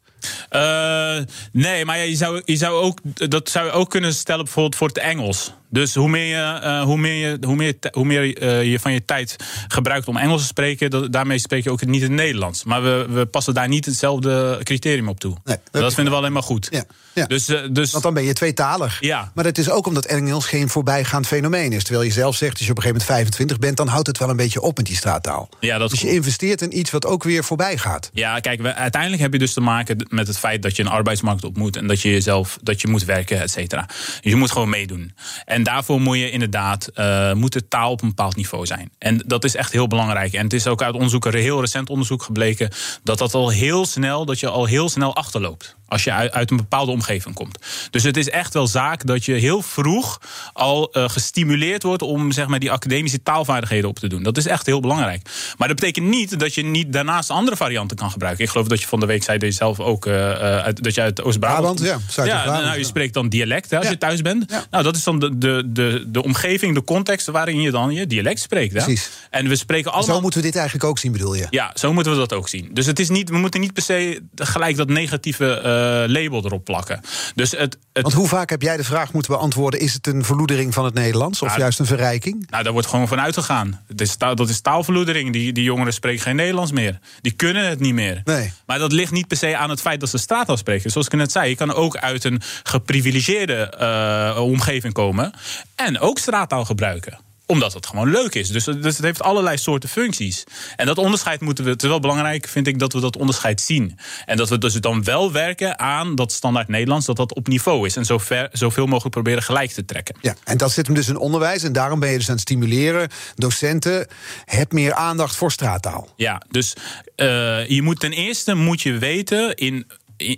Eh, 0.49 1.17
nee, 1.51 1.86
maar 1.86 1.97
je 2.06 2.15
zou, 2.15 2.41
je 2.45 2.56
zou 2.56 2.73
ook, 2.84 2.99
dat 3.29 3.49
zou 3.49 3.65
je 3.65 3.71
ook 3.71 3.89
kunnen 3.89 4.13
stellen 4.13 4.43
bijvoorbeeld 4.43 4.75
voor 4.75 4.88
het 4.88 4.97
Engels. 4.97 5.53
Dus 5.73 5.95
hoe 5.95 6.09
meer 6.09 6.25
je, 6.25 6.59
eh, 6.59 6.83
hoe 6.83 6.97
meer 6.97 7.29
je, 7.29 7.38
hoe 7.45 7.55
meer, 7.55 7.75
hoe 7.91 8.05
meer, 8.05 8.38
eh, 8.38 8.71
je 8.71 8.79
van 8.79 8.93
je 8.93 9.05
tijd 9.05 9.36
gebruikt 9.67 10.07
om 10.07 10.17
Engels 10.17 10.41
te 10.41 10.47
spreken, 10.47 10.89
dat, 10.89 11.12
daarmee 11.12 11.39
spreek 11.39 11.63
je 11.63 11.71
ook 11.71 11.86
niet 11.86 12.01
het 12.01 12.12
Nederlands. 12.12 12.63
Maar 12.63 12.83
we, 12.83 13.05
we 13.09 13.25
passen 13.25 13.53
daar 13.53 13.67
niet 13.67 13.86
hetzelfde 13.86 14.59
criterium 14.63 15.09
op 15.09 15.19
toe. 15.19 15.38
Nee, 15.43 15.57
dat 15.71 15.93
vinden 15.93 16.13
we 16.13 16.19
alleen 16.19 16.33
maar 16.33 16.43
goed. 16.43 16.67
Ja, 16.71 16.83
ja. 17.13 17.25
Dus, 17.25 17.47
eh, 17.47 17.62
dus 17.71 17.91
Want 17.91 18.03
dan 18.03 18.13
ben 18.13 18.23
je 18.23 18.33
tweetalig. 18.33 18.97
Ja. 18.99 19.31
Maar 19.36 19.45
het 19.45 19.57
is 19.57 19.69
ook 19.69 19.88
omdat 19.88 20.05
Engels 20.05 20.45
geen 20.45 20.69
voorbijgaand 20.69 21.27
fenomeen 21.27 21.71
is. 21.71 21.83
Terwijl 21.83 22.05
je 22.05 22.12
zelf 22.12 22.36
zegt, 22.36 22.57
als 22.57 22.65
je 22.65 22.71
op 22.71 22.77
een 22.77 22.83
gegeven 22.83 23.05
moment 23.07 23.27
25 23.27 23.59
bent... 23.59 23.77
dan 23.77 23.88
houdt 23.88 24.07
het 24.07 24.17
wel 24.17 24.29
een 24.29 24.36
beetje 24.36 24.62
op 24.62 24.77
met 24.77 24.86
die 24.86 24.95
straattaal. 24.95 25.49
Ja, 25.59 25.77
dat 25.77 25.89
dus 25.89 26.01
je 26.01 26.12
investeert 26.12 26.62
in 26.62 26.77
iets 26.77 26.91
wat 26.91 27.05
ook 27.05 27.23
weer 27.23 27.43
voorbij 27.43 27.77
gaat. 27.77 28.09
Ja, 28.13 28.39
kijk, 28.39 28.62
we, 28.62 28.73
uiteindelijk 28.73 29.21
heb 29.21 29.33
je 29.33 29.39
dus 29.39 29.53
te 29.53 29.62
maken 29.62 30.07
met 30.09 30.27
het 30.27 30.38
feit 30.38 30.62
dat 30.62 30.75
je 30.75 30.83
een 30.83 30.89
arbeidsmarkt 30.89 31.43
op 31.43 31.57
moet 31.57 31.75
en 31.75 31.88
dat 31.88 32.01
je 32.01 32.09
jezelf 32.09 32.57
dat 32.62 32.81
je 32.81 32.88
moet 32.88 33.05
werken, 33.05 33.41
et 33.41 33.51
cetera. 33.51 33.89
Je 34.21 34.36
moet 34.36 34.51
gewoon 34.51 34.69
meedoen. 34.69 35.13
En 35.45 35.62
daarvoor 35.63 36.02
moet 36.02 36.17
je 36.17 36.32
inderdaad 36.32 36.88
eh, 36.88 37.34
moet 37.34 37.54
de 37.54 37.67
taal 37.67 37.91
op 37.91 38.02
een 38.02 38.08
bepaald 38.08 38.36
niveau 38.36 38.65
zijn. 38.65 38.89
En 38.97 39.23
dat 39.26 39.43
is 39.43 39.56
echt 39.56 39.71
heel 39.71 39.88
belangrijk. 39.88 40.34
En 40.34 40.43
het 40.43 40.54
is 40.54 40.67
ook 40.67 40.82
uit 40.82 40.93
onderzoek, 40.95 41.26
een 41.26 41.34
heel 41.34 41.60
recent 41.60 41.89
onderzoek 41.89 42.23
gebleken 42.23 42.69
dat 43.04 43.17
dat 43.17 43.34
al 43.34 43.49
heel 43.49 43.86
snel, 43.86 44.26
dat 44.26 44.39
je 44.39 44.49
al 44.49 44.65
heel 44.65 44.89
snel 44.89 45.15
achterloopt. 45.15 45.76
Als 45.88 46.04
je 46.04 46.12
uit, 46.12 46.32
uit 46.32 46.52
een 46.52 46.58
bepaalde 46.58 46.91
omgeving 46.91 47.36
komt. 47.36 47.58
Dus 47.89 48.04
het 48.04 48.17
is 48.17 48.30
echt 48.30 48.54
wel 48.54 48.67
zaak 48.67 49.06
dat 49.06 49.26
je 49.26 49.34
heel 49.34 49.62
vroeg 49.62 50.21
al 50.54 50.91
eh, 50.91 51.10
gestimuleerd 51.10 51.84
wordt 51.84 52.02
om 52.02 52.32
zeg 52.32 52.47
maar, 52.47 52.60
die 52.60 52.71
academische 52.71 53.23
taalvaardigheden 53.23 53.89
op 53.89 53.99
te 53.99 54.08
doen. 54.08 54.23
Dat 54.23 54.38
is 54.38 54.45
echt 54.45 54.65
heel 54.65 54.80
belangrijk. 54.80 55.30
Maar 55.58 55.67
dat 55.67 55.80
betekent 55.80 56.08
niet 56.08 56.39
dat 56.39 56.54
je 56.54 56.63
niet 56.63 56.93
daarnaast 56.93 57.30
andere 57.30 57.58
varianten 57.58 57.97
kan 57.97 58.12
gebruiken. 58.12 58.43
Ik 58.43 58.49
geloof 58.49 58.67
dat 58.67 58.82
je 58.82 58.88
van 58.88 58.99
de 58.99 59.06
week 59.06 59.23
zei 59.23 59.38
dat 59.38 59.49
je 59.49 59.56
zelf 59.56 59.80
ook 59.80 60.06
eh, 60.06 60.13
uit, 60.39 60.84
dat 60.84 60.95
je 60.95 61.02
uit 61.02 61.23
Oost-Brabant. 61.23 61.82
Brabant, 61.82 62.13
ja, 62.15 62.26
ja, 62.26 62.45
nou, 62.62 62.78
je 62.78 62.84
spreekt 62.84 63.13
dan 63.13 63.30
dialect 63.30 63.69
hè, 63.69 63.78
als 63.78 63.86
Ja. 63.86 63.91
je 63.91 63.97
thuis 63.97 64.21
bent. 64.21 64.52
Ja. 64.52 64.63
Nou, 64.71 64.84
dat 64.84 64.95
is 64.95 65.04
dan 65.04 65.19
de, 65.19 65.38
de, 65.38 65.52
de, 65.65 66.03
de 66.07 66.23
omgeving, 66.23 66.75
de 66.75 66.83
context 66.83 67.27
waarin 67.27 67.61
je 67.61 67.71
dan 67.71 67.91
je 67.93 68.07
dialect 68.07 68.39
spreekt. 68.39 68.73
Hè? 68.73 68.83
Precies. 68.83 69.09
En 69.29 69.47
we 69.47 69.55
spreken 69.55 69.91
allemaal. 69.91 70.15
Zo 70.15 70.21
moeten 70.21 70.39
we 70.39 70.45
dit 70.45 70.55
eigenlijk 70.55 70.85
ook 70.85 70.97
zien, 70.99 71.11
bedoel 71.11 71.33
je? 71.35 71.47
Ja, 71.49 71.71
zo 71.75 71.93
moeten 71.93 72.11
we 72.11 72.17
dat 72.17 72.33
ook 72.33 72.49
zien. 72.49 72.69
Dus 72.71 72.85
het 72.85 72.99
is 72.99 73.09
niet, 73.09 73.29
we 73.29 73.37
moeten 73.37 73.59
niet 73.59 73.73
per 73.73 73.83
se 73.83 74.21
gelijk 74.35 74.77
dat 74.77 74.89
negatieve 74.89 75.53
eh, 75.57 76.11
label 76.11 76.45
erop 76.45 76.63
plakken. 76.63 77.01
Dus 77.35 77.51
het, 77.51 77.77
het, 77.93 78.03
Want 78.03 78.13
hoe 78.13 78.27
vaak 78.27 78.49
heb 78.49 78.61
jij 78.61 78.77
de 78.77 78.83
vraag 78.83 79.13
moeten 79.13 79.31
beantwoorden... 79.31 79.79
is 79.79 79.93
het 79.93 80.07
een 80.07 80.23
verloedering 80.25 80.73
van 80.73 80.85
het 80.85 80.93
Nederlands 80.93 81.41
of 81.41 81.51
Ja, 81.51 81.57
juist 81.57 81.79
een 81.79 81.85
verrijking? 81.85 82.45
Nou, 82.49 82.63
daar 82.63 82.73
wordt 82.73 82.87
gewoon 82.87 83.07
van 83.07 83.19
uitgegaan. 83.19 83.81
Is 83.95 84.15
taal- 84.15 84.35
dat 84.35 84.49
is 84.49 84.61
taalverloedering. 84.61 85.33
Die, 85.33 85.53
die 85.53 85.63
jongeren 85.63 85.93
spreken 85.93 86.21
geen 86.21 86.35
Nederlands 86.35 86.71
meer. 86.71 86.99
Die 87.21 87.31
kunnen 87.31 87.67
het 87.69 87.79
niet 87.79 87.93
meer. 87.93 88.21
Nee. 88.23 88.51
Maar 88.65 88.79
dat 88.79 88.91
ligt 88.91 89.11
niet 89.11 89.27
per 89.27 89.37
se 89.37 89.57
aan 89.57 89.69
het 89.69 89.81
feit 89.81 89.99
dat 89.99 90.09
ze 90.09 90.17
straattaal 90.17 90.57
spreken. 90.57 90.91
Zoals 90.91 91.07
ik 91.07 91.13
net 91.13 91.31
zei, 91.31 91.49
je 91.49 91.55
kan 91.55 91.73
ook 91.73 91.97
uit 91.97 92.23
een 92.23 92.41
geprivilegeerde 92.63 93.69
eh, 93.69 94.41
omgeving 94.41 94.93
komen. 94.93 95.33
En 95.75 95.99
ook 95.99 96.19
straattaal 96.19 96.65
gebruiken 96.65 97.19
omdat 97.45 97.73
het 97.73 97.86
gewoon 97.86 98.10
leuk 98.10 98.36
is. 98.36 98.47
Dus, 98.47 98.63
dus 98.63 98.95
het 98.95 99.06
heeft 99.06 99.21
allerlei 99.21 99.58
soorten 99.58 99.89
functies. 99.89 100.43
En 100.75 100.86
dat 100.86 100.97
onderscheid 100.97 101.41
moeten 101.41 101.63
we. 101.63 101.69
Het 101.69 101.84
is 101.84 101.89
wel 101.89 101.99
belangrijk, 101.99 102.47
vind 102.47 102.67
ik, 102.67 102.79
dat 102.79 102.93
we 102.93 102.99
dat 102.99 103.17
onderscheid 103.17 103.62
zien. 103.62 103.99
En 104.25 104.38
dat 104.38 104.49
we 104.49 104.58
dus 104.58 104.73
dan 104.73 105.03
wel 105.03 105.32
werken 105.32 105.79
aan 105.79 106.15
dat 106.15 106.32
standaard 106.32 106.67
Nederlands, 106.67 107.06
dat 107.06 107.15
dat 107.15 107.34
op 107.34 107.47
niveau 107.47 107.86
is. 107.86 107.95
En 107.95 108.06
zo 108.06 108.17
ver, 108.17 108.49
zoveel 108.51 108.86
mogelijk 108.86 109.13
proberen 109.13 109.43
gelijk 109.43 109.71
te 109.71 109.86
trekken. 109.86 110.15
Ja, 110.21 110.36
en 110.43 110.58
dat 110.58 110.71
zit 110.71 110.86
hem 110.86 110.95
dus 110.95 111.08
in 111.08 111.17
onderwijs. 111.17 111.63
En 111.63 111.73
daarom 111.73 111.99
ben 111.99 112.10
je 112.10 112.17
dus 112.17 112.27
aan 112.27 112.34
het 112.34 112.41
stimuleren. 112.41 113.10
Docenten, 113.36 114.08
heb 114.45 114.71
meer 114.71 114.93
aandacht 114.93 115.36
voor 115.36 115.51
straattaal. 115.51 116.10
Ja, 116.15 116.41
dus 116.49 116.75
eh, 117.15 117.67
je 117.67 117.82
moet 117.82 117.99
ten 117.99 118.12
eerste 118.12 118.53
moet 118.53 118.82
je 118.82 118.97
weten 118.97 119.56
in. 119.56 119.88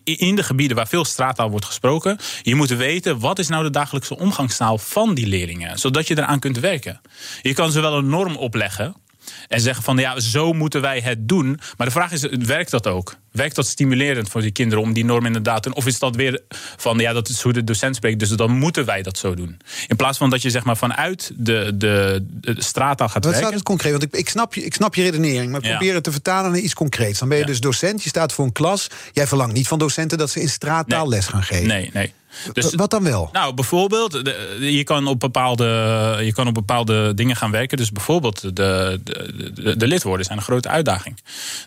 In- 0.03 0.35
de 0.35 0.43
gebieden 0.43 0.75
waar 0.77 0.87
veel 0.87 1.05
straattaal 1.05 1.49
wordt 1.49 1.65
gesproken, 1.65 2.17
je 2.41 2.55
moet 2.55 2.69
weten 2.69 3.19
wat 3.19 3.39
is 3.39 3.47
nou 3.47 3.63
de 3.63 3.69
dagelijkse 3.69 4.17
omgangstaal 4.17 4.77
van 4.77 5.13
die 5.13 5.27
leerlingen, 5.27 5.79
zodat 5.79 6.07
je 6.07 6.17
eraan 6.17 6.39
kunt 6.39 6.59
werken. 6.59 7.01
Je 7.41 7.53
kan 7.53 7.71
ze 7.71 7.81
wel 7.81 7.97
een 7.97 8.09
norm 8.09 8.35
opleggen 8.35 8.95
en 9.47 9.61
zeggen 9.61 9.83
van 9.83 9.97
ja, 9.97 10.19
zo 10.19 10.53
moeten 10.53 10.81
wij 10.81 10.99
het 10.99 11.27
doen. 11.27 11.59
Maar 11.77 11.87
de 11.87 11.93
vraag 11.93 12.11
is, 12.11 12.21
werkt 12.21 12.71
dat 12.71 12.87
ook? 12.87 13.15
Werkt 13.35 13.55
dat 13.55 13.67
stimulerend 13.67 14.29
voor 14.29 14.41
die 14.41 14.51
kinderen 14.51 14.83
om 14.83 14.93
die 14.93 15.05
norm 15.05 15.25
inderdaad 15.25 15.63
te 15.63 15.69
doen? 15.69 15.77
Of 15.77 15.85
is 15.85 15.99
dat 15.99 16.15
weer 16.15 16.41
van 16.77 16.97
ja, 16.97 17.13
dat 17.13 17.29
is 17.29 17.41
hoe 17.41 17.53
de 17.53 17.63
docent 17.63 17.95
spreekt, 17.95 18.19
dus 18.19 18.29
dan 18.29 18.51
moeten 18.51 18.85
wij 18.85 19.01
dat 19.01 19.17
zo 19.17 19.33
doen? 19.35 19.57
In 19.87 19.95
plaats 19.95 20.17
van 20.17 20.29
dat 20.29 20.41
je 20.41 20.49
zeg 20.49 20.63
maar 20.63 20.77
vanuit 20.77 21.31
de, 21.35 21.71
de, 21.75 22.25
de 22.31 22.55
straattaal 22.57 23.07
gaat 23.09 23.23
Wat 23.23 23.33
staat 23.33 23.35
werken. 23.41 23.53
het 23.59 23.63
concreet? 23.67 23.91
Want 23.91 24.03
ik, 24.03 24.13
ik, 24.13 24.29
snap 24.29 24.53
je, 24.53 24.65
ik 24.65 24.73
snap 24.73 24.95
je 24.95 25.03
redenering, 25.03 25.51
maar 25.51 25.63
Ja. 25.63 25.69
probeer 25.69 25.93
het 25.93 26.03
te 26.03 26.11
vertalen 26.11 26.51
naar 26.51 26.59
iets 26.59 26.73
concreets. 26.73 27.19
Dan 27.19 27.27
ben 27.27 27.37
je 27.37 27.43
Ja. 27.43 27.49
dus 27.49 27.59
docent, 27.59 28.03
je 28.03 28.09
staat 28.09 28.33
voor 28.33 28.45
een 28.45 28.51
klas. 28.51 28.87
Jij 29.13 29.27
verlangt 29.27 29.53
niet 29.53 29.67
van 29.67 29.79
docenten 29.79 30.17
dat 30.17 30.29
ze 30.29 30.41
in 30.41 30.49
straattaal 30.49 31.07
Nee. 31.07 31.09
les 31.17 31.27
gaan 31.27 31.43
geven. 31.43 31.67
Nee, 31.67 31.89
nee. 31.93 32.13
Dus, 32.53 32.73
Wat 32.73 32.89
dan 32.91 33.03
wel? 33.03 33.29
Nou, 33.33 33.53
bijvoorbeeld, 33.53 34.21
je 34.59 34.83
kan, 34.83 35.07
op 35.07 35.19
bepaalde, 35.19 35.65
je 36.21 36.33
kan 36.33 36.47
op 36.47 36.53
bepaalde 36.53 37.13
dingen 37.13 37.35
gaan 37.35 37.51
werken. 37.51 37.77
Dus 37.77 37.91
bijvoorbeeld, 37.91 38.41
de, 38.41 38.49
de, 39.03 39.51
de, 39.53 39.77
de 39.77 39.87
lidwoorden 39.87 40.25
zijn 40.25 40.37
een 40.37 40.43
grote 40.43 40.69
uitdaging. 40.69 41.17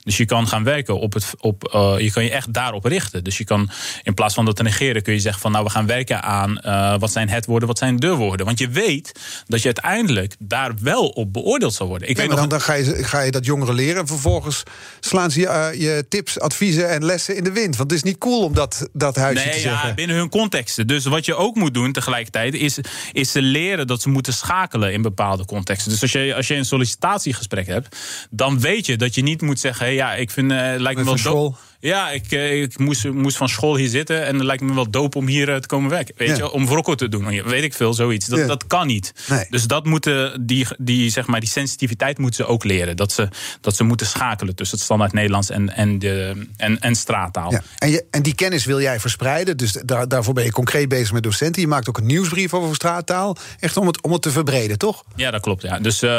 Dus 0.05 0.17
je 0.17 0.25
kan 0.25 0.49
gaan 0.49 0.65
werken 0.65 0.99
op 1.01 1.13
het. 1.13 1.33
Op, 1.39 1.58
eh, 1.63 1.95
je 1.99 2.11
kan 2.13 2.25
je 2.25 2.31
echt 2.31 2.53
daarop 2.53 2.85
richten. 2.85 3.25
Dus 3.25 3.39
je 3.39 3.45
kan 3.45 3.71
in 4.03 4.15
plaats 4.15 4.35
van 4.35 4.45
dat 4.45 4.57
te 4.57 4.63
negeren, 4.63 5.03
kun 5.03 5.13
je 5.13 5.21
zeggen 5.21 5.41
van 5.41 5.53
nou, 5.53 5.65
we 5.65 5.71
gaan 5.71 5.87
werken 5.87 6.23
aan 6.23 6.59
eh, 6.59 6.99
wat 6.99 7.13
zijn 7.13 7.29
het 7.29 7.47
woorden, 7.47 7.69
wat 7.69 7.79
zijn 7.79 7.97
de 7.97 8.15
woorden. 8.15 8.47
Want 8.47 8.59
je 8.59 8.69
weet 8.69 9.13
dat 9.47 9.59
je 9.59 9.65
uiteindelijk 9.65 10.35
daar 10.39 10.73
wel 10.81 11.07
op 11.09 11.33
beoordeeld 11.33 11.75
zal 11.75 11.87
worden. 11.87 12.09
Ik 12.09 12.17
Nee, 12.17 12.27
weet 12.27 12.37
maar 12.37 12.49
nog 12.49 12.59
dan, 12.59 12.67
dan 12.67 12.85
ga, 12.87 12.97
je, 12.97 13.05
ga 13.05 13.21
je 13.21 13.31
dat 13.31 13.45
jongeren 13.45 13.75
leren. 13.75 14.01
En 14.01 14.07
vervolgens 14.07 14.63
slaan 15.01 15.31
ze 15.31 15.41
je, 15.41 15.47
eh, 15.47 15.81
je 15.81 16.07
tips, 16.09 16.41
adviezen 16.41 16.89
en 16.91 17.05
lessen 17.05 17.37
in 17.37 17.45
de 17.45 17.53
wind. 17.53 17.77
Want 17.77 17.91
het 17.91 17.99
is 17.99 18.05
niet 18.05 18.19
cool 18.19 18.45
om 18.45 18.55
dat, 18.55 18.89
dat 18.93 19.17
huisje 19.17 19.43
te 19.43 19.49
Nee, 19.49 19.61
zeggen. 19.61 19.89
ja, 19.89 19.95
binnen 19.95 20.17
hun 20.17 20.29
contexten. 20.29 20.87
Dus 20.87 21.05
wat 21.05 21.25
je 21.25 21.35
ook 21.35 21.55
moet 21.57 21.75
doen 21.75 21.93
tegelijkertijd, 21.93 22.55
is, 22.55 22.79
is 23.13 23.33
ze 23.33 23.43
leren 23.43 23.87
dat 23.87 24.03
ze 24.03 24.09
moeten 24.09 24.33
schakelen 24.33 24.93
in 24.93 25.03
bepaalde 25.03 25.45
contexten. 25.45 25.91
Dus 25.91 26.03
als 26.03 26.13
je, 26.13 26.35
als 26.37 26.47
je 26.49 26.55
een 26.55 26.65
sollicitatiegesprek 26.65 27.67
hebt, 27.67 27.97
dan 28.31 28.61
weet 28.61 28.87
je 28.87 28.97
dat 28.97 29.15
je 29.15 29.23
niet 29.23 29.43
moet 29.43 29.61
zeggen: 29.61 29.87
hey, 29.87 29.95
ja, 29.95 30.15
ik 30.15 30.31
vind, 30.31 30.51
lijkt 30.51 30.99
me 31.05 31.05
wel 31.05 31.48
school. 31.53 31.68
Ja, 31.81 32.11
ik, 32.11 32.33
eh, 32.33 32.63
ik 32.63 32.79
moest, 32.79 33.09
moest 33.13 33.37
van 33.37 33.49
school 33.49 33.77
hier 33.77 33.89
zitten 33.89 34.27
en 34.27 34.35
het 34.35 34.45
lijkt 34.45 34.63
me 34.63 34.75
wel 34.75 34.91
dope 34.91 35.19
om 35.19 35.27
hier 35.27 35.49
eh, 35.53 35.57
te 35.57 35.67
komen 35.67 35.91
werken. 35.91 36.15
Weet 36.17 36.29
Ja. 36.29 36.35
je, 36.37 36.51
om 36.51 36.67
wrokkel 36.67 36.95
te 36.95 37.09
doen. 37.09 37.43
Weet 37.45 37.63
ik 37.63 37.75
veel, 37.75 37.95
zoiets. 37.95 38.27
Dat, 38.27 38.39
Ja. 38.39 38.47
dat 38.47 38.67
kan 38.67 38.87
niet. 38.87 39.13
Nee. 39.29 39.47
Dus 39.51 39.65
dat 39.67 39.85
moeten 39.85 40.47
die, 40.47 40.67
die, 40.79 41.11
zeg 41.11 41.27
maar, 41.27 41.41
die 41.41 41.49
sensitiviteit 41.49 42.19
moeten 42.19 42.45
ze 42.45 42.51
ook 42.51 42.65
leren. 42.65 42.97
Dat 42.97 43.13
ze, 43.13 43.29
dat 43.61 43.77
ze 43.77 43.85
moeten 43.85 44.07
schakelen 44.07 44.55
tussen 44.55 44.77
het 44.77 44.85
standaard 44.87 45.13
Nederlands 45.13 45.51
en, 45.51 45.75
en, 45.75 45.99
de, 45.99 46.47
en, 46.57 46.81
en 46.81 46.95
straattaal. 46.95 47.51
Ja. 47.51 47.63
En, 47.79 47.91
je, 47.91 48.05
en 48.11 48.23
die 48.23 48.35
kennis 48.35 48.65
wil 48.65 48.81
jij 48.81 49.01
verspreiden. 49.01 49.57
Dus 49.57 49.73
daar, 49.85 50.09
daarvoor 50.09 50.35
ben 50.35 50.45
je 50.45 50.53
concreet 50.53 50.89
bezig 50.89 51.13
met 51.13 51.23
docenten. 51.23 51.63
Je 51.63 51.69
maakt 51.69 51.89
ook 51.89 51.99
een 51.99 52.07
nieuwsbrief 52.07 52.55
over 52.55 52.75
straattaal. 52.75 53.37
Echt 53.61 53.77
om 53.77 53.87
het, 53.87 54.03
om 54.03 54.13
het 54.13 54.23
te 54.23 54.31
verbreden, 54.31 54.79
toch? 54.79 55.05
Ja, 55.17 55.31
dat 55.31 55.41
klopt. 55.41 55.63
Ja. 55.63 55.79
Dus 55.79 56.03
eh, 56.03 56.11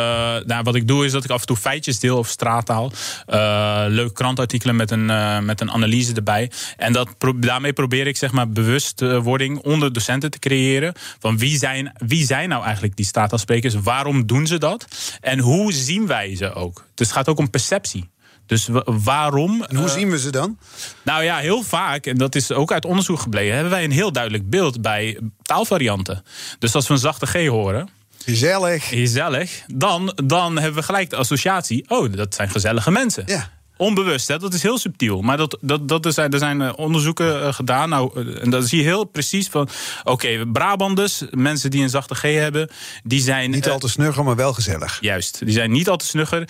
nou, 0.45 0.63
wat 0.63 0.75
ik 0.75 0.87
doe 0.87 1.05
is 1.05 1.11
dat 1.11 1.23
ik 1.23 1.29
af 1.29 1.39
en 1.41 1.47
toe 1.47 1.57
feitjes 1.57 1.99
deel 1.99 2.17
over 2.17 2.31
straattaal. 2.31 2.91
Eh 3.25 3.85
leuke 3.87 4.13
krantartikelen 4.13 4.75
met 4.75 4.91
een, 4.91 5.09
met 5.49 5.61
een 5.61 5.71
analyse 5.71 6.13
erbij. 6.13 6.51
En 6.77 6.93
dat, 6.93 7.17
pro- 7.17 7.39
daarmee 7.39 7.73
probeer 7.73 8.07
ik 8.07 8.17
zeg 8.17 8.31
maar 8.31 8.49
bewustwording 8.49 9.57
onder 9.59 9.93
docenten 9.93 10.31
te 10.31 10.39
creëren. 10.39 10.93
Van 11.19 11.37
wie 11.37 11.57
zijn, 11.57 11.91
wie 11.97 12.25
zijn 12.25 12.49
nou 12.49 12.63
eigenlijk 12.63 12.95
die 12.95 13.05
straattaalsprekers? 13.05 13.73
Waarom 13.75 14.25
doen 14.25 14.47
ze 14.47 14.57
dat? 14.57 14.85
En 15.21 15.39
hoe 15.39 15.73
zien 15.73 16.07
wij 16.07 16.35
ze 16.35 16.53
ook? 16.53 16.85
Dus 16.95 17.07
het 17.07 17.15
gaat 17.15 17.27
ook 17.27 17.37
om 17.39 17.49
perceptie. 17.49 18.09
Dus 18.45 18.67
wa- 18.67 18.83
waarom? 18.85 19.63
En 19.63 19.75
hoe 19.75 19.85
eh, 19.87 19.93
zien 19.93 20.09
we 20.09 20.19
ze 20.19 20.29
dan? 20.31 20.57
nou 21.03 21.23
ja, 21.23 21.37
heel 21.37 21.63
vaak, 21.63 22.05
en 22.05 22.17
dat 22.17 22.35
is 22.35 22.51
ook 22.51 22.71
uit 22.71 22.85
onderzoek 22.85 23.19
gebleken, 23.19 23.53
hebben 23.53 23.71
wij 23.71 23.83
een 23.83 23.91
heel 23.91 24.11
duidelijk 24.11 24.49
beeld 24.49 24.81
bij 24.81 25.19
taalvarianten. 25.41 26.23
Dus 26.59 26.75
als 26.75 26.87
we 26.87 26.93
een 26.93 26.99
zachte 26.99 27.25
G 27.25 27.47
horen, 27.47 27.89
Gezellig. 28.25 28.87
gezellig, 28.87 29.63
dan, 29.73 30.13
dan 30.25 30.55
hebben 30.57 30.79
we 30.79 30.85
gelijk 30.85 31.09
de 31.09 31.15
associatie. 31.15 31.85
Oh, 31.89 32.13
dat 32.13 32.35
zijn 32.35 32.49
gezellige 32.49 32.91
mensen. 32.91 33.23
Ja. 33.25 33.49
Onbewust, 33.79 34.27
hè? 34.27 34.37
dat 34.39 34.53
is 34.53 34.61
heel 34.61 34.77
subtiel. 34.77 35.21
Maar 35.21 35.37
dat, 35.37 35.57
dat, 35.61 35.87
dat 35.87 36.05
er, 36.05 36.13
zijn, 36.13 36.31
er 36.31 36.39
zijn 36.39 36.61
eh, 36.61 36.71
onderzoeken 36.75 37.41
eh, 37.41 37.53
gedaan. 37.53 37.89
Nou, 37.89 38.11
eh, 38.15 38.41
en 38.41 38.49
dan 38.49 38.63
zie 38.63 38.77
je 38.77 38.83
heel 38.83 39.03
precies 39.03 39.47
van. 39.47 39.69
Oké, 40.03 40.45
Brabanders, 40.51 41.23
mensen 41.31 41.71
die 41.71 41.83
een 41.83 41.89
zachte 41.89 42.15
G 42.15 42.21
hebben, 42.21 42.69
die 43.03 43.21
zijn. 43.21 43.51
Niet 43.51 43.69
al 43.69 43.79
te 43.79 43.89
snugger, 43.89 44.23
maar 44.23 44.35
wel 44.35 44.53
gezellig. 44.53 44.97
Juist, 45.01 45.39
die 45.45 45.53
zijn 45.53 45.71
niet 45.71 45.89
al 45.89 45.97
te 45.97 46.05
snugger, 46.05 46.49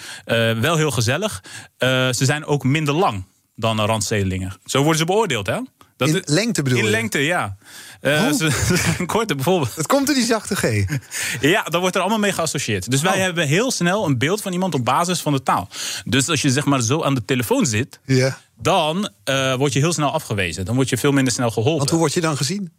wel 0.61 0.75
heel 0.75 0.91
gezellig. 0.91 1.43
Ze 1.79 2.11
zijn 2.25 2.45
ook 2.45 2.63
minder 2.63 2.93
lang 2.93 3.25
dan 3.55 3.81
randstedelingen. 3.81 4.53
Zo 4.65 4.79
worden 4.79 4.99
ze 4.99 5.05
beoordeeld, 5.05 5.47
hè? 5.47 5.57
Dat 5.99 6.07
In 6.07 6.21
lengte 6.25 6.61
bedoel 6.63 6.79
In 6.79 6.85
je? 6.85 6.89
lengte, 6.91 7.19
ja. 7.19 7.55
Oh. 8.01 8.31
zijn 8.33 9.05
korter, 9.05 9.35
bijvoorbeeld. 9.35 9.75
Het 9.75 9.87
komt 9.87 10.09
er 10.09 10.15
die 10.15 10.25
zachte 10.25 10.55
G. 10.55 10.63
Ja, 11.41 11.63
dat 11.63 11.81
wordt 11.81 11.95
er 11.95 12.01
allemaal 12.01 12.19
mee 12.19 12.31
geassocieerd. 12.31 12.91
Dus 12.91 13.01
wij 13.01 13.13
Oh. 13.13 13.19
hebben 13.19 13.47
heel 13.47 13.71
snel 13.71 14.05
een 14.05 14.17
beeld 14.17 14.41
van 14.41 14.53
iemand 14.53 14.73
op 14.73 14.85
basis 14.85 15.21
van 15.21 15.33
de 15.33 15.43
taal. 15.43 15.67
Dus 16.05 16.29
als 16.29 16.41
je 16.41 16.49
zeg 16.49 16.65
maar 16.65 16.81
zo 16.81 17.03
aan 17.03 17.15
de 17.15 17.25
telefoon 17.25 17.65
zit, 17.65 17.99
Ja. 18.05 18.37
dan 18.61 19.09
eh, 19.23 19.55
word 19.55 19.73
je 19.73 19.79
heel 19.79 19.93
snel 19.93 20.11
afgewezen. 20.11 20.65
Dan 20.65 20.75
word 20.75 20.89
je 20.89 20.97
veel 20.97 21.11
minder 21.11 21.33
snel 21.33 21.49
geholpen. 21.51 21.77
Want 21.77 21.89
hoe 21.89 21.99
word 21.99 22.13
je 22.13 22.21
dan 22.21 22.37
gezien? 22.37 22.71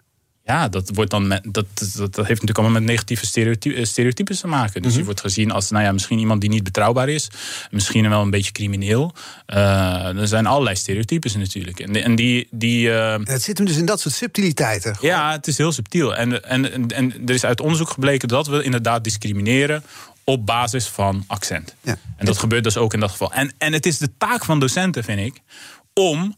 Ja, 0.50 0.68
dat, 0.68 0.90
wordt 0.94 1.10
dan 1.10 1.26
met, 1.26 1.42
dat, 1.44 1.66
dat, 1.74 1.94
dat 1.94 2.16
heeft 2.16 2.28
natuurlijk 2.28 2.58
allemaal 2.58 2.80
met 2.80 2.90
negatieve 2.90 3.26
stereoty- 3.26 3.84
stereotypes 3.84 4.40
te 4.40 4.46
maken. 4.46 4.82
Dus 4.82 4.94
je 4.94 5.04
wordt 5.04 5.20
gezien 5.20 5.50
als 5.50 5.70
nou 5.70 5.84
ja, 5.84 5.92
misschien 5.92 6.18
iemand 6.18 6.40
die 6.40 6.50
niet 6.50 6.62
betrouwbaar 6.62 7.08
is. 7.08 7.28
Misschien 7.70 8.08
wel 8.08 8.22
een 8.22 8.30
beetje 8.30 8.52
crimineel. 8.52 9.14
Uh, 9.46 10.16
er 10.16 10.28
zijn 10.28 10.46
allerlei 10.46 10.76
stereotypes 10.76 11.34
natuurlijk. 11.34 11.80
En, 11.80 11.94
en 11.94 12.14
die. 12.14 12.48
die 12.50 12.88
uh, 12.88 13.16
het 13.24 13.42
zit 13.42 13.58
hem 13.58 13.66
dus 13.66 13.76
in 13.76 13.84
dat 13.84 14.00
soort 14.00 14.14
subtiliteiten. 14.14 14.96
Ja, 15.00 15.32
het 15.32 15.46
is 15.46 15.58
heel 15.58 15.72
subtiel. 15.72 16.16
En, 16.16 16.44
en, 16.44 16.72
en, 16.72 16.88
en 16.88 17.12
er 17.26 17.34
is 17.34 17.44
uit 17.44 17.60
onderzoek 17.60 17.90
gebleken 17.90 18.28
dat 18.28 18.46
we 18.46 18.62
inderdaad 18.62 19.04
discrimineren 19.04 19.82
op 20.24 20.46
basis 20.46 20.86
van 20.86 21.24
accent. 21.26 21.74
Ja. 21.82 21.96
En 22.16 22.26
dat 22.26 22.38
gebeurt 22.38 22.64
dus 22.64 22.76
ook 22.76 22.94
in 22.94 23.00
dat 23.00 23.10
geval. 23.10 23.32
En, 23.32 23.52
en 23.58 23.72
het 23.72 23.86
is 23.86 23.98
de 23.98 24.10
taak 24.18 24.44
van 24.44 24.60
docenten, 24.60 25.04
vind 25.04 25.20
ik, 25.20 25.40
om 25.94 26.34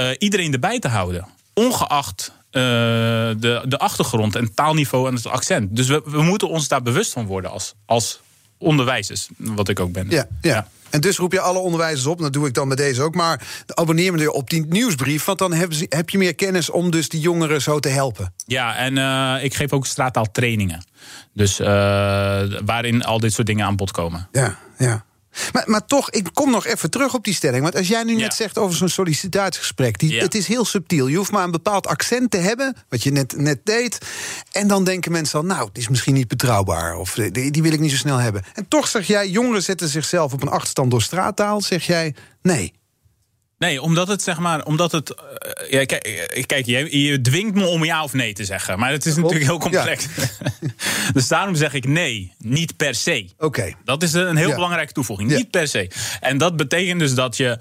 uh, 0.00 0.10
iedereen 0.18 0.52
erbij 0.52 0.78
te 0.78 0.88
houden. 0.88 1.26
Ongeacht 1.54 2.32
de, 2.56 3.62
de 3.66 3.78
achtergrond 3.78 4.36
en 4.36 4.54
taalniveau 4.54 5.08
en 5.08 5.14
het 5.14 5.26
accent. 5.26 5.76
Dus 5.76 5.88
we, 5.88 6.02
we 6.04 6.22
moeten 6.22 6.48
ons 6.48 6.68
daar 6.68 6.82
bewust 6.82 7.12
van 7.12 7.26
worden 7.26 7.50
als, 7.50 7.74
als 7.86 8.20
onderwijzers, 8.58 9.28
wat 9.36 9.68
ik 9.68 9.80
ook 9.80 9.92
ben. 9.92 10.06
Ja, 10.10 10.26
ja. 10.40 10.68
En 10.90 11.00
dus 11.00 11.16
roep 11.16 11.32
je 11.32 11.40
alle 11.40 11.58
onderwijzers 11.58 12.06
op, 12.06 12.18
dat 12.18 12.32
doe 12.32 12.46
ik 12.46 12.54
dan 12.54 12.68
met 12.68 12.76
deze 12.76 13.02
ook. 13.02 13.14
Maar 13.14 13.64
abonneer 13.66 14.12
me 14.12 14.32
op 14.32 14.50
die 14.50 14.66
nieuwsbrief, 14.66 15.24
want 15.24 15.38
dan 15.38 15.52
heb, 15.52 15.72
heb 15.88 16.10
je 16.10 16.18
meer 16.18 16.34
kennis 16.34 16.70
om 16.70 16.90
dus 16.90 17.08
die 17.08 17.20
jongeren 17.20 17.62
zo 17.62 17.80
te 17.80 17.88
helpen. 17.88 18.34
Ja, 18.46 18.76
en 18.76 18.96
uh, 18.96 19.44
ik 19.44 19.54
geef 19.54 19.72
ook 19.72 19.86
straattaaltrainingen. 19.86 20.84
Dus 21.32 21.60
uh, 21.60 21.66
waarin 22.64 23.04
al 23.04 23.20
dit 23.20 23.32
soort 23.32 23.46
dingen 23.46 23.66
aan 23.66 23.76
bod 23.76 23.90
komen. 23.90 24.28
Ja, 24.32 24.58
ja. 24.78 25.04
Maar, 25.52 25.64
maar 25.66 25.86
toch, 25.86 26.10
ik 26.10 26.28
kom 26.32 26.50
nog 26.50 26.66
even 26.66 26.90
terug 26.90 27.14
op 27.14 27.24
die 27.24 27.34
stelling. 27.34 27.62
Want 27.62 27.76
als 27.76 27.88
jij 27.88 28.02
nu 28.02 28.14
net 28.14 28.34
zegt 28.34 28.58
over 28.58 28.76
zo'n 28.76 28.88
sollicitatiegesprek, 28.88 29.98
die, 29.98 30.12
ja. 30.12 30.22
het 30.22 30.34
is 30.34 30.46
heel 30.46 30.64
subtiel. 30.64 31.06
Je 31.06 31.16
hoeft 31.16 31.30
maar 31.30 31.44
een 31.44 31.50
bepaald 31.50 31.86
accent 31.86 32.30
te 32.30 32.36
hebben, 32.36 32.76
wat 32.88 33.02
je 33.02 33.10
net, 33.10 33.36
net 33.36 33.60
deed. 33.64 33.98
En 34.52 34.68
dan 34.68 34.84
denken 34.84 35.12
mensen 35.12 35.38
al, 35.38 35.44
nou, 35.44 35.68
die 35.72 35.82
is 35.82 35.88
misschien 35.88 36.14
niet 36.14 36.28
betrouwbaar. 36.28 36.96
Of 36.96 37.12
die, 37.12 37.50
die 37.50 37.62
wil 37.62 37.72
ik 37.72 37.80
niet 37.80 37.90
zo 37.90 37.96
snel 37.96 38.18
hebben. 38.18 38.42
En 38.54 38.68
toch 38.68 38.88
zeg 38.88 39.06
jij, 39.06 39.28
jongeren 39.28 39.62
zetten 39.62 39.88
zichzelf 39.88 40.32
op 40.32 40.42
een 40.42 40.48
achterstand 40.48 40.90
door 40.90 41.02
straattaal. 41.02 41.60
Zeg 41.60 41.86
jij, 41.86 42.14
nee. 42.42 42.72
Nee, 43.58 43.82
omdat 43.82 44.08
het 44.08 44.22
zeg 44.22 44.38
maar, 44.38 44.64
omdat 44.64 44.92
het. 44.92 45.10
Uh, 45.10 45.70
ja, 45.70 45.84
kijk, 45.84 46.44
kijk 46.46 46.66
je, 46.66 47.02
je, 47.02 47.20
dwingt 47.20 47.54
me 47.54 47.66
om 47.66 47.84
ja 47.84 48.02
of 48.02 48.12
nee 48.12 48.32
te 48.32 48.44
zeggen. 48.44 48.78
Maar 48.78 48.92
het 48.92 49.06
is 49.06 49.16
natuurlijk 49.16 49.44
heel 49.44 49.58
complex. 49.58 50.06
Ja. 50.16 50.50
dus 51.16 51.28
daarom 51.28 51.54
zeg 51.54 51.74
ik 51.74 51.86
nee, 51.86 52.32
niet 52.38 52.76
per 52.76 52.94
se. 52.94 53.28
Oké. 53.34 53.44
Okay. 53.44 53.76
Dat 53.84 54.02
is 54.02 54.12
een 54.12 54.36
heel 54.36 54.48
ja. 54.48 54.54
belangrijke 54.54 54.92
toevoeging. 54.92 55.30
Niet 55.30 55.50
per 55.50 55.68
se. 55.68 55.90
En 56.20 56.38
dat 56.38 56.56
betekent 56.56 57.00
dus 57.00 57.14
dat 57.14 57.36
je. 57.36 57.58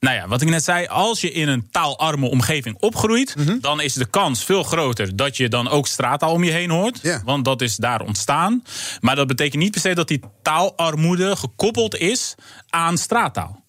Nou 0.00 0.16
ja, 0.16 0.28
wat 0.28 0.42
ik 0.42 0.48
net 0.48 0.64
zei, 0.64 0.86
als 0.86 1.20
je 1.20 1.32
in 1.32 1.48
een 1.48 1.68
taalarme 1.70 2.28
omgeving 2.28 2.76
opgroeit, 2.80 3.36
mm 3.36 3.46
-hmm. 3.46 3.60
dan 3.60 3.80
is 3.80 3.92
de 3.92 4.06
kans 4.06 4.44
veel 4.44 4.62
groter 4.62 5.16
dat 5.16 5.36
je 5.36 5.48
dan 5.48 5.68
ook 5.68 5.86
straattaal 5.86 6.32
om 6.32 6.44
je 6.44 6.50
heen 6.50 6.70
hoort. 6.70 7.20
Want 7.24 7.44
dat 7.44 7.62
is 7.62 7.76
daar 7.76 8.00
ontstaan. 8.00 8.62
Maar 9.00 9.16
dat 9.16 9.26
betekent 9.26 9.62
niet 9.62 9.72
per 9.72 9.80
se 9.80 9.94
dat 9.94 10.08
die 10.08 10.20
taalarmoede 10.42 11.36
gekoppeld 11.36 11.96
is 11.96 12.34
aan 12.68 12.98
straattaal. 12.98 13.64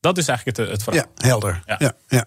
Dat 0.00 0.18
is 0.18 0.28
eigenlijk 0.28 0.58
het, 0.58 0.68
het 0.68 0.82
verhaal. 0.82 1.04
Ja, 1.16 1.28
helder. 1.28 1.62
Ja. 1.66 1.76
Ja, 1.78 1.94
ja. 2.08 2.24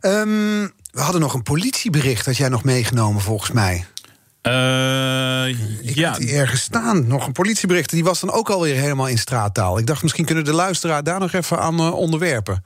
Um, 0.00 0.72
we 0.90 1.00
hadden 1.00 1.20
nog 1.20 1.34
een 1.34 1.42
politiebericht 1.42 2.24
dat 2.24 2.36
jij 2.36 2.48
nog 2.48 2.64
meegenomen, 2.64 3.22
volgens 3.22 3.50
mij. 3.50 3.84
Uh, 4.46 5.48
ik 5.80 5.94
ja. 5.94 6.10
had 6.10 6.18
die 6.18 6.32
ergens 6.32 6.60
staan. 6.60 7.06
Nog 7.06 7.26
een 7.26 7.32
politiebericht. 7.32 7.90
Die 7.90 8.04
was 8.04 8.20
dan 8.20 8.32
ook 8.32 8.50
alweer 8.50 8.74
helemaal 8.74 9.08
in 9.08 9.18
straattaal. 9.18 9.78
Ik 9.78 9.86
dacht, 9.86 10.02
misschien 10.02 10.24
kunnen 10.24 10.44
de 10.44 10.52
luisteraar 10.52 11.02
daar 11.02 11.20
nog 11.20 11.32
even 11.32 11.58
aan 11.58 11.80
uh, 11.80 11.94
onderwerpen. 11.94 12.64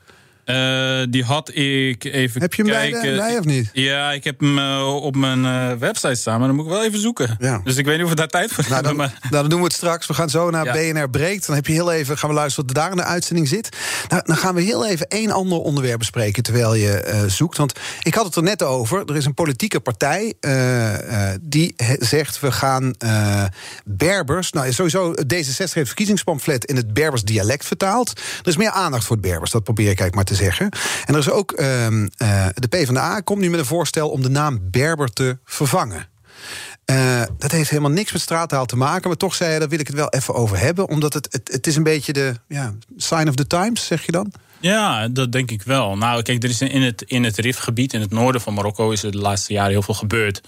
Uh, 0.48 1.02
die 1.10 1.24
had 1.24 1.48
ik 1.54 2.04
even 2.04 2.40
Heb 2.40 2.54
je 2.54 2.62
hem 2.62 2.72
kijken. 2.72 3.00
bij, 3.00 3.10
de, 3.10 3.16
bij 3.16 3.38
of 3.38 3.44
niet? 3.44 3.70
Ja, 3.72 4.12
ik 4.12 4.24
heb 4.24 4.40
hem 4.40 4.58
uh, 4.58 4.94
op 4.94 5.16
mijn 5.16 5.44
uh, 5.44 5.72
website 5.72 6.14
staan, 6.14 6.38
maar 6.38 6.48
dan 6.48 6.56
moet 6.56 6.64
ik 6.64 6.70
wel 6.70 6.84
even 6.84 7.00
zoeken. 7.00 7.36
Ja. 7.38 7.60
Dus 7.64 7.76
ik 7.76 7.84
weet 7.84 7.94
niet 7.94 8.04
of 8.04 8.10
we 8.10 8.16
daar 8.16 8.28
tijd 8.28 8.52
voor 8.52 8.64
nou, 8.68 8.74
hebben. 8.74 8.96
Dan, 8.96 8.96
maar... 8.96 9.18
nou, 9.30 9.42
dan 9.42 9.48
doen 9.48 9.58
we 9.58 9.64
het 9.64 9.74
straks. 9.74 10.06
We 10.06 10.14
gaan 10.14 10.30
zo 10.30 10.50
naar 10.50 10.64
ja. 10.64 10.92
BNR 10.92 11.10
Breekt. 11.10 11.46
Dan 11.46 11.54
heb 11.54 11.66
je 11.66 11.72
heel 11.72 11.92
even, 11.92 12.18
gaan 12.18 12.30
we 12.30 12.36
luisteren 12.36 12.66
wat 12.66 12.74
daar 12.74 12.90
in 12.90 12.96
de 12.96 13.02
uitzending 13.02 13.48
zit. 13.48 13.76
Nou, 14.08 14.22
dan 14.24 14.36
gaan 14.36 14.54
we 14.54 14.60
heel 14.60 14.86
even 14.86 15.08
één 15.08 15.30
ander 15.30 15.58
onderwerp 15.58 15.98
bespreken 15.98 16.42
terwijl 16.42 16.74
je 16.74 17.24
zoekt. 17.26 17.56
Want 17.56 17.72
ik 18.02 18.14
had 18.14 18.24
het 18.24 18.36
er 18.36 18.42
net 18.42 18.62
over. 18.62 19.04
Er 19.04 19.16
is 19.16 19.24
een 19.24 19.34
politieke 19.34 19.80
partij 19.80 20.34
die 21.40 21.74
zegt 21.98 22.40
we 22.40 22.52
gaan 22.52 22.94
Berbers. 23.84 24.52
Nou, 24.52 24.72
sowieso 24.72 25.12
D66 25.12 25.72
heeft 25.72 25.72
verkiezingspamflet 25.72 26.64
in 26.64 26.76
het 26.76 26.94
Berbers 26.94 27.22
dialect 27.22 27.64
vertaald. 27.64 28.08
Er 28.18 28.48
is 28.48 28.56
meer 28.56 28.70
aandacht 28.70 29.04
voor 29.04 29.16
het 29.16 29.24
Berbers. 29.24 29.50
Dat 29.50 29.64
probeer 29.64 29.90
ik 29.90 30.00
eigenlijk 30.00 30.14
maar 30.14 30.24
te 30.24 30.37
zeggen. 30.38 30.68
En 31.04 31.14
er 31.14 31.20
is 31.20 31.30
ook 31.30 31.60
uh, 31.60 31.86
uh, 31.86 32.46
de 32.54 32.68
PvdA 32.68 33.20
komt 33.20 33.40
nu 33.40 33.50
met 33.50 33.60
een 33.60 33.66
voorstel 33.66 34.08
om 34.08 34.22
de 34.22 34.30
naam 34.30 34.58
Berber 34.70 35.12
te 35.12 35.38
vervangen. 35.44 36.08
Uh, 36.90 37.22
dat 37.38 37.52
heeft 37.52 37.70
helemaal 37.70 37.90
niks 37.90 38.12
met 38.12 38.20
straattaal 38.20 38.66
te 38.66 38.76
maken. 38.76 39.08
Maar 39.08 39.16
toch 39.16 39.34
zei 39.34 39.50
hij, 39.50 39.58
daar 39.58 39.68
wil 39.68 39.80
ik 39.80 39.86
het 39.86 39.96
wel 39.96 40.08
even 40.08 40.34
over 40.34 40.58
hebben. 40.58 40.88
Omdat 40.88 41.12
het, 41.12 41.28
het, 41.30 41.48
het 41.52 41.66
is 41.66 41.76
een 41.76 41.82
beetje 41.82 42.12
de 42.12 42.34
ja, 42.48 42.74
sign 42.96 43.28
of 43.28 43.34
the 43.34 43.46
times, 43.46 43.86
zeg 43.86 44.06
je 44.06 44.12
dan? 44.12 44.32
Ja, 44.60 45.08
dat 45.08 45.32
denk 45.32 45.50
ik 45.50 45.62
wel. 45.62 45.96
Nou, 45.96 46.22
kijk, 46.22 46.42
er 46.42 46.48
is 46.48 46.60
in 46.60 46.82
het, 46.82 47.02
in 47.02 47.24
het 47.24 47.38
Rifgebied, 47.38 47.92
in 47.92 48.00
het 48.00 48.10
noorden 48.10 48.40
van 48.40 48.54
Marokko, 48.54 48.90
is 48.90 49.02
er 49.02 49.10
de 49.10 49.18
laatste 49.18 49.52
jaren 49.52 49.70
heel 49.70 49.82
veel 49.82 49.94
gebeurd. 49.94 50.40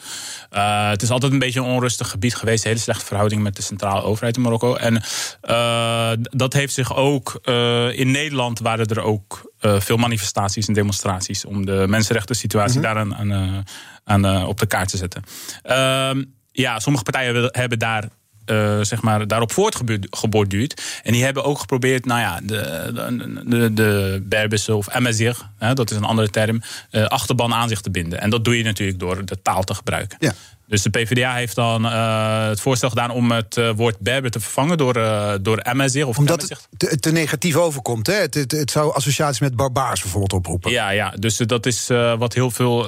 Uh, 0.52 0.88
het 0.88 1.02
is 1.02 1.10
altijd 1.10 1.32
een 1.32 1.38
beetje 1.38 1.60
een 1.60 1.66
onrustig 1.66 2.10
gebied 2.10 2.34
geweest. 2.34 2.64
Hele 2.64 2.78
slechte 2.78 3.04
verhouding 3.04 3.42
met 3.42 3.56
de 3.56 3.62
centrale 3.62 4.02
overheid 4.02 4.36
in 4.36 4.42
Marokko. 4.42 4.74
En 4.74 5.02
uh, 5.50 6.10
dat 6.16 6.52
heeft 6.52 6.74
zich 6.74 6.96
ook 6.96 7.40
uh, 7.44 7.98
in 7.98 8.10
Nederland 8.10 8.58
waren 8.58 8.86
er 8.86 9.00
ook 9.00 9.48
veel 9.62 9.96
manifestaties 9.96 10.66
en 10.66 10.74
demonstraties 10.74 11.44
om 11.44 11.66
de 11.66 11.84
mensenrechten 11.88 12.36
situatie 12.36 12.78
mm 12.78 12.84
-hmm. 12.84 12.94
daar 12.94 13.02
aan, 13.02 13.32
aan, 13.32 13.64
aan 14.04 14.46
op 14.46 14.58
de 14.58 14.66
kaart 14.66 14.88
te 14.88 14.96
zetten. 14.96 15.22
Ehm, 15.62 16.24
ja, 16.52 16.78
sommige 16.78 17.04
partijen 17.04 17.48
hebben 17.52 17.78
daar 17.78 18.08
uh, 18.50 18.78
zeg 18.80 19.02
maar, 19.02 19.26
daarop 19.26 19.52
voortgeborduurd. 19.52 20.82
En 21.02 21.12
die 21.12 21.24
hebben 21.24 21.44
ook 21.44 21.58
geprobeerd, 21.58 22.04
nou 22.04 22.20
ja, 22.20 22.40
de, 22.42 23.72
de, 23.74 24.24
de 24.28 24.74
of 24.76 24.88
Amazigh, 24.88 25.40
dat 25.74 25.90
is 25.90 25.96
een 25.96 26.04
andere 26.04 26.30
term, 26.30 26.62
uh, 26.90 27.04
achterban 27.04 27.54
aan 27.54 27.68
zich 27.68 27.80
te 27.80 27.90
binden. 27.90 28.20
En 28.20 28.30
dat 28.30 28.44
doe 28.44 28.56
je 28.56 28.64
natuurlijk 28.64 28.98
door 28.98 29.24
de 29.24 29.42
taal 29.42 29.62
te 29.62 29.74
gebruiken. 29.74 30.16
Ja. 30.20 30.32
Dus 30.70 30.82
de 30.82 30.90
PvdA 30.90 31.34
heeft 31.34 31.54
dan 31.54 31.84
uh, 31.84 32.48
het 32.48 32.60
voorstel 32.60 32.88
gedaan 32.88 33.10
om 33.10 33.30
het 33.30 33.56
uh, 33.56 33.70
woord 33.76 33.98
Berber 33.98 34.30
te 34.30 34.40
vervangen 34.40 34.78
door, 34.78 34.96
uh, 34.96 35.32
door 35.40 35.62
Amazigh. 35.62 36.08
Of 36.08 36.18
Omdat 36.18 36.42
het 36.42 36.68
te, 36.76 36.98
te, 36.98 37.12
negatief 37.12 37.56
overkomt. 37.56 38.06
Hè? 38.06 38.14
Het, 38.14 38.34
het, 38.34 38.50
het, 38.50 38.70
zou 38.70 38.94
associaties 38.94 39.40
met 39.40 39.56
barbaars 39.56 40.00
bijvoorbeeld 40.00 40.32
oproepen. 40.32 40.70
Ja, 40.70 40.90
ja. 40.90 41.14
dus 41.18 41.36
dat 41.36 41.66
is 41.66 41.86
wat 42.18 42.34
heel 42.34 42.50
veel 42.50 42.86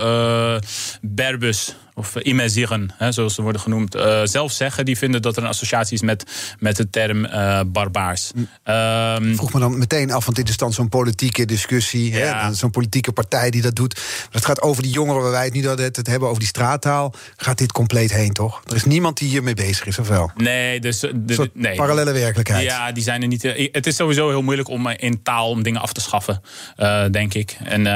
Berbers 1.00 1.74
of 1.94 2.16
Imaziren, 2.16 2.94
zoals 3.08 3.34
ze 3.34 3.42
worden 3.42 3.60
genoemd, 3.60 3.96
uh, 3.96 4.20
zelf 4.24 4.52
zeggen. 4.52 4.84
Die 4.84 4.98
vinden 4.98 5.22
dat 5.22 5.36
er 5.36 5.42
een 5.42 5.48
associatie 5.48 5.94
is 5.94 6.02
met, 6.02 6.24
met 6.58 6.76
de 6.76 6.90
term 6.90 7.24
uh, 7.24 7.60
barbaars. 7.66 8.30
Um, 8.34 9.36
Vroeg 9.36 9.52
me 9.52 9.60
dan 9.60 9.78
meteen 9.78 10.12
af, 10.12 10.24
want 10.24 10.36
dit 10.36 10.48
is 10.48 10.56
dan 10.56 10.72
zo'n 10.72 10.88
politieke 10.88 11.44
discussie. 11.44 12.12
Ja. 12.12 12.52
Zo'n 12.52 12.70
politieke 12.70 13.12
partij 13.12 13.50
die 13.50 13.62
dat 13.62 13.76
doet. 13.76 14.00
Het 14.30 14.44
gaat 14.44 14.60
over 14.62 14.82
die 14.82 14.92
jongeren 14.92 15.22
waar 15.22 15.30
wij 15.30 15.44
het 15.44 15.54
nu 15.54 15.68
het, 15.68 15.96
het 15.96 16.06
hebben, 16.06 16.28
over 16.28 16.40
die 16.40 16.48
straattaal. 16.48 17.14
Gaat 17.36 17.58
dit 17.58 17.72
compleet 17.72 18.12
heen, 18.12 18.32
toch? 18.32 18.62
Er 18.66 18.74
is 18.74 18.84
niemand 18.84 19.18
die 19.18 19.28
hiermee 19.28 19.54
bezig 19.54 19.86
is, 19.86 19.98
of 19.98 20.08
wel? 20.08 20.30
Nee, 20.36 20.80
dus... 20.80 21.00
De, 21.00 21.50
nee. 21.54 21.76
Parallele 21.76 22.12
werkelijkheid. 22.12 22.64
Ja, 22.64 22.92
die 22.92 23.02
zijn 23.02 23.22
er 23.22 23.28
niet... 23.28 23.42
Het 23.72 23.86
is 23.86 23.96
sowieso 23.96 24.28
heel 24.28 24.42
moeilijk 24.42 24.68
om 24.68 24.88
in 24.88 25.22
taal 25.22 25.48
om 25.48 25.62
dingen 25.62 25.80
af 25.80 25.92
te 25.92 26.00
schaffen, 26.00 26.42
uh, 26.78 27.04
denk 27.10 27.34
ik. 27.34 27.56
En 27.64 27.86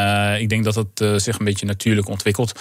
ik 0.41 0.49
denk 0.49 0.65
dat 0.65 0.75
het 0.75 1.23
zich 1.23 1.39
een 1.39 1.45
beetje 1.45 1.67
natuurlijk 1.67 2.09
ontwikkelt. 2.09 2.61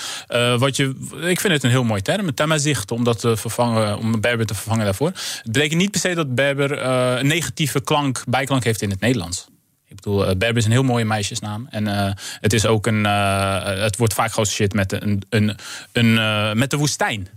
wat 0.57 0.75
je 0.75 0.95
ik 1.27 1.39
vind 1.39 1.53
het 1.53 1.63
een 1.63 1.69
heel 1.69 1.83
mooi 1.83 2.01
term, 2.01 2.33
tamazicht, 2.33 2.91
om 2.91 3.03
dat 3.03 3.19
te 3.19 3.37
vervangen, 3.37 3.97
om 3.97 4.21
Berber 4.21 4.45
te 4.45 4.53
vervangen 4.53 4.85
daarvoor. 4.85 5.07
Het 5.07 5.51
betekent 5.51 5.81
niet 5.81 5.91
per 5.91 5.99
se 5.99 6.13
dat 6.13 6.35
Berber 6.35 6.71
uh, 6.81 7.19
een 7.19 7.27
negatieve 7.27 7.81
klank, 7.81 8.23
bijklank 8.27 8.63
heeft 8.63 8.81
in 8.81 8.89
het 8.89 8.99
Nederlands. 8.99 9.47
Ik 9.87 9.95
bedoel, 9.95 10.21
uh, 10.21 10.27
Berber 10.27 10.57
is 10.57 10.65
een 10.65 10.71
heel 10.71 10.83
mooie 10.83 11.05
meisjesnaam. 11.05 11.67
En 11.69 11.87
uh, 11.87 12.11
het 12.39 12.53
is 12.53 12.65
ook 12.65 12.87
een. 12.87 13.03
het 13.03 13.97
wordt 13.97 14.13
vaak 14.13 14.31
geassocieerd 14.31 14.73
met, 14.73 14.91
een, 14.91 15.23
een, 15.29 15.57
een, 15.91 16.57
met 16.57 16.69
de 16.69 16.77
woestijn. 16.77 17.27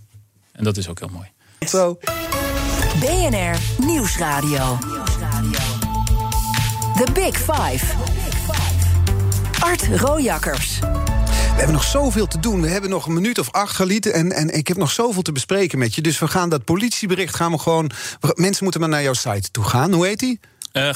En 0.53 0.65
dat 0.65 0.77
is 0.77 0.89
ook 0.89 0.99
heel 0.99 1.11
mooi. 1.13 1.29
Zo. 1.67 1.99
BNR 3.01 3.59
Nieuwsradio. 3.87 4.79
The 6.97 7.13
Big 7.13 7.37
Five. 7.37 7.87
Art 9.61 9.89
Rojakkers. 10.01 10.79
We 11.59 11.65
hebben 11.65 11.83
nog 11.83 11.91
zoveel 11.93 12.27
te 12.27 12.41
doen. 12.41 12.61
We 12.61 12.69
hebben 12.69 12.91
nog 12.91 13.07
een 13.07 13.13
minuut 13.13 13.39
of 13.39 13.51
acht 13.51 13.75
gelieten. 13.75 14.13
En, 14.13 14.33
en 14.33 14.55
ik 14.55 14.69
heb 14.69 14.77
nog 14.77 14.91
zoveel 14.91 15.23
te 15.23 15.33
bespreken 15.33 15.79
met 15.79 15.95
je. 15.95 16.01
Dus 16.01 16.19
we 16.19 16.29
gaan 16.29 16.49
dat 16.49 16.65
politiebericht 16.65 17.35
gaan 17.35 17.53
we 17.53 17.59
gewoon. 17.59 17.91
Mensen 18.35 18.63
moeten 18.63 18.81
maar 18.81 18.91
naar 18.91 19.03
jouw 19.03 19.13
site 19.13 19.51
toe 19.51 19.65
gaan. 19.65 19.93
Hoe 19.93 20.07
heet 20.07 20.19
die? 20.19 20.41
Uh, 20.73 20.93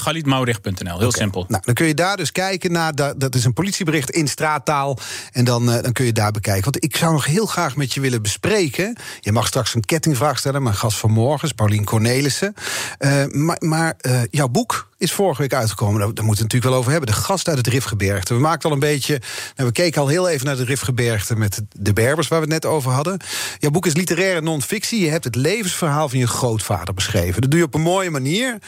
heel 0.98 1.06
okay. 1.06 1.20
simpel. 1.20 1.44
Nou, 1.48 1.62
dan 1.64 1.74
kun 1.74 1.86
je 1.86 1.94
daar 1.94 2.16
dus 2.16 2.32
kijken 2.32 2.72
naar. 2.72 2.94
Dat, 2.94 3.20
dat 3.20 3.34
is 3.34 3.44
een 3.44 3.52
politiebericht 3.52 4.10
in 4.10 4.28
straattaal. 4.28 4.98
En 5.32 5.44
dan, 5.44 5.68
uh, 5.68 5.82
dan 5.82 5.92
kun 5.92 6.04
je 6.04 6.12
daar 6.12 6.32
bekijken. 6.32 6.62
Want 6.62 6.84
ik 6.84 6.96
zou 6.96 7.12
nog 7.12 7.24
heel 7.24 7.46
graag 7.46 7.76
met 7.76 7.94
je 7.94 8.00
willen 8.00 8.22
bespreken. 8.22 8.96
Je 9.20 9.32
mag 9.32 9.46
straks 9.46 9.74
een 9.74 9.84
kettingvraag 9.84 10.38
stellen. 10.38 10.62
Mijn 10.62 10.74
gast 10.74 10.98
van 10.98 11.10
morgen 11.10 11.48
is 11.48 11.54
Paulien 11.54 11.84
Cornelissen. 11.84 12.54
Uh, 12.98 13.24
maar 13.26 13.56
maar 13.60 13.96
jouw 14.30 14.48
boek 14.48 14.90
is 15.02 15.12
vorige 15.12 15.40
week 15.40 15.54
uitgekomen. 15.54 15.98
Daar, 15.98 16.06
moeten 16.06 16.24
we 16.24 16.30
het 16.30 16.40
natuurlijk 16.40 16.70
wel 16.70 16.80
over 16.80 16.90
hebben. 16.90 17.10
De 17.10 17.16
gast 17.16 17.48
uit 17.48 17.56
het 17.56 17.66
Rifgebergte. 17.66 18.34
We 18.34 18.40
maakten 18.40 18.68
al 18.68 18.74
een 18.74 18.80
beetje. 18.80 19.20
Nou, 19.56 19.68
we 19.68 19.74
keken 19.74 20.00
al 20.00 20.08
heel 20.08 20.28
even 20.28 20.46
naar 20.46 20.56
het 20.56 20.68
Rifgebergte 20.68 21.36
met 21.36 21.62
de 21.68 21.92
Berbers, 21.92 22.28
waar 22.28 22.40
we 22.40 22.44
het 22.44 22.62
net 22.62 22.72
over 22.72 22.90
hadden. 22.90 23.20
Jouw 23.58 23.70
boek 23.70 23.86
is 23.86 23.94
literaire 23.94 24.40
non-fictie. 24.40 25.00
Je 25.00 25.10
hebt 25.10 25.24
het 25.24 25.34
levensverhaal 25.34 26.08
van 26.08 26.18
je 26.18 26.26
grootvader 26.26 26.94
beschreven. 26.94 27.40
Dat 27.40 27.50
doe 27.50 27.60
je 27.60 27.66
op 27.66 27.74
een 27.74 27.80
mooie 27.80 28.10
manier. 28.10 28.50
Uh, 28.52 28.58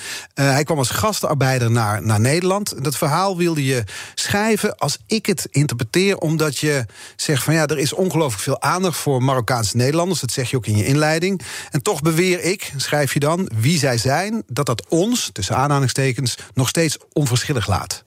hij 0.50 0.64
kwam 0.64 0.78
als 0.78 0.90
gastarbeider 0.90 1.70
naar, 1.70 2.02
naar 2.02 2.20
Nederland. 2.20 2.84
Dat 2.84 2.96
verhaal 2.96 3.36
wilde 3.36 3.64
je 3.64 3.84
schrijven 4.14 4.76
als 4.76 4.98
ik 5.06 5.26
het 5.26 5.46
interpreteer, 5.50 6.18
omdat 6.18 6.58
je 6.58 6.86
zegt 7.16 7.42
van 7.42 7.54
ja, 7.54 7.66
er 7.66 7.78
is 7.78 7.92
ongelooflijk 7.92 8.42
veel 8.42 8.60
aandacht 8.60 8.96
voor 8.96 9.22
Marokkaanse 9.22 9.76
Nederlanders. 9.76 10.20
Dat 10.20 10.30
zeg 10.30 10.50
je 10.50 10.56
ook 10.56 10.66
in 10.66 10.76
je 10.76 10.86
inleiding. 10.86 11.40
En 11.70 11.82
toch 11.82 12.02
beweer 12.02 12.40
ik, 12.40 12.72
schrijf 12.76 13.12
je 13.14 13.20
dan, 13.20 13.50
wie 13.54 13.78
zij 13.78 13.98
zijn, 13.98 14.42
dat 14.46 14.66
dat 14.66 14.86
ons, 14.88 15.30
tussen 15.32 15.56
aanhalingstekens, 15.56 16.23
nog 16.54 16.68
steeds 16.68 16.96
onverschillig 17.12 17.66
laat. 17.66 18.04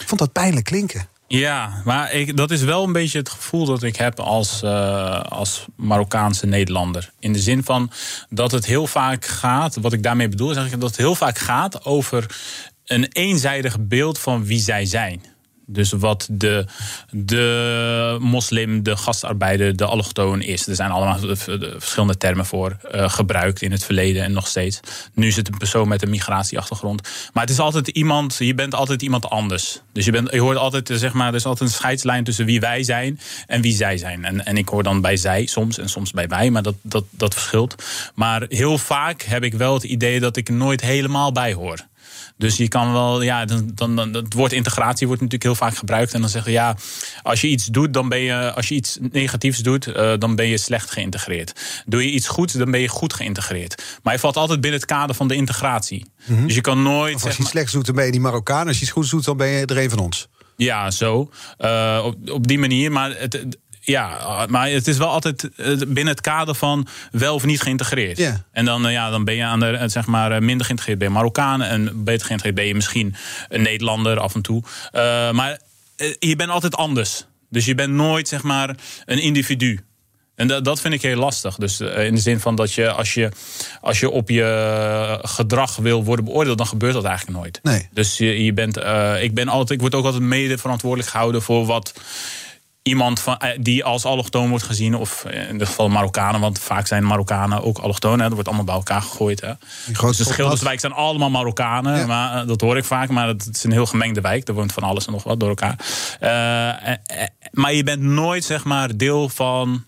Ik 0.00 0.08
vond 0.08 0.20
dat 0.20 0.32
pijnlijk 0.32 0.64
klinken. 0.64 1.08
Ja, 1.26 1.82
maar 1.84 2.12
ik, 2.12 2.36
dat 2.36 2.50
is 2.50 2.62
wel 2.62 2.84
een 2.84 2.92
beetje 2.92 3.18
het 3.18 3.28
gevoel 3.28 3.64
dat 3.64 3.82
ik 3.82 3.96
heb 3.96 4.20
als, 4.20 4.62
uh, 4.62 5.20
als 5.20 5.64
Marokkaanse 5.76 6.46
Nederlander. 6.46 7.12
In 7.18 7.32
de 7.32 7.38
zin 7.38 7.64
van 7.64 7.90
dat 8.28 8.50
het 8.50 8.66
heel 8.66 8.86
vaak 8.86 9.24
gaat, 9.24 9.76
wat 9.76 9.92
ik 9.92 10.02
daarmee 10.02 10.28
bedoel, 10.28 10.50
is 10.50 10.56
dat 10.56 10.82
het 10.82 10.96
heel 10.96 11.14
vaak 11.14 11.38
gaat 11.38 11.84
over 11.84 12.36
een 12.84 13.04
eenzijdig 13.12 13.80
beeld 13.80 14.18
van 14.18 14.44
wie 14.44 14.60
zij 14.60 14.84
zijn. 14.84 15.24
Dus 15.66 15.92
wat 15.92 16.28
de, 16.30 16.66
de 17.10 18.16
moslim, 18.20 18.82
de 18.82 18.96
gastarbeider, 18.96 19.76
de 19.76 19.84
allochtoon 19.84 20.40
is. 20.40 20.66
Er 20.66 20.74
zijn 20.74 20.90
allemaal 20.90 21.36
verschillende 21.76 22.16
termen 22.16 22.46
voor 22.46 22.76
uh, 22.94 23.08
gebruikt 23.10 23.62
in 23.62 23.72
het 23.72 23.84
verleden 23.84 24.22
en 24.22 24.32
nog 24.32 24.46
steeds. 24.46 24.80
Nu 25.14 25.26
is 25.26 25.36
het 25.36 25.48
een 25.48 25.58
persoon 25.58 25.88
met 25.88 26.02
een 26.02 26.10
migratieachtergrond. 26.10 27.08
Maar 27.32 27.42
het 27.42 27.52
is 27.52 27.58
altijd 27.58 27.88
iemand, 27.88 28.36
je 28.38 28.54
bent 28.54 28.74
altijd 28.74 29.02
iemand 29.02 29.30
anders. 29.30 29.80
Dus 29.92 30.04
je, 30.04 30.12
bent, 30.12 30.32
je 30.32 30.40
hoort 30.40 30.56
altijd, 30.56 30.90
zeg 30.94 31.12
maar, 31.12 31.28
er 31.28 31.34
is 31.34 31.46
altijd 31.46 31.68
een 31.68 31.76
scheidslijn 31.76 32.24
tussen 32.24 32.44
wie 32.44 32.60
wij 32.60 32.82
zijn 32.82 33.20
en 33.46 33.60
wie 33.60 33.74
zij 33.74 33.96
zijn. 33.96 34.24
En, 34.24 34.44
en 34.44 34.56
ik 34.56 34.68
hoor 34.68 34.82
dan 34.82 35.00
bij 35.00 35.16
zij 35.16 35.46
soms 35.46 35.78
en 35.78 35.88
soms 35.88 36.10
bij 36.10 36.28
wij, 36.28 36.50
maar 36.50 36.62
dat, 36.62 36.74
dat, 36.82 37.04
dat 37.10 37.34
verschilt. 37.34 37.84
Maar 38.14 38.44
heel 38.48 38.78
vaak 38.78 39.22
heb 39.22 39.44
ik 39.44 39.54
wel 39.54 39.74
het 39.74 39.84
idee 39.84 40.20
dat 40.20 40.36
ik 40.36 40.48
nooit 40.48 40.80
helemaal 40.80 41.32
bij 41.32 41.52
hoor. 41.52 41.78
Dus 42.36 42.56
je 42.56 42.68
kan 42.68 42.92
wel, 42.92 43.22
ja, 43.22 43.44
dan, 43.44 43.70
dan, 43.74 43.96
dan, 43.96 44.14
het 44.14 44.34
woord 44.34 44.52
integratie 44.52 45.06
wordt 45.06 45.22
natuurlijk 45.22 45.50
heel 45.50 45.68
vaak 45.68 45.76
gebruikt. 45.76 46.14
En 46.14 46.20
dan 46.20 46.30
zeggen 46.30 46.52
ja, 46.52 46.76
als 47.22 47.40
je 47.40 47.48
iets 47.48 47.66
doet, 47.66 47.92
dan 47.92 48.08
ben 48.08 48.18
je, 48.18 48.52
als 48.52 48.68
je 48.68 48.74
iets 48.74 48.98
negatiefs 49.10 49.58
doet, 49.58 49.86
uh, 49.86 50.12
dan 50.18 50.36
ben 50.36 50.46
je 50.46 50.58
slecht 50.58 50.90
geïntegreerd. 50.90 51.82
Doe 51.86 52.04
je 52.04 52.10
iets 52.10 52.28
goeds, 52.28 52.52
dan 52.52 52.70
ben 52.70 52.80
je 52.80 52.88
goed 52.88 53.14
geïntegreerd. 53.14 53.98
Maar 54.02 54.12
je 54.12 54.18
valt 54.18 54.36
altijd 54.36 54.60
binnen 54.60 54.80
het 54.80 54.88
kader 54.88 55.14
van 55.14 55.28
de 55.28 55.34
integratie. 55.34 56.06
Mm 56.26 56.36
-hmm. 56.36 56.46
Dus 56.46 56.54
je 56.54 56.60
kan 56.60 56.82
nooit. 56.82 57.14
Of 57.14 57.24
als 57.24 57.36
je 57.36 57.42
iets 57.42 57.50
slechts 57.50 57.72
doet, 57.72 57.86
dan 57.86 57.94
ben 57.94 58.04
je 58.04 58.10
die 58.10 58.20
Marokkaan. 58.20 58.66
Als 58.66 58.76
je 58.76 58.82
iets 58.82 58.92
goeds 58.92 59.10
doet, 59.10 59.24
dan 59.24 59.36
ben 59.36 59.48
je 59.48 59.66
er 59.66 59.78
een 59.78 59.90
van 59.90 59.98
ons. 59.98 60.28
Ja, 60.56 60.90
zo. 60.90 61.30
Uh, 61.58 62.02
op, 62.04 62.30
op 62.30 62.46
die 62.46 62.58
manier. 62.58 62.92
Maar 62.92 63.18
het, 63.18 63.46
ja, 63.84 64.46
maar 64.48 64.70
het 64.70 64.86
is 64.88 64.96
wel 64.96 65.08
altijd 65.08 65.48
binnen 65.78 66.06
het 66.06 66.20
kader 66.20 66.54
van 66.54 66.86
wel 67.10 67.34
of 67.34 67.44
niet 67.44 67.60
geïntegreerd. 67.60 68.18
Yeah. 68.18 68.34
En 68.52 68.64
dan, 68.64 68.92
ja, 68.92 69.10
dan 69.10 69.24
ben 69.24 69.34
je 69.34 69.44
aan 69.44 69.60
de, 69.60 69.82
zeg 69.86 70.06
maar, 70.06 70.42
minder 70.42 70.64
geïntegreerd. 70.66 70.98
Ben 70.98 71.08
je 71.08 71.14
Marokkaan 71.14 71.62
en 71.62 72.04
beter 72.04 72.26
geïntegreerd 72.26 72.54
ben 72.54 72.66
je 72.66 72.74
misschien 72.74 73.14
een 73.48 73.62
Nederlander 73.62 74.18
af 74.20 74.34
en 74.34 74.42
toe. 74.42 74.62
Uh, 74.92 75.30
maar 75.30 75.58
je 76.18 76.36
bent 76.36 76.50
altijd 76.50 76.76
anders. 76.76 77.24
Dus 77.50 77.64
je 77.64 77.74
bent 77.74 77.92
nooit 77.92 78.28
zeg 78.28 78.42
maar 78.42 78.76
een 79.04 79.18
individu. 79.18 79.80
En 80.34 80.48
dat, 80.48 80.64
dat 80.64 80.80
vind 80.80 80.94
ik 80.94 81.02
heel 81.02 81.16
lastig. 81.16 81.56
Dus 81.56 81.80
in 81.80 82.14
de 82.14 82.20
zin 82.20 82.40
van 82.40 82.54
dat 82.54 82.72
je 82.72 82.90
als, 82.90 83.14
je 83.14 83.28
als 83.80 84.00
je 84.00 84.10
op 84.10 84.28
je 84.28 85.18
gedrag 85.22 85.76
wil 85.76 86.04
worden 86.04 86.24
beoordeeld, 86.24 86.58
dan 86.58 86.66
gebeurt 86.66 86.94
dat 86.94 87.04
eigenlijk 87.04 87.38
nooit. 87.38 87.60
Nee. 87.62 87.88
Dus 87.92 88.18
je, 88.18 88.44
je 88.44 88.52
bent, 88.52 88.78
uh, 88.78 89.22
ik, 89.22 89.34
ben 89.34 89.48
altijd, 89.48 89.70
ik 89.70 89.80
word 89.80 89.94
ook 89.94 90.04
altijd 90.04 90.22
mede 90.22 90.58
verantwoordelijk 90.58 91.10
gehouden 91.10 91.42
voor 91.42 91.66
wat 91.66 91.92
iemand 92.88 93.20
van, 93.20 93.38
die 93.60 93.84
als 93.84 94.04
allochtoon 94.04 94.48
wordt 94.48 94.64
gezien, 94.64 94.94
of 94.94 95.24
in 95.24 95.58
dit 95.58 95.68
geval 95.68 95.88
Marokkanen, 95.88 96.40
want 96.40 96.58
vaak 96.58 96.86
zijn 96.86 97.06
Marokkanen 97.06 97.62
ook 97.62 97.78
allochtoon. 97.78 98.18
Dat 98.18 98.32
wordt 98.32 98.46
allemaal 98.46 98.64
bij 98.64 98.74
elkaar 98.74 99.02
gegooid. 99.02 99.40
Hè. 99.40 99.52
Dus 100.00 100.16
de 100.16 100.24
Schilderswijk 100.24 100.80
zijn 100.80 100.92
allemaal 100.92 101.30
Marokkanen, 101.30 101.98
ja. 101.98 102.06
maar, 102.06 102.46
dat 102.46 102.60
hoor 102.60 102.76
ik 102.76 102.84
vaak. 102.84 103.08
Maar 103.08 103.28
het 103.28 103.48
is 103.52 103.64
een 103.64 103.72
heel 103.72 103.86
gemengde 103.86 104.20
wijk, 104.20 104.48
er 104.48 104.54
woont 104.54 104.72
van 104.72 104.82
alles 104.82 105.06
en 105.06 105.12
nog 105.12 105.22
wat 105.22 105.40
door 105.40 105.48
elkaar. 105.48 105.76
Uh, 106.20 106.94
maar 107.50 107.72
je 107.72 107.84
bent 107.84 108.02
nooit 108.02 108.44
zeg 108.44 108.64
maar 108.64 108.96
deel 108.96 109.28
van 109.28 109.84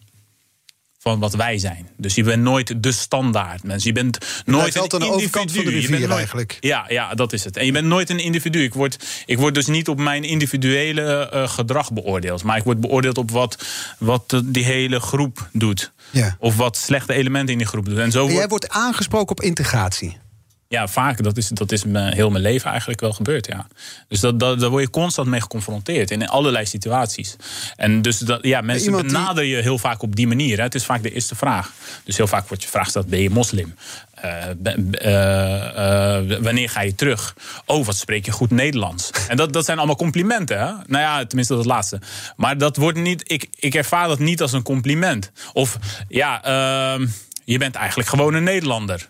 van 1.07 1.19
wat 1.19 1.35
wij 1.35 1.59
zijn. 1.59 1.89
Dus 1.97 2.15
je 2.15 2.23
bent 2.23 2.43
nooit 2.43 2.83
de 2.83 2.93
standaard 2.93 3.63
mens. 3.63 3.85
Je 3.85 3.93
bent 3.93 4.19
nooit 4.45 4.75
een, 4.75 4.83
een 4.95 5.11
overkant 5.11 5.53
van 5.53 5.65
de 5.65 5.71
rivier 5.71 6.01
nooit, 6.01 6.11
eigenlijk. 6.11 6.57
Ja, 6.61 6.85
ja, 6.89 7.15
dat 7.15 7.33
is 7.33 7.45
het. 7.45 7.57
En 7.57 7.67
je 7.67 7.73
bent 7.73 7.87
nooit 7.87 8.11
een 8.11 8.19
individu. 8.19 8.63
Ik 8.63 8.75
word, 8.75 9.05
ik 9.27 9.39
word 9.39 9.55
dus 9.55 9.67
niet 9.67 9.89
op 9.89 9.99
mijn 9.99 10.25
individuele 10.25 11.31
uh, 11.35 11.49
gedrag 11.49 11.93
beoordeeld. 11.93 12.43
Maar 12.43 12.57
ik 12.57 12.65
word 12.65 12.81
beoordeeld 12.81 13.19
op 13.19 13.31
wat, 13.31 13.65
wat 13.99 14.43
die 14.45 14.65
hele 14.65 15.01
groep 15.01 15.49
doet. 15.53 15.93
Ja. 16.11 16.37
Of 16.39 16.57
wat 16.57 16.77
slechte 16.77 17.13
elementen 17.13 17.53
in 17.53 17.59
die 17.59 17.67
groep 17.67 17.85
doen. 17.85 17.99
En 17.99 18.11
zo 18.11 18.27
en 18.27 18.33
jij 18.33 18.49
wordt, 18.49 18.51
wordt 18.51 18.69
aangesproken 18.69 19.31
op 19.31 19.41
integratie. 19.41 20.17
Ja, 20.69 20.89
vaak. 20.89 21.23
Dat 21.23 21.37
is, 21.37 21.49
dat 21.49 21.73
is 21.73 21.85
me, 21.85 22.15
heel 22.15 22.31
mijn 22.31 22.43
leven 22.43 22.71
eigenlijk 22.71 23.01
wel 23.01 23.13
gebeurd, 23.13 23.47
ja. 23.47 23.67
Dus 24.09 24.21
dat, 24.21 24.41
dat, 24.41 24.61
daar 24.61 24.71
word 24.71 24.83
je 24.83 24.91
constant 24.91 25.29
mee 25.29 25.41
geconfronteerd. 25.41 26.11
In 26.11 26.29
allerlei 26.29 26.67
situaties. 26.67 27.37
En 27.77 28.03
dus 28.03 28.19
dat, 28.19 28.39
ja, 28.43 28.61
mensen 28.61 28.87
Iemand 28.87 29.05
die- 29.05 29.13
benaderen 29.13 29.49
je 29.49 29.57
heel 29.63 29.79
vaak 29.79 30.03
op 30.03 30.17
die 30.17 30.27
manier. 30.27 30.57
Hè. 30.57 30.63
Het 30.63 30.75
is 30.75 30.85
vaak 30.85 31.03
de 31.03 31.13
eerste 31.13 31.35
vraag. 31.35 31.73
Dus 32.05 32.17
heel 32.17 32.27
vaak 32.27 32.49
wordt 32.49 32.63
je 32.63 32.69
vraag 32.69 32.85
gesteld, 32.85 33.07
ben 33.07 33.21
je 33.21 33.31
moslim? 33.31 33.75
Eh, 34.15 34.51
eh, 34.93 36.19
eh, 36.19 36.43
wanneer 36.43 36.69
ga 36.69 36.81
je 36.81 36.95
terug? 36.95 37.37
Oh, 37.67 37.87
wat 37.87 37.97
spreek 37.97 38.25
je 38.25 38.33
goed 38.33 38.51
Nederlands? 38.51 39.11
En 39.29 39.37
dat, 39.37 39.53
dat 39.53 39.65
zijn 39.65 39.79
allemaal 39.79 39.97
complimenten, 39.97 40.59
hè? 40.59 40.65
Nou 40.65 41.03
ja, 41.03 41.25
tenminste 41.27 41.55
dat 41.55 41.65
laatste. 41.65 42.01
Maar 42.37 42.59
dat 42.59 42.77
wordt 42.77 42.99
niet, 42.99 43.33
ik, 43.33 43.47
ik 43.55 43.75
ervaar 43.75 44.09
dat 44.09 44.19
niet 44.19 44.43
als 44.43 44.53
een 44.53 44.63
compliment. 44.63 45.31
Of, 45.53 45.79
ja, 46.09 46.43
ehm, 46.45 47.07
je 47.45 47.59
bent 47.59 47.75
eigenlijk 47.75 48.09
gewoon 48.09 48.35
een 48.35 48.45
Nederlander. 48.45 49.09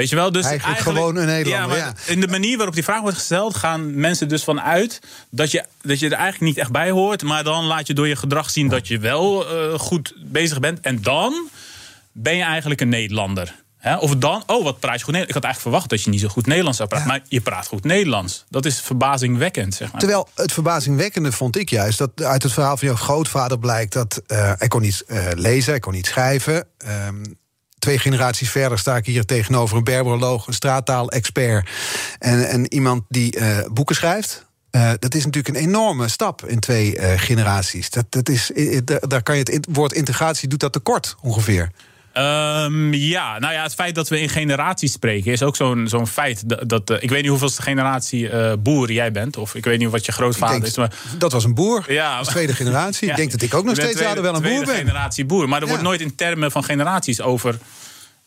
Weet 0.00 0.08
je 0.08 0.16
wel? 0.16 0.32
Dus 0.32 0.44
Eigenlijk 0.44 0.80
gewoon 0.80 1.16
een 1.16 1.26
Nederlander, 1.26 1.76
Ja, 1.76 1.94
in 2.06 2.20
de 2.20 2.28
manier 2.28 2.56
waarop 2.56 2.74
die 2.74 2.84
vraag 2.84 3.00
wordt 3.00 3.16
gesteld, 3.16 3.56
gaan 3.56 4.00
mensen 4.00 4.28
dus 4.28 4.44
vanuit 4.44 5.00
dat 5.30 5.50
je, 5.50 5.64
dat 5.82 5.98
je 5.98 6.06
er 6.06 6.12
eigenlijk 6.12 6.42
niet 6.42 6.58
echt 6.58 6.70
bij 6.70 6.90
hoort. 6.90 7.22
Maar 7.22 7.44
dan 7.44 7.64
laat 7.64 7.86
je 7.86 7.94
door 7.94 8.08
je 8.08 8.16
gedrag 8.16 8.50
zien 8.50 8.68
dat 8.68 8.88
je 8.88 8.98
wel 8.98 9.48
eh, 9.48 9.78
goed 9.78 10.14
bezig 10.16 10.60
bent. 10.60 10.80
En 10.80 11.02
dan 11.02 11.48
ben 12.12 12.36
je 12.36 12.42
eigenlijk 12.42 12.80
een 12.80 12.88
Nederlander. 12.88 13.54
Of 13.98 14.16
dan, 14.16 14.42
oh, 14.46 14.64
wat 14.64 14.80
praat 14.80 14.98
je 14.98 15.04
goed 15.04 15.14
Nederlands? 15.14 15.28
Ik 15.28 15.34
had 15.34 15.44
eigenlijk 15.44 15.60
verwacht 15.60 15.88
dat 15.88 16.02
je 16.02 16.10
niet 16.10 16.20
zo 16.20 16.28
goed 16.28 16.46
Nederlands 16.46 16.78
zou 16.78 16.88
praten. 16.88 17.08
Maar 17.08 17.22
je 17.28 17.40
praat 17.40 17.66
goed 17.66 17.84
Nederlands. 17.84 18.44
Dat 18.48 18.66
is 18.66 18.80
verbazingwekkend, 18.80 19.74
zeg 19.74 19.90
maar. 19.92 20.00
Terwijl 20.00 20.28
het 20.34 20.52
verbazingwekkende 20.52 21.32
vond 21.32 21.56
ik 21.56 21.70
juist 21.70 21.98
dat 21.98 22.10
uit 22.22 22.42
het 22.42 22.52
verhaal 22.52 22.76
van 22.76 22.88
jouw 22.88 22.96
grootvader 22.96 23.58
blijkt 23.58 23.92
dat 23.92 24.22
eh, 24.26 24.52
hij 24.58 24.68
kon 24.68 24.80
niet 24.80 25.04
eh, 25.06 25.26
lezen, 25.34 25.70
hij 25.70 25.80
kon 25.80 25.92
niet 25.92 26.06
schrijven. 26.06 26.66
Ehm, 26.78 27.22
twee 27.80 27.98
generaties 27.98 28.50
verder 28.50 28.78
sta 28.78 28.96
ik 28.96 29.06
hier 29.06 29.24
tegenover 29.24 29.76
een 29.76 29.84
berberoloog, 29.84 30.46
een 30.46 30.52
straattaal-expert 30.52 31.68
en, 32.18 32.48
en 32.48 32.72
iemand 32.74 33.02
die 33.08 33.36
eh, 33.36 33.66
boeken 33.72 33.94
schrijft. 33.94 34.48
Eh, 34.70 34.90
dat 34.98 35.14
is 35.14 35.24
natuurlijk 35.24 35.56
een 35.56 35.62
enorme 35.62 36.08
stap 36.08 36.44
in 36.46 36.60
twee 36.60 36.96
eh, 36.96 37.20
generaties. 37.20 37.90
Dat, 37.90 38.04
dat 38.08 38.28
is, 38.28 38.50
daar 38.84 39.22
kan 39.22 39.36
je 39.36 39.42
het 39.52 39.66
woord 39.70 39.92
integratie 39.92 40.48
doet 40.48 40.60
dat 40.60 40.72
tekort 40.72 41.16
ongeveer. 41.20 41.70
Ehm, 42.12 42.92
ja, 42.92 43.38
nou 43.38 43.52
ja, 43.52 43.62
het 43.62 43.74
feit 43.74 43.94
dat 43.94 44.08
we 44.08 44.20
in 44.20 44.28
generaties 44.28 44.92
spreken 44.92 45.32
is 45.32 45.42
ook 45.42 45.56
zo'n 45.56 45.88
zo'n 45.88 46.06
feit. 46.06 46.48
Dat, 46.48 46.68
dat, 46.68 46.90
eh, 46.90 46.96
ik 47.02 47.10
weet 47.10 47.20
niet 47.20 47.30
hoeveelste 47.30 47.62
generatie 47.62 48.28
eh, 48.28 48.52
boer 48.58 48.92
jij 48.92 49.12
bent, 49.12 49.36
of 49.36 49.54
ik 49.54 49.64
weet 49.64 49.78
niet 49.78 49.90
wat 49.90 50.04
je 50.06 50.12
grootvader 50.12 50.54
denk, 50.54 50.66
is. 50.66 50.76
Maar 50.76 50.92
dat 51.18 51.32
was 51.32 51.44
een 51.44 51.54
boer. 51.54 51.84
Ja. 51.92 52.22
tweede 52.22 52.54
generatie. 52.54 53.06
Ja. 53.10 53.10
Ik 53.10 53.16
denk 53.16 53.30
dat 53.30 53.42
ik 53.42 53.54
ook 53.54 53.64
nog 53.64 53.74
steeds 53.74 53.96
tweede- 53.96 54.20
wel 54.20 54.34
een 54.34 54.40
boer 54.42 54.50
tweede 54.50 54.66
ben. 54.66 54.76
generatie 54.76 55.24
boer. 55.24 55.48
Maar 55.48 55.56
er 55.58 55.62
Ja. 55.64 55.68
wordt 55.70 55.84
nooit 55.86 56.00
in 56.00 56.14
termen 56.14 56.50
van 56.50 56.64
generaties 56.64 57.20
over, 57.20 57.58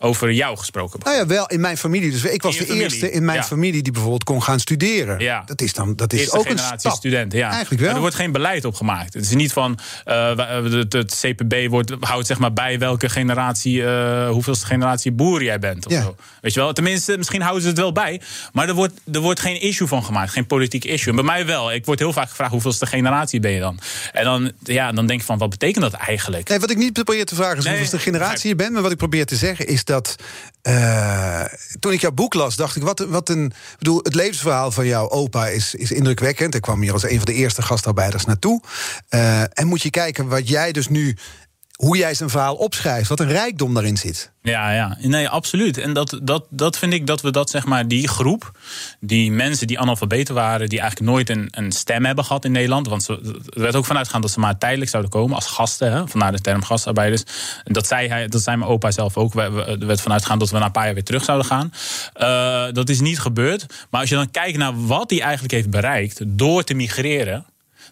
over 0.04 0.32
jou 0.32 0.58
gesproken. 0.58 1.00
Nou 1.04 1.16
ja, 1.18 1.26
wel 1.26 1.46
in 1.48 1.60
mijn 1.60 1.78
familie. 1.78 2.12
Dus 2.12 2.24
ik 2.24 2.42
was 2.42 2.58
de 2.58 2.64
familie, 2.64 2.84
eerste 2.84 3.12
in 3.12 3.26
mijn 3.26 3.38
ja. 3.38 3.44
familie 3.44 3.84
die 3.84 3.92
bijvoorbeeld 3.92 4.24
kon 4.24 4.44
gaan 4.44 4.60
studeren. 4.60 5.20
Ja. 5.20 5.44
Dat 5.46 5.62
is 5.62 5.74
dan 5.74 5.96
dat 5.96 6.14
is 6.14 6.20
Eerste 6.20 6.38
ook 6.38 6.46
een 6.50 6.58
stap. 6.58 6.92
studenten, 6.94 7.40
ja. 7.40 7.50
Eigenlijk 7.50 7.76
wel. 7.80 7.86
Maar 7.88 7.96
er 7.96 8.02
wordt 8.02 8.16
geen 8.16 8.32
beleid 8.32 8.66
op 8.66 8.76
gemaakt. 8.76 9.14
Het 9.14 9.24
is 9.24 9.30
niet 9.30 9.54
van 9.54 9.80
eh, 10.06 10.38
het, 10.64 10.94
het 10.94 11.20
CPB 11.22 11.70
wordt, 11.70 11.92
houdt 12.00 12.28
zeg 12.28 12.40
maar 12.40 12.54
bij 12.54 12.80
welke 12.80 13.10
generatie, 13.10 13.84
eh 13.86 14.30
hoeveelste 14.30 14.66
generatie 14.66 15.12
boer 15.12 15.44
jij 15.44 15.60
bent. 15.60 15.86
Of 15.86 15.92
Ja. 15.92 16.02
zo. 16.02 16.16
Weet 16.42 16.54
je 16.54 16.60
wel? 16.60 16.74
Tenminste, 16.74 17.18
misschien 17.18 17.42
houden 17.42 17.62
ze 17.62 17.68
het 17.68 17.78
wel 17.78 17.92
bij. 17.92 18.22
Maar 18.54 18.68
er 18.68 18.74
wordt, 18.74 18.94
er 19.14 19.20
wordt 19.20 19.40
geen 19.40 19.62
issue 19.62 19.88
van 19.88 20.04
gemaakt. 20.04 20.32
Geen 20.32 20.48
politiek 20.48 20.84
issue. 20.86 21.10
En 21.10 21.16
bij 21.16 21.26
mij 21.26 21.46
wel. 21.46 21.74
Ik 21.74 21.86
word 21.86 22.00
heel 22.00 22.14
vaak 22.14 22.30
gevraagd 22.30 22.52
hoeveelste 22.52 22.86
generatie 22.86 23.40
ben 23.40 23.52
je 23.52 23.60
dan? 23.60 23.80
En 24.14 24.24
dan, 24.24 24.52
ja, 24.64 24.92
dan 24.92 25.08
denk 25.08 25.20
ik 25.20 25.26
van 25.26 25.38
wat 25.38 25.50
betekent 25.50 25.84
dat 25.84 25.94
eigenlijk? 25.94 26.50
Nee, 26.50 26.60
wat 26.60 26.70
ik 26.70 26.78
niet 26.78 26.94
probeer 26.94 27.26
te 27.26 27.36
vragen 27.36 27.58
is 27.58 27.64
Nee, 27.64 27.74
hoeveelste 27.74 28.00
generatie 28.00 28.50
je 28.50 28.56
bent. 28.56 28.72
Maar 28.72 28.82
wat 28.82 28.92
ik 28.92 28.98
probeer 28.98 29.26
te 29.26 29.36
zeggen 29.36 29.68
is 29.68 29.84
dat. 29.84 29.93
Eh, 30.64 31.44
toen 31.80 31.92
ik 31.92 32.02
jouw 32.02 32.12
boek 32.12 32.34
las, 32.34 32.56
dacht 32.56 32.76
ik: 32.76 32.84
wat, 32.84 33.00
wat 33.00 33.30
een. 33.30 33.54
Bedoel, 33.78 34.00
het 34.04 34.16
levensverhaal 34.16 34.72
van 34.72 34.86
jouw 34.86 35.10
opa 35.10 35.48
is, 35.48 35.76
is 35.76 35.92
indrukwekkend. 35.92 36.56
Ik 36.56 36.62
kwam 36.62 36.82
hier 36.82 36.94
als 36.94 37.04
een 37.04 37.18
van 37.18 37.26
de 37.26 37.34
eerste 37.34 37.62
gastarbeiders 37.62 38.26
naartoe. 38.26 38.62
Eh, 39.10 39.42
en 39.42 39.68
moet 39.68 39.82
je 39.82 39.90
kijken 39.90 40.28
wat 40.28 40.50
jij 40.50 40.72
dus 40.72 40.88
nu 40.88 41.18
hoe 41.76 41.98
jij 41.98 42.14
zijn 42.14 42.30
verhaal 42.30 42.56
opschrijft. 42.56 43.10
Wat 43.10 43.20
een 43.20 43.28
rijkdom 43.28 43.74
daarin 43.74 43.98
zit. 43.98 44.32
Ja, 44.42 44.72
ja, 44.72 44.98
nee, 45.02 45.30
absoluut. 45.30 45.78
En 45.78 45.94
dat, 45.94 46.20
dat, 46.24 46.46
dat 46.50 46.78
vind 46.78 46.94
ik 46.94 47.08
dat 47.08 47.22
we 47.22 47.32
dat, 47.32 47.50
zeg 47.50 47.66
maar, 47.66 47.88
die 47.88 48.08
groep, 48.08 48.52
die 49.00 49.32
mensen 49.32 49.68
die 49.68 49.80
analfabeten 49.80 50.36
waren, 50.36 50.70
die 50.70 50.80
eigenlijk 50.80 51.12
nooit 51.12 51.30
een, 51.30 51.48
een 51.52 51.72
stem 51.72 52.06
hebben 52.06 52.26
gehad 52.26 52.46
in 52.46 52.52
Nederland. 52.52 52.88
Want 52.88 53.04
ze, 53.04 53.42
er 53.54 53.62
werd 53.62 53.76
ook 53.76 53.86
vanuit 53.86 54.06
gegaan 54.06 54.22
dat 54.22 54.32
ze 54.32 54.40
maar 54.40 54.58
tijdelijk 54.58 54.90
zouden 54.90 55.12
komen 55.12 55.36
als 55.36 55.46
gasten, 55.46 55.92
hè, 55.92 56.08
vandaar 56.08 56.32
de 56.32 56.42
term 56.42 56.64
gastarbeiders. 56.64 57.24
Dat 57.64 57.88
zei 57.88 58.08
hij, 58.08 58.28
dat 58.28 58.42
zei 58.42 58.58
mijn 58.58 58.70
opa 58.72 58.92
zelf 58.92 59.18
ook. 59.18 59.36
Er 59.36 59.86
werd 59.86 60.02
vanuit 60.02 60.22
gegaan 60.22 60.40
dat 60.40 60.50
we 60.50 60.58
na 60.58 60.66
een 60.66 60.72
paar 60.72 60.86
jaar 60.86 60.94
weer 60.94 61.04
terug 61.04 61.24
zouden 61.24 61.48
gaan. 61.48 61.74
Uh, 62.18 62.74
dat 62.74 62.90
is 62.90 63.00
niet 63.00 63.20
gebeurd. 63.20 63.66
Maar 63.90 64.02
als 64.02 64.10
je 64.10 64.16
dan 64.16 64.32
kijkt 64.32 64.58
naar 64.58 64.86
wat 64.86 65.10
hij 65.10 65.22
eigenlijk 65.22 65.54
heeft 65.54 65.70
bereikt 65.70 66.22
door 66.26 66.64
te 66.64 66.74
migreren. 66.74 67.46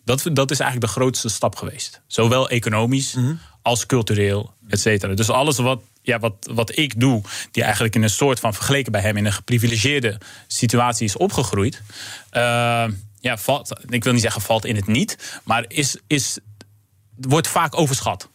Dat, 0.04 0.30
dat 0.34 0.52
is 0.52 0.60
eigenlijk 0.60 0.94
de 0.94 1.00
grootste 1.00 1.30
stap 1.30 1.56
geweest. 1.56 2.02
Zowel 2.08 2.50
economisch 2.50 3.14
mm 3.14 3.24
-hmm. 3.24 3.40
als 3.62 3.86
cultureel, 3.86 4.54
et 4.68 4.80
cetera. 4.80 5.14
Dus 5.14 5.30
alles 5.30 5.58
wat 5.58 5.82
ja, 6.02 6.20
wat, 6.20 6.50
wat 6.54 6.78
ik 6.78 7.00
doe, 7.00 7.22
die 7.52 7.64
eigenlijk 7.64 7.96
in 7.96 8.04
een 8.04 8.10
soort 8.10 8.40
van 8.40 8.54
vergeleken 8.54 8.92
bij 8.92 9.02
hem 9.02 9.18
in 9.18 9.26
een 9.26 9.34
geprivilegeerde 9.34 10.18
situatie 10.48 11.06
is 11.06 11.18
opgegroeid. 11.18 11.82
Uh, 12.34 12.86
ja, 13.20 13.38
valt, 13.38 13.82
ik 13.88 14.04
wil 14.04 14.14
niet 14.14 14.22
zeggen 14.22 14.42
valt 14.42 14.66
in 14.66 14.76
het 14.76 14.88
niet, 14.88 15.40
maar 15.44 15.66
is, 15.68 15.98
is, 16.08 16.40
wordt 17.16 17.48
vaak 17.48 17.78
overschat. 17.78 18.30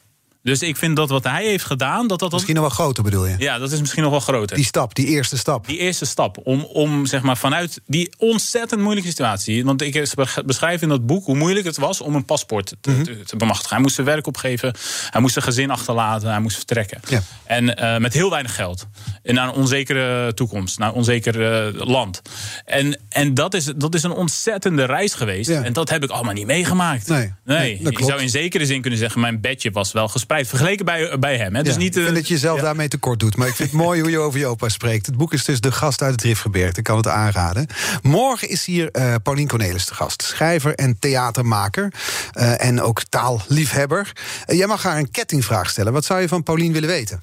Dus 0.47 0.63
ik 0.63 0.77
vind 0.77 0.97
dat 0.97 1.09
wat 1.09 1.25
hij 1.25 1.45
heeft 1.45 1.65
gedaan. 1.65 2.07
Dat 2.07 2.19
dat 2.19 2.33
misschien 2.33 2.55
nog 2.55 2.65
wel 2.65 2.73
groter 2.73 3.03
bedoel 3.03 3.27
je? 3.27 3.35
Ja, 3.39 3.59
dat 3.59 3.73
is 3.73 3.81
misschien 3.81 4.03
nog 4.03 4.11
wel 4.11 4.21
groter. 4.21 4.57
Die 4.57 4.65
stap, 4.65 4.95
die 4.95 5.07
eerste 5.07 5.39
stap. 5.39 5.67
Die 5.67 5.79
eerste 5.79 6.05
stap. 6.05 6.39
Om, 6.45 6.65
om 6.65 7.07
zeg 7.07 7.23
maar 7.23 7.37
vanuit 7.37 7.81
die 7.87 8.13
ontzettend 8.19 8.81
moeilijke 8.81 9.09
situatie. 9.09 9.65
Want 9.65 9.83
ik 9.83 10.15
beschrijf 10.45 10.83
in 10.83 10.89
dat 10.89 11.07
boek 11.07 11.25
hoe 11.25 11.37
moeilijk 11.37 11.67
het 11.67 11.77
was 11.77 12.01
om 12.01 12.15
een 12.15 12.25
paspoort 12.25 12.75
te, 12.81 12.91
mm 12.91 12.97
-hmm. 12.97 13.05
te, 13.05 13.23
te 13.25 13.37
bemachtigen. 13.37 13.73
Hij 13.75 13.83
moest 13.83 13.95
zijn 13.95 14.07
werk 14.07 14.27
opgeven. 14.27 14.75
Hij 15.11 15.21
moest 15.21 15.33
zijn 15.33 15.45
gezin 15.45 15.71
achterlaten. 15.71 16.31
Hij 16.31 16.41
moest 16.41 16.57
vertrekken. 16.57 17.01
Ja. 17.09 17.23
En 17.45 17.65
uh, 17.65 17.97
met 17.97 18.13
heel 18.13 18.31
weinig 18.31 18.55
geld. 18.55 18.87
En 19.23 19.35
naar 19.35 19.49
een 19.49 19.55
onzekere 19.55 20.35
toekomst. 20.35 20.79
Naar 20.79 20.89
een 20.89 20.95
onzeker 20.95 21.75
uh, 21.75 21.87
land. 21.87 22.23
En, 22.65 23.01
en 23.09 23.35
dat, 23.35 23.55
is, 23.55 23.65
dat 23.77 23.95
is 23.95 24.03
een 24.03 24.13
ontzettende 24.13 24.85
reis 24.85 25.15
geweest. 25.15 25.51
Ja. 25.51 25.63
En 25.63 25.73
dat 25.73 25.91
heb 25.91 26.05
ik 26.05 26.11
allemaal 26.11 26.35
niet 26.35 26.47
meegemaakt. 26.47 27.09
Nee, 27.09 27.33
nee. 27.45 27.81
nee 27.83 27.97
je 27.97 28.05
zou 28.05 28.21
in 28.21 28.31
zekere 28.31 28.67
zin 28.67 28.81
kunnen 28.81 28.99
zeggen: 28.99 29.21
mijn 29.21 29.41
bedje 29.41 29.71
was 29.71 29.93
wel 29.93 30.09
gespreid 30.09 30.35
vergeleken 30.45 30.85
bij, 30.85 31.19
bij 31.19 31.37
hem. 31.37 31.55
Hè. 31.55 31.63
Dus 31.63 31.73
ja, 31.73 31.79
niet, 31.79 31.97
ik 31.97 32.03
vind 32.03 32.15
dat 32.15 32.29
je 32.29 32.35
jezelf 32.35 32.61
daarmee 32.61 32.89
tekort 32.89 33.21
doet. 33.21 33.37
Maar 33.37 33.49
ik 33.49 33.55
vind 33.55 33.71
het 33.71 33.81
mooi 33.81 34.01
hoe 34.01 34.11
je 34.11 34.19
over 34.19 34.39
je 34.39 34.47
opa 34.47 34.69
spreekt. 34.69 35.07
Het 35.07 35.17
boek 35.17 35.33
is 35.33 35.45
dus 35.45 35.61
De 35.61 35.73
Gast 35.73 36.03
uit 36.03 36.13
het 36.13 36.23
Riftgebergte. 36.23 36.79
Ik 36.79 36.85
kan 36.85 36.97
het 36.97 37.09
aanraden. 37.09 37.67
Morgen 38.03 38.49
is 38.49 38.65
hier 38.65 38.89
uh, 38.93 39.15
Paulien 39.23 39.49
Cornelis 39.49 39.85
te 39.85 39.95
gast. 39.95 40.23
Schrijver 40.23 40.75
en 40.75 40.99
theatermaker. 40.99 41.93
Uh, 42.35 42.65
en 42.65 42.81
ook 42.81 43.03
taalliefhebber. 43.03 44.13
Uh, 44.47 44.59
jij 44.59 44.67
mag 44.67 44.83
haar 44.83 44.99
een 44.99 45.11
kettingvraag 45.11 45.71
stellen. 45.71 45.93
Wat 45.93 46.05
zou 46.05 46.21
je 46.21 46.29
van 46.29 46.43
Paulien 46.43 46.73
willen 46.73 46.89
weten? 46.89 47.23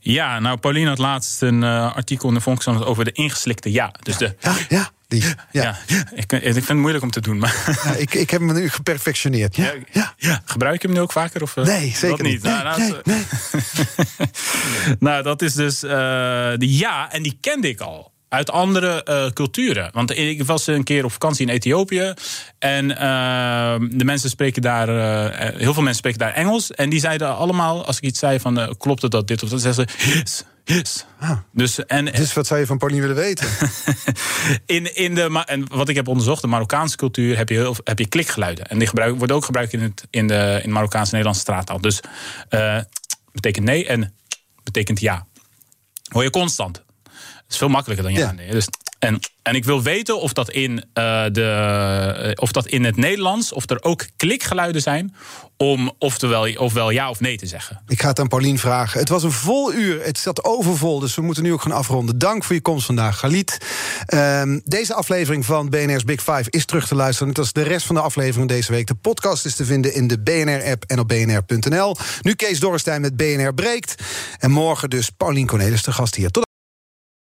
Ja, 0.00 0.38
nou, 0.38 0.58
Paulien 0.58 0.86
had 0.86 0.98
laatst 0.98 1.42
een 1.42 1.62
artikel 1.62 2.28
in 2.28 2.34
de 2.34 2.40
Volkskrant 2.40 2.84
over 2.84 3.04
de 3.04 3.12
ingeslikte 3.12 3.72
ja. 3.72 3.94
Dus 4.02 4.16
de, 4.16 4.36
ja, 4.40 4.54
ja. 4.68 4.90
Die, 5.10 5.24
ja. 5.50 5.78
ja. 5.86 6.06
Ik, 6.14 6.32
ik, 6.32 6.42
vind 6.42 6.68
het 6.68 6.76
moeilijk 6.76 7.04
om 7.04 7.10
te 7.10 7.20
doen. 7.20 7.38
Maar 7.38 7.54
ja, 7.84 7.94
ik, 7.94 8.14
ik 8.14 8.30
heb 8.30 8.40
hem 8.40 8.54
nu 8.54 8.68
geperfectioneerd. 8.68 9.56
Ja, 9.56 9.72
ja. 9.92 10.14
ja. 10.16 10.42
Gebruik 10.44 10.82
je 10.82 10.86
hem 10.86 10.96
nu 10.96 11.02
ook 11.02 11.12
vaker? 11.12 11.42
Of, 11.42 11.56
uh, 11.56 11.64
nee, 11.64 11.92
zeker 11.96 12.24
niet. 12.24 12.42
Nee, 12.42 12.52
nou, 12.52 12.80
nee, 12.80 12.90
dat, 12.90 13.06
nee. 13.06 13.24
nou, 15.08 15.22
dat 15.22 15.42
is 15.42 15.54
dus 15.54 15.84
uh, 15.84 15.90
de 15.90 16.76
ja, 16.76 17.12
en 17.12 17.22
die 17.22 17.38
kende 17.40 17.68
ik 17.68 17.80
al 17.80 18.12
uit 18.28 18.50
andere 18.50 19.06
uh, 19.08 19.30
culturen. 19.30 19.90
Want 19.92 20.16
ik 20.16 20.44
was 20.44 20.66
een 20.66 20.84
keer 20.84 21.04
op 21.04 21.12
vakantie 21.12 21.46
in 21.46 21.52
Ethiopië. 21.52 22.14
En 22.58 22.90
uh, 22.90 22.96
de 23.90 24.04
mensen 24.04 24.30
spreken 24.30 24.62
daar, 24.62 24.88
uh, 24.88 25.56
heel 25.56 25.72
veel 25.72 25.82
mensen 25.82 25.94
spreken 25.94 26.18
daar 26.18 26.32
Engels. 26.32 26.70
En 26.70 26.90
die 26.90 27.00
zeiden 27.00 27.36
allemaal, 27.36 27.84
als 27.84 27.96
ik 27.96 28.02
iets 28.02 28.18
zei 28.18 28.40
van 28.40 28.58
uh, 28.58 28.68
klopt 28.78 29.02
het 29.02 29.10
dat 29.10 29.28
dit 29.28 29.42
of 29.42 29.48
dat, 29.48 29.60
zeggen 29.60 29.88
ze 29.88 30.18
yes. 30.18 30.44
Yes. 30.74 31.04
Ah. 31.18 31.38
Dus, 31.52 31.84
en, 31.84 32.04
dus 32.04 32.32
wat 32.32 32.46
zou 32.46 32.60
je 32.60 32.66
van 32.66 32.78
Paulien 32.78 33.00
willen 33.00 33.16
weten? 33.16 33.48
in, 34.66 34.96
in 34.96 35.14
de, 35.14 35.42
en 35.46 35.68
wat 35.68 35.88
ik 35.88 35.96
heb 35.96 36.08
onderzocht, 36.08 36.42
de 36.42 36.48
Marokkaanse 36.48 36.96
cultuur, 36.96 37.36
heb 37.36 37.48
je, 37.48 37.54
heel, 37.54 37.76
heb 37.84 37.98
je 37.98 38.08
klikgeluiden. 38.08 38.66
En 38.66 38.78
die 38.78 38.88
gebruik, 38.88 39.18
worden 39.18 39.36
ook 39.36 39.44
gebruikt 39.44 39.72
in, 39.72 39.80
het, 39.80 40.04
in 40.10 40.26
de 40.26 40.60
in 40.62 40.72
Marokkaanse 40.72 41.10
Nederlandse 41.10 41.42
straattaal. 41.42 41.80
Dus 41.80 42.00
uh, 42.50 42.78
betekent 43.32 43.64
nee 43.64 43.86
en 43.86 44.14
betekent 44.62 45.00
ja. 45.00 45.26
Hoor 46.08 46.22
je 46.22 46.30
constant. 46.30 46.82
Dat 47.04 47.12
is 47.48 47.56
veel 47.56 47.68
makkelijker 47.68 48.04
dan 48.04 48.14
ja. 48.14 48.20
ja. 48.20 48.32
Nee. 48.32 48.50
Dus, 48.50 48.68
en, 49.00 49.20
en 49.42 49.54
ik 49.54 49.64
wil 49.64 49.82
weten 49.82 50.20
of 50.20 50.32
dat, 50.32 50.50
in, 50.50 50.70
uh, 50.70 51.24
de, 51.32 52.36
of 52.40 52.52
dat 52.52 52.66
in 52.66 52.84
het 52.84 52.96
Nederlands, 52.96 53.52
of 53.52 53.70
er 53.70 53.82
ook 53.82 54.06
klikgeluiden 54.16 54.82
zijn 54.82 55.14
om 55.56 55.92
oftewel, 55.98 56.54
ofwel 56.54 56.90
ja 56.90 57.10
of 57.10 57.20
nee 57.20 57.36
te 57.36 57.46
zeggen. 57.46 57.82
Ik 57.86 58.00
ga 58.00 58.08
het 58.08 58.18
aan 58.18 58.28
Paulien 58.28 58.58
vragen. 58.58 59.00
Het 59.00 59.08
was 59.08 59.22
een 59.22 59.32
vol 59.32 59.72
uur, 59.72 60.04
het 60.04 60.18
zat 60.18 60.44
overvol, 60.44 60.98
dus 60.98 61.14
we 61.14 61.22
moeten 61.22 61.42
nu 61.42 61.52
ook 61.52 61.62
gaan 61.62 61.72
afronden. 61.72 62.18
Dank 62.18 62.44
voor 62.44 62.54
je 62.54 62.60
komst 62.60 62.86
vandaag, 62.86 63.18
Galit. 63.18 63.58
Um, 64.14 64.60
deze 64.64 64.94
aflevering 64.94 65.44
van 65.44 65.68
BNR's 65.68 66.04
Big 66.04 66.22
Five 66.22 66.44
is 66.50 66.64
terug 66.64 66.86
te 66.86 66.94
luisteren. 66.94 67.28
Net 67.28 67.38
als 67.38 67.52
de 67.52 67.62
rest 67.62 67.86
van 67.86 67.94
de 67.94 68.00
aflevering 68.00 68.48
deze 68.48 68.72
week. 68.72 68.86
De 68.86 68.94
podcast 68.94 69.44
is 69.44 69.54
te 69.54 69.64
vinden 69.64 69.94
in 69.94 70.06
de 70.06 70.20
BNR-app 70.20 70.84
en 70.86 70.98
op 70.98 71.08
bnr.nl. 71.08 71.96
Nu 72.22 72.34
Kees 72.34 72.60
Dorrestein 72.60 73.00
met 73.00 73.16
BNR 73.16 73.54
Breekt. 73.54 74.02
En 74.38 74.50
morgen 74.50 74.90
dus 74.90 75.10
Paulien 75.10 75.46
Cornelis, 75.46 75.82
de 75.82 75.92
gast 75.92 76.14
hier. 76.14 76.30
Tot 76.30 76.48